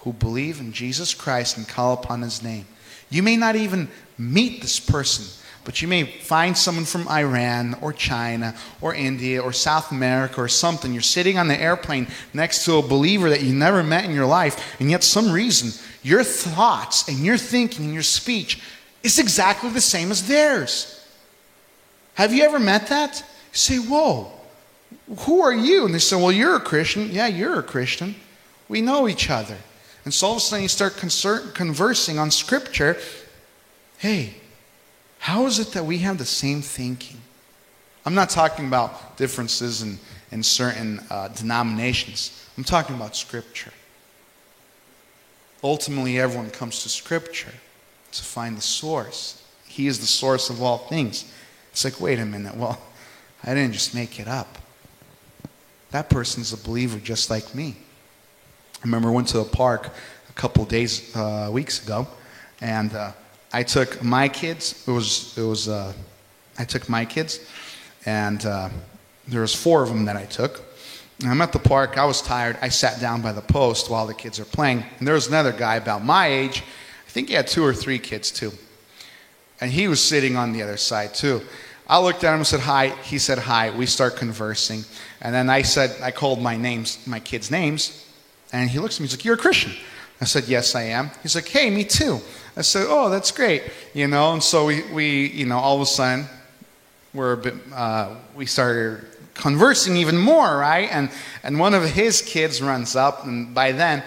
who 0.00 0.12
believe 0.12 0.60
in 0.60 0.72
Jesus 0.72 1.14
Christ 1.14 1.56
and 1.56 1.68
call 1.68 1.94
upon 1.94 2.22
his 2.22 2.42
name? 2.42 2.66
You 3.10 3.22
may 3.22 3.36
not 3.36 3.56
even 3.56 3.88
meet 4.18 4.60
this 4.60 4.78
person 4.78 5.24
but 5.66 5.82
you 5.82 5.88
may 5.88 6.04
find 6.04 6.56
someone 6.56 6.84
from 6.84 7.08
Iran 7.08 7.74
or 7.82 7.92
China 7.92 8.54
or 8.80 8.94
India 8.94 9.42
or 9.42 9.52
South 9.52 9.90
America 9.90 10.40
or 10.40 10.46
something. 10.46 10.92
You're 10.92 11.02
sitting 11.02 11.38
on 11.38 11.48
the 11.48 11.60
airplane 11.60 12.06
next 12.32 12.64
to 12.66 12.76
a 12.76 12.82
believer 12.82 13.28
that 13.30 13.42
you 13.42 13.52
never 13.52 13.82
met 13.82 14.04
in 14.04 14.12
your 14.12 14.26
life, 14.26 14.80
and 14.80 14.88
yet, 14.88 15.02
some 15.02 15.32
reason, 15.32 15.72
your 16.04 16.22
thoughts 16.22 17.08
and 17.08 17.18
your 17.18 17.36
thinking 17.36 17.86
and 17.86 17.94
your 17.94 18.04
speech 18.04 18.60
is 19.02 19.18
exactly 19.18 19.68
the 19.70 19.80
same 19.80 20.12
as 20.12 20.28
theirs. 20.28 21.04
Have 22.14 22.32
you 22.32 22.44
ever 22.44 22.60
met 22.60 22.86
that? 22.86 23.18
You 23.18 23.58
say, 23.58 23.78
Whoa, 23.78 24.30
who 25.20 25.40
are 25.40 25.54
you? 25.54 25.84
And 25.84 25.94
they 25.94 25.98
said, 25.98 26.16
Well, 26.16 26.32
you're 26.32 26.56
a 26.56 26.60
Christian. 26.60 27.10
Yeah, 27.10 27.26
you're 27.26 27.58
a 27.58 27.62
Christian. 27.62 28.14
We 28.68 28.80
know 28.80 29.08
each 29.08 29.30
other. 29.30 29.56
And 30.04 30.12
so 30.12 30.28
all 30.28 30.32
of 30.34 30.38
a 30.38 30.40
sudden 30.40 30.62
you 30.62 30.68
start 30.68 30.96
conversing 31.54 32.18
on 32.18 32.30
Scripture. 32.30 32.96
Hey, 33.98 34.34
how 35.18 35.46
is 35.46 35.58
it 35.58 35.72
that 35.72 35.84
we 35.84 35.98
have 35.98 36.18
the 36.18 36.24
same 36.24 36.62
thinking? 36.62 37.20
I'm 38.04 38.14
not 38.14 38.30
talking 38.30 38.68
about 38.68 39.16
differences 39.16 39.82
in, 39.82 39.98
in 40.30 40.42
certain 40.42 41.00
uh, 41.10 41.28
denominations, 41.28 42.44
I'm 42.56 42.64
talking 42.64 42.94
about 42.94 43.16
Scripture. 43.16 43.72
Ultimately, 45.64 46.20
everyone 46.20 46.50
comes 46.50 46.84
to 46.84 46.88
Scripture 46.88 47.52
to 48.12 48.22
find 48.22 48.56
the 48.56 48.62
source. 48.62 49.42
He 49.66 49.88
is 49.88 49.98
the 49.98 50.06
source 50.06 50.48
of 50.48 50.62
all 50.62 50.78
things. 50.78 51.30
It's 51.72 51.84
like, 51.84 52.00
wait 52.00 52.20
a 52.20 52.24
minute, 52.24 52.56
well, 52.56 52.80
I 53.42 53.54
didn't 53.54 53.72
just 53.72 53.94
make 53.94 54.20
it 54.20 54.28
up. 54.28 54.58
That 55.96 56.10
person's 56.10 56.52
a 56.52 56.58
believer 56.58 56.98
just 56.98 57.30
like 57.30 57.54
me. 57.54 57.74
I 57.74 58.84
remember 58.84 59.08
I 59.08 59.12
went 59.12 59.28
to 59.28 59.40
a 59.40 59.46
park 59.46 59.88
a 60.28 60.32
couple 60.34 60.62
days, 60.66 61.16
uh, 61.16 61.48
weeks 61.50 61.82
ago, 61.82 62.06
and 62.60 62.92
uh, 62.92 63.12
I 63.50 63.62
took 63.62 64.02
my 64.02 64.28
kids. 64.28 64.86
It 64.86 64.90
was 64.90 65.32
it 65.38 65.42
was 65.42 65.70
uh, 65.70 65.94
I 66.58 66.66
took 66.66 66.90
my 66.90 67.06
kids, 67.06 67.40
and 68.04 68.44
uh, 68.44 68.68
there 69.26 69.40
was 69.40 69.54
four 69.54 69.82
of 69.82 69.88
them 69.88 70.04
that 70.04 70.16
I 70.16 70.26
took, 70.26 70.60
I'm 71.24 71.40
at 71.40 71.52
the 71.54 71.58
park. 71.58 71.96
I 71.96 72.04
was 72.04 72.20
tired. 72.20 72.58
I 72.60 72.68
sat 72.68 73.00
down 73.00 73.22
by 73.22 73.32
the 73.32 73.40
post 73.40 73.88
while 73.88 74.06
the 74.06 74.12
kids 74.12 74.38
are 74.38 74.44
playing. 74.44 74.84
And 74.98 75.08
there 75.08 75.14
was 75.14 75.28
another 75.28 75.52
guy 75.52 75.76
about 75.76 76.04
my 76.04 76.26
age. 76.26 76.62
I 77.06 77.10
think 77.10 77.28
he 77.28 77.34
had 77.34 77.46
two 77.46 77.64
or 77.64 77.72
three 77.72 77.98
kids 77.98 78.30
too. 78.30 78.52
And 79.62 79.70
he 79.70 79.88
was 79.88 80.02
sitting 80.02 80.36
on 80.36 80.52
the 80.52 80.62
other 80.62 80.76
side 80.76 81.14
too. 81.14 81.40
I 81.88 82.00
looked 82.00 82.24
at 82.24 82.30
him 82.30 82.40
and 82.40 82.46
said 82.46 82.60
hi. 82.60 82.88
He 83.04 83.18
said 83.18 83.38
hi. 83.38 83.70
We 83.70 83.86
start 83.86 84.16
conversing. 84.16 84.84
And 85.20 85.34
then 85.34 85.48
I 85.48 85.62
said, 85.62 85.96
I 86.02 86.10
called 86.10 86.40
my 86.40 86.56
names, 86.56 87.04
my 87.06 87.20
kids' 87.20 87.50
names. 87.50 88.04
And 88.52 88.68
he 88.68 88.78
looks 88.78 88.96
at 88.96 89.00
me. 89.00 89.06
He's 89.06 89.16
like, 89.16 89.24
You're 89.24 89.34
a 89.34 89.38
Christian. 89.38 89.72
I 90.20 90.24
said, 90.24 90.44
Yes, 90.44 90.74
I 90.74 90.82
am. 90.82 91.10
He's 91.22 91.34
like, 91.34 91.46
Hey, 91.46 91.70
me 91.70 91.84
too. 91.84 92.20
I 92.56 92.62
said, 92.62 92.86
Oh, 92.88 93.08
that's 93.08 93.30
great. 93.30 93.62
You 93.94 94.08
know, 94.08 94.32
and 94.32 94.42
so 94.42 94.66
we, 94.66 94.82
we 94.92 95.26
you 95.28 95.46
know, 95.46 95.58
all 95.58 95.76
of 95.76 95.82
a 95.82 95.86
sudden, 95.86 96.26
we're 97.14 97.32
a 97.32 97.36
bit, 97.36 97.54
uh, 97.72 98.16
we 98.34 98.46
started 98.46 99.04
conversing 99.34 99.96
even 99.96 100.16
more, 100.18 100.56
right? 100.56 100.88
And, 100.90 101.10
and 101.42 101.58
one 101.58 101.74
of 101.74 101.84
his 101.84 102.20
kids 102.22 102.60
runs 102.60 102.96
up, 102.96 103.24
and 103.24 103.54
by 103.54 103.72
then, 103.72 104.02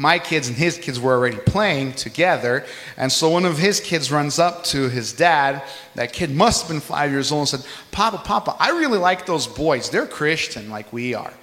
my 0.00 0.18
kids 0.18 0.48
and 0.48 0.56
his 0.56 0.78
kids 0.78 0.98
were 0.98 1.12
already 1.12 1.36
playing 1.36 1.92
together. 1.92 2.64
And 2.96 3.12
so 3.12 3.28
one 3.28 3.44
of 3.44 3.58
his 3.58 3.80
kids 3.80 4.10
runs 4.10 4.38
up 4.38 4.64
to 4.64 4.88
his 4.88 5.12
dad. 5.12 5.62
That 5.94 6.14
kid 6.14 6.30
must 6.30 6.62
have 6.62 6.70
been 6.70 6.80
five 6.80 7.10
years 7.10 7.30
old 7.30 7.40
and 7.40 7.48
said, 7.60 7.70
Papa, 7.92 8.22
Papa, 8.24 8.56
I 8.58 8.70
really 8.70 8.96
like 8.96 9.26
those 9.26 9.46
boys. 9.46 9.90
They're 9.90 10.06
Christian 10.06 10.70
like 10.70 10.90
we 10.90 11.12
are. 11.12 11.34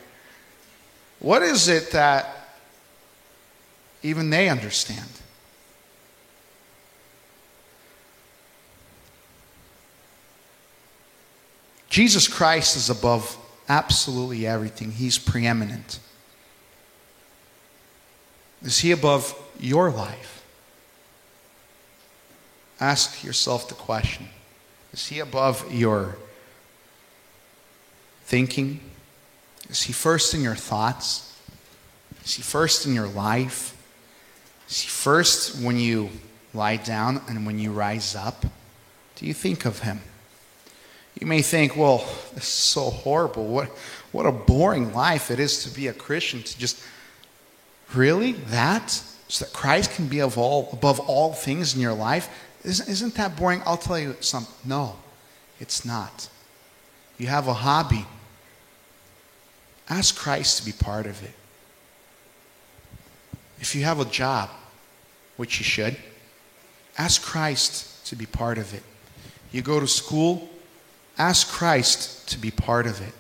What 1.20 1.44
is 1.44 1.68
it 1.68 1.92
that 1.92 2.56
even 4.02 4.32
they 4.32 4.50
understand? 4.50 5.08
Jesus 11.92 12.28
Christ 12.28 12.76
is 12.76 12.90
above 12.90 13.38
absolutely 13.70 14.48
everything, 14.48 14.94
He's 14.94 15.20
preeminent. 15.20 16.00
Is 18.64 18.80
He 18.80 18.92
above 18.92 19.36
your 19.60 19.92
life? 19.92 20.44
Ask 22.80 23.24
yourself 23.24 23.70
the 23.70 23.76
question 23.76 24.28
Is 24.94 25.08
He 25.08 25.20
above 25.20 25.72
your 25.74 26.18
thinking? 28.24 28.80
Is 29.70 29.84
He 29.84 29.94
first 29.94 30.34
in 30.34 30.42
your 30.42 30.56
thoughts? 30.56 31.38
Is 32.24 32.36
He 32.36 32.42
first 32.42 32.86
in 32.86 32.94
your 32.94 33.08
life? 33.08 33.76
Is 34.70 34.82
He 34.82 34.90
first 34.90 35.62
when 35.64 35.78
you 35.78 36.10
lie 36.54 36.78
down 36.78 37.22
and 37.28 37.46
when 37.46 37.60
you 37.60 37.72
rise 37.72 38.16
up? 38.16 38.46
Do 39.16 39.26
you 39.26 39.34
think 39.34 39.66
of 39.66 39.80
Him? 39.80 40.02
You 41.20 41.26
may 41.26 41.42
think, 41.42 41.76
well, 41.76 41.98
this 42.36 42.44
is 42.44 42.50
so 42.50 42.90
horrible. 42.90 43.48
What, 43.48 43.70
what 44.12 44.26
a 44.26 44.32
boring 44.32 44.94
life 44.94 45.32
it 45.32 45.40
is 45.40 45.64
to 45.64 45.70
be 45.70 45.88
a 45.88 45.94
Christian, 45.94 46.44
to 46.44 46.60
just 46.60 46.82
really 47.94 48.34
that? 48.34 48.92
So 49.30 49.46
that 49.46 49.54
Christ 49.54 49.92
can 49.92 50.08
be 50.08 50.22
of 50.22 50.38
all, 50.38 50.70
above 50.72 51.00
all 51.02 51.34
things 51.34 51.76
in 51.76 51.82
your 51.82 51.94
life? 51.94 52.30
Isn't, 52.64 52.88
isn't 52.88 53.16
that 53.16 53.36
boring? 53.36 53.62
I'll 53.66 53.78
tell 53.78 54.00
you 54.00 54.16
something. 54.22 54.54
No, 54.64 54.96
it's 55.60 55.84
not. 55.84 56.30
You 57.18 57.28
have 57.28 57.48
a 57.48 57.54
hobby. 57.54 58.06
Ask 59.90 60.18
Christ 60.18 60.60
to 60.60 60.66
be 60.66 60.72
part 60.72 61.06
of 61.06 61.22
it. 61.24 61.34
If 63.60 63.76
you 63.76 63.84
have 63.84 64.00
a 64.00 64.06
job, 64.06 64.50
which 65.36 65.60
you 65.60 65.66
should, 65.66 65.98
ask 66.98 67.22
Christ 67.22 68.06
to 68.08 68.16
be 68.16 68.26
part 68.26 68.58
of 68.58 68.74
it. 68.74 68.84
You 69.52 69.62
go 69.62 69.80
to 69.80 69.88
school, 69.88 70.50
Ask 71.18 71.48
Christ 71.48 72.28
to 72.30 72.38
be 72.38 72.52
part 72.52 72.86
of 72.86 73.02
it. 73.02 73.14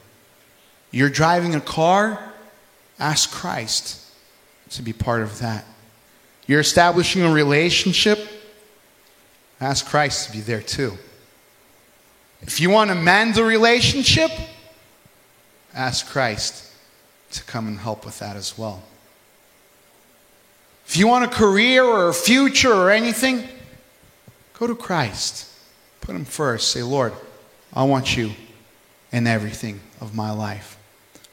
You're 0.91 1.09
driving 1.09 1.55
a 1.55 1.61
car, 1.61 2.34
ask 2.99 3.32
Christ 3.32 4.03
to 4.72 4.82
be 4.82 4.93
part 4.93 5.22
of 5.22 5.39
that. 5.39 5.65
You're 6.47 6.61
establishing 6.61 7.24
a 7.24 7.32
relationship, 7.32 8.20
ask 9.59 9.86
Christ 9.86 10.28
to 10.28 10.38
be 10.38 10.41
there 10.41 10.61
too. 10.61 10.97
If 12.41 12.61
you 12.61 12.70
want 12.70 12.89
to 12.89 12.95
mend 12.95 13.36
the 13.36 13.43
relationship, 13.43 14.32
ask 15.74 16.07
Christ 16.07 16.72
to 17.32 17.43
come 17.43 17.68
and 17.68 17.80
help 17.80 18.05
with 18.05 18.20
that 18.20 18.36
as 18.38 18.57
well. 18.57 18.84
If 20.86 20.95
you 20.95 21.07
want 21.07 21.26
a 21.26 21.28
career 21.28 21.84
or 21.84 22.07
a 22.07 22.13
future 22.13 22.74
or 22.74 22.91
anything, 22.91 23.43
go 24.57 24.68
to 24.68 24.76
Christ. 24.76 25.51
Put 25.99 26.15
him 26.15 26.24
first. 26.24 26.72
Say, 26.72 26.82
Lord, 26.82 27.11
I 27.74 27.84
want 27.84 28.15
you 28.15 28.32
in 29.11 29.28
everything 29.28 29.82
of 29.99 30.15
my 30.15 30.32
life. 30.32 30.78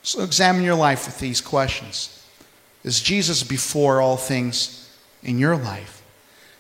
So 0.03 0.23
examine 0.23 0.65
your 0.65 0.75
life 0.75 1.07
with 1.07 1.21
these 1.21 1.41
questions 1.41 2.24
Is 2.85 3.01
Jesus 3.01 3.43
before 3.43 4.01
all 4.01 4.17
things 4.17 4.91
in 5.23 5.39
your 5.39 5.57
life? 5.57 6.03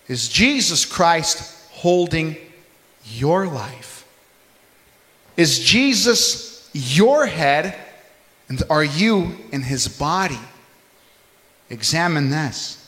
Is 0.08 0.28
Jesus 0.28 0.84
Christ 0.84 1.68
holding 1.70 2.36
your 3.04 3.46
life? 3.46 4.06
Is 5.36 5.58
Jesus 5.58 6.68
your 6.72 7.26
head 7.26 7.76
and 8.48 8.62
are 8.70 8.84
you 8.84 9.36
in 9.52 9.62
his 9.62 9.88
body? 9.88 10.38
Examine 11.70 12.30
this. 12.30 12.80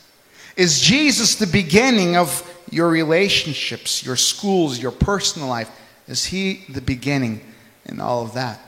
Is 0.57 0.81
Jesus 0.81 1.37
the 1.37 1.47
beginning 1.47 2.17
of 2.17 2.43
your 2.71 2.89
relationships, 2.89 4.05
your 4.05 4.17
schools, 4.17 4.79
your 4.79 4.91
personal 4.91 5.49
life? 5.49 5.71
Is 6.09 6.27
he 6.27 6.65
the 6.69 6.81
beginning 6.81 7.41
in 7.85 8.01
all 8.01 8.23
of 8.23 8.35
that? 8.35 8.61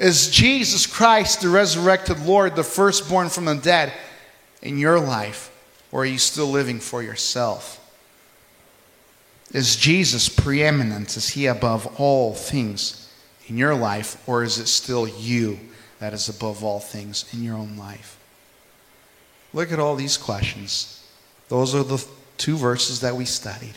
Is 0.00 0.30
Jesus 0.30 0.86
Christ, 0.86 1.42
the 1.42 1.50
resurrected 1.50 2.20
Lord, 2.20 2.56
the 2.56 2.64
firstborn 2.64 3.28
from 3.28 3.44
the 3.44 3.54
dead 3.54 3.92
in 4.62 4.78
your 4.78 4.98
life? 4.98 5.54
Or 5.92 6.02
are 6.02 6.06
you 6.06 6.16
still 6.16 6.46
living 6.46 6.80
for 6.80 7.02
yourself? 7.02 7.76
Is 9.52 9.76
Jesus 9.76 10.30
preeminent? 10.30 11.18
Is 11.18 11.28
he 11.28 11.46
above 11.46 12.00
all 12.00 12.32
things 12.32 13.12
in 13.46 13.58
your 13.58 13.74
life? 13.74 14.26
Or 14.26 14.42
is 14.42 14.58
it 14.58 14.68
still 14.68 15.06
you 15.06 15.60
that 15.98 16.14
is 16.14 16.30
above 16.30 16.64
all 16.64 16.80
things 16.80 17.26
in 17.34 17.44
your 17.44 17.56
own 17.56 17.76
life? 17.76 18.18
Look 19.52 19.70
at 19.70 19.78
all 19.78 19.96
these 19.96 20.16
questions. 20.16 21.04
Those 21.48 21.74
are 21.74 21.82
the 21.82 22.02
two 22.38 22.56
verses 22.56 23.00
that 23.00 23.16
we 23.16 23.26
studied. 23.26 23.74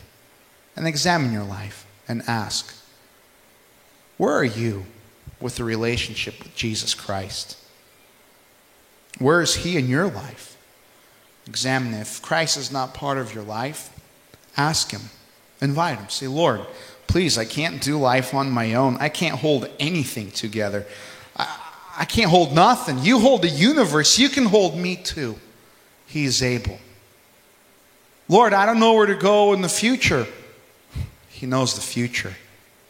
And 0.77 0.87
examine 0.87 1.33
your 1.33 1.43
life 1.43 1.85
and 2.07 2.21
ask, 2.27 2.73
Where 4.15 4.33
are 4.33 4.45
you 4.45 4.85
with 5.43 5.57
the 5.57 5.63
relationship 5.65 6.41
with 6.41 6.55
Jesus 6.55 6.95
Christ? 6.95 7.57
Where 9.19 9.41
is 9.41 9.55
He 9.55 9.77
in 9.77 9.89
your 9.89 10.07
life? 10.07 10.57
Examine 11.45 11.93
if 11.95 12.21
Christ 12.21 12.55
is 12.55 12.71
not 12.71 12.93
part 12.93 13.17
of 13.17 13.35
your 13.35 13.43
life, 13.43 13.91
ask 14.55 14.91
Him, 14.91 15.01
invite 15.59 15.99
Him. 15.99 16.07
Say, 16.07 16.27
Lord, 16.27 16.61
please, 17.07 17.37
I 17.37 17.43
can't 17.43 17.81
do 17.81 17.99
life 17.99 18.33
on 18.33 18.49
my 18.49 18.73
own. 18.75 18.95
I 19.01 19.09
can't 19.09 19.37
hold 19.37 19.69
anything 19.79 20.31
together. 20.31 20.85
I, 21.35 21.59
I 21.97 22.05
can't 22.05 22.29
hold 22.29 22.55
nothing. 22.55 22.99
You 22.99 23.19
hold 23.19 23.41
the 23.41 23.49
universe, 23.49 24.17
you 24.17 24.29
can 24.29 24.45
hold 24.45 24.77
me 24.77 24.95
too. 24.95 25.35
He 26.07 26.23
is 26.23 26.41
able. 26.41 26.79
Lord, 28.29 28.53
I 28.53 28.65
don't 28.65 28.79
know 28.79 28.93
where 28.93 29.07
to 29.07 29.15
go 29.15 29.51
in 29.51 29.61
the 29.61 29.69
future. 29.69 30.25
He 31.27 31.45
knows 31.45 31.75
the 31.75 31.81
future. 31.81 32.33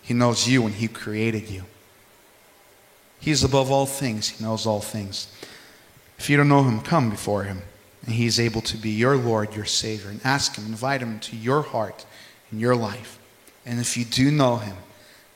He 0.04 0.14
knows 0.14 0.48
you 0.48 0.68
and 0.68 0.76
He 0.76 0.88
created 0.88 1.50
you. 1.50 1.64
He's 3.24 3.42
above 3.42 3.72
all 3.72 3.86
things. 3.86 4.28
He 4.28 4.44
knows 4.44 4.66
all 4.66 4.82
things. 4.82 5.28
If 6.18 6.30
you 6.30 6.36
don't 6.36 6.50
know 6.50 6.64
Him, 6.64 6.82
come 6.82 7.10
before 7.10 7.44
Him. 7.44 7.62
And 8.06 8.14
He's 8.14 8.38
able 8.38 8.60
to 8.62 8.76
be 8.76 8.90
your 8.90 9.16
Lord, 9.16 9.56
your 9.56 9.64
Savior. 9.64 10.10
And 10.10 10.20
ask 10.26 10.58
Him, 10.58 10.66
invite 10.66 11.00
Him 11.00 11.20
to 11.22 11.38
your 11.38 11.62
heart 11.62 12.06
and 12.52 12.60
your 12.60 12.76
life. 12.76 13.18
And 13.66 13.80
if 13.80 13.96
you 13.96 14.04
do 14.04 14.30
know 14.30 14.58
Him, 14.58 14.76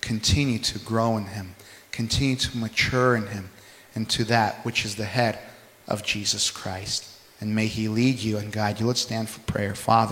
continue 0.02 0.60
to 0.60 0.80
grow 0.80 1.16
in 1.16 1.28
Him, 1.28 1.56
continue 1.94 2.36
to 2.36 2.58
mature 2.58 3.16
in 3.16 3.28
Him, 3.28 3.52
into 3.96 4.26
that 4.26 4.66
which 4.66 4.84
is 4.84 4.98
the 4.98 5.06
head 5.06 5.40
of 5.88 6.04
Jesus 6.04 6.52
Christ. 6.52 7.10
And 7.40 7.56
may 7.56 7.68
He 7.68 7.88
lead 7.88 8.20
you 8.20 8.38
and 8.38 8.52
guide 8.52 8.82
you. 8.82 8.86
Let's 8.86 9.00
stand 9.00 9.30
for 9.30 9.40
prayer. 9.52 9.76
Father. 9.76 10.06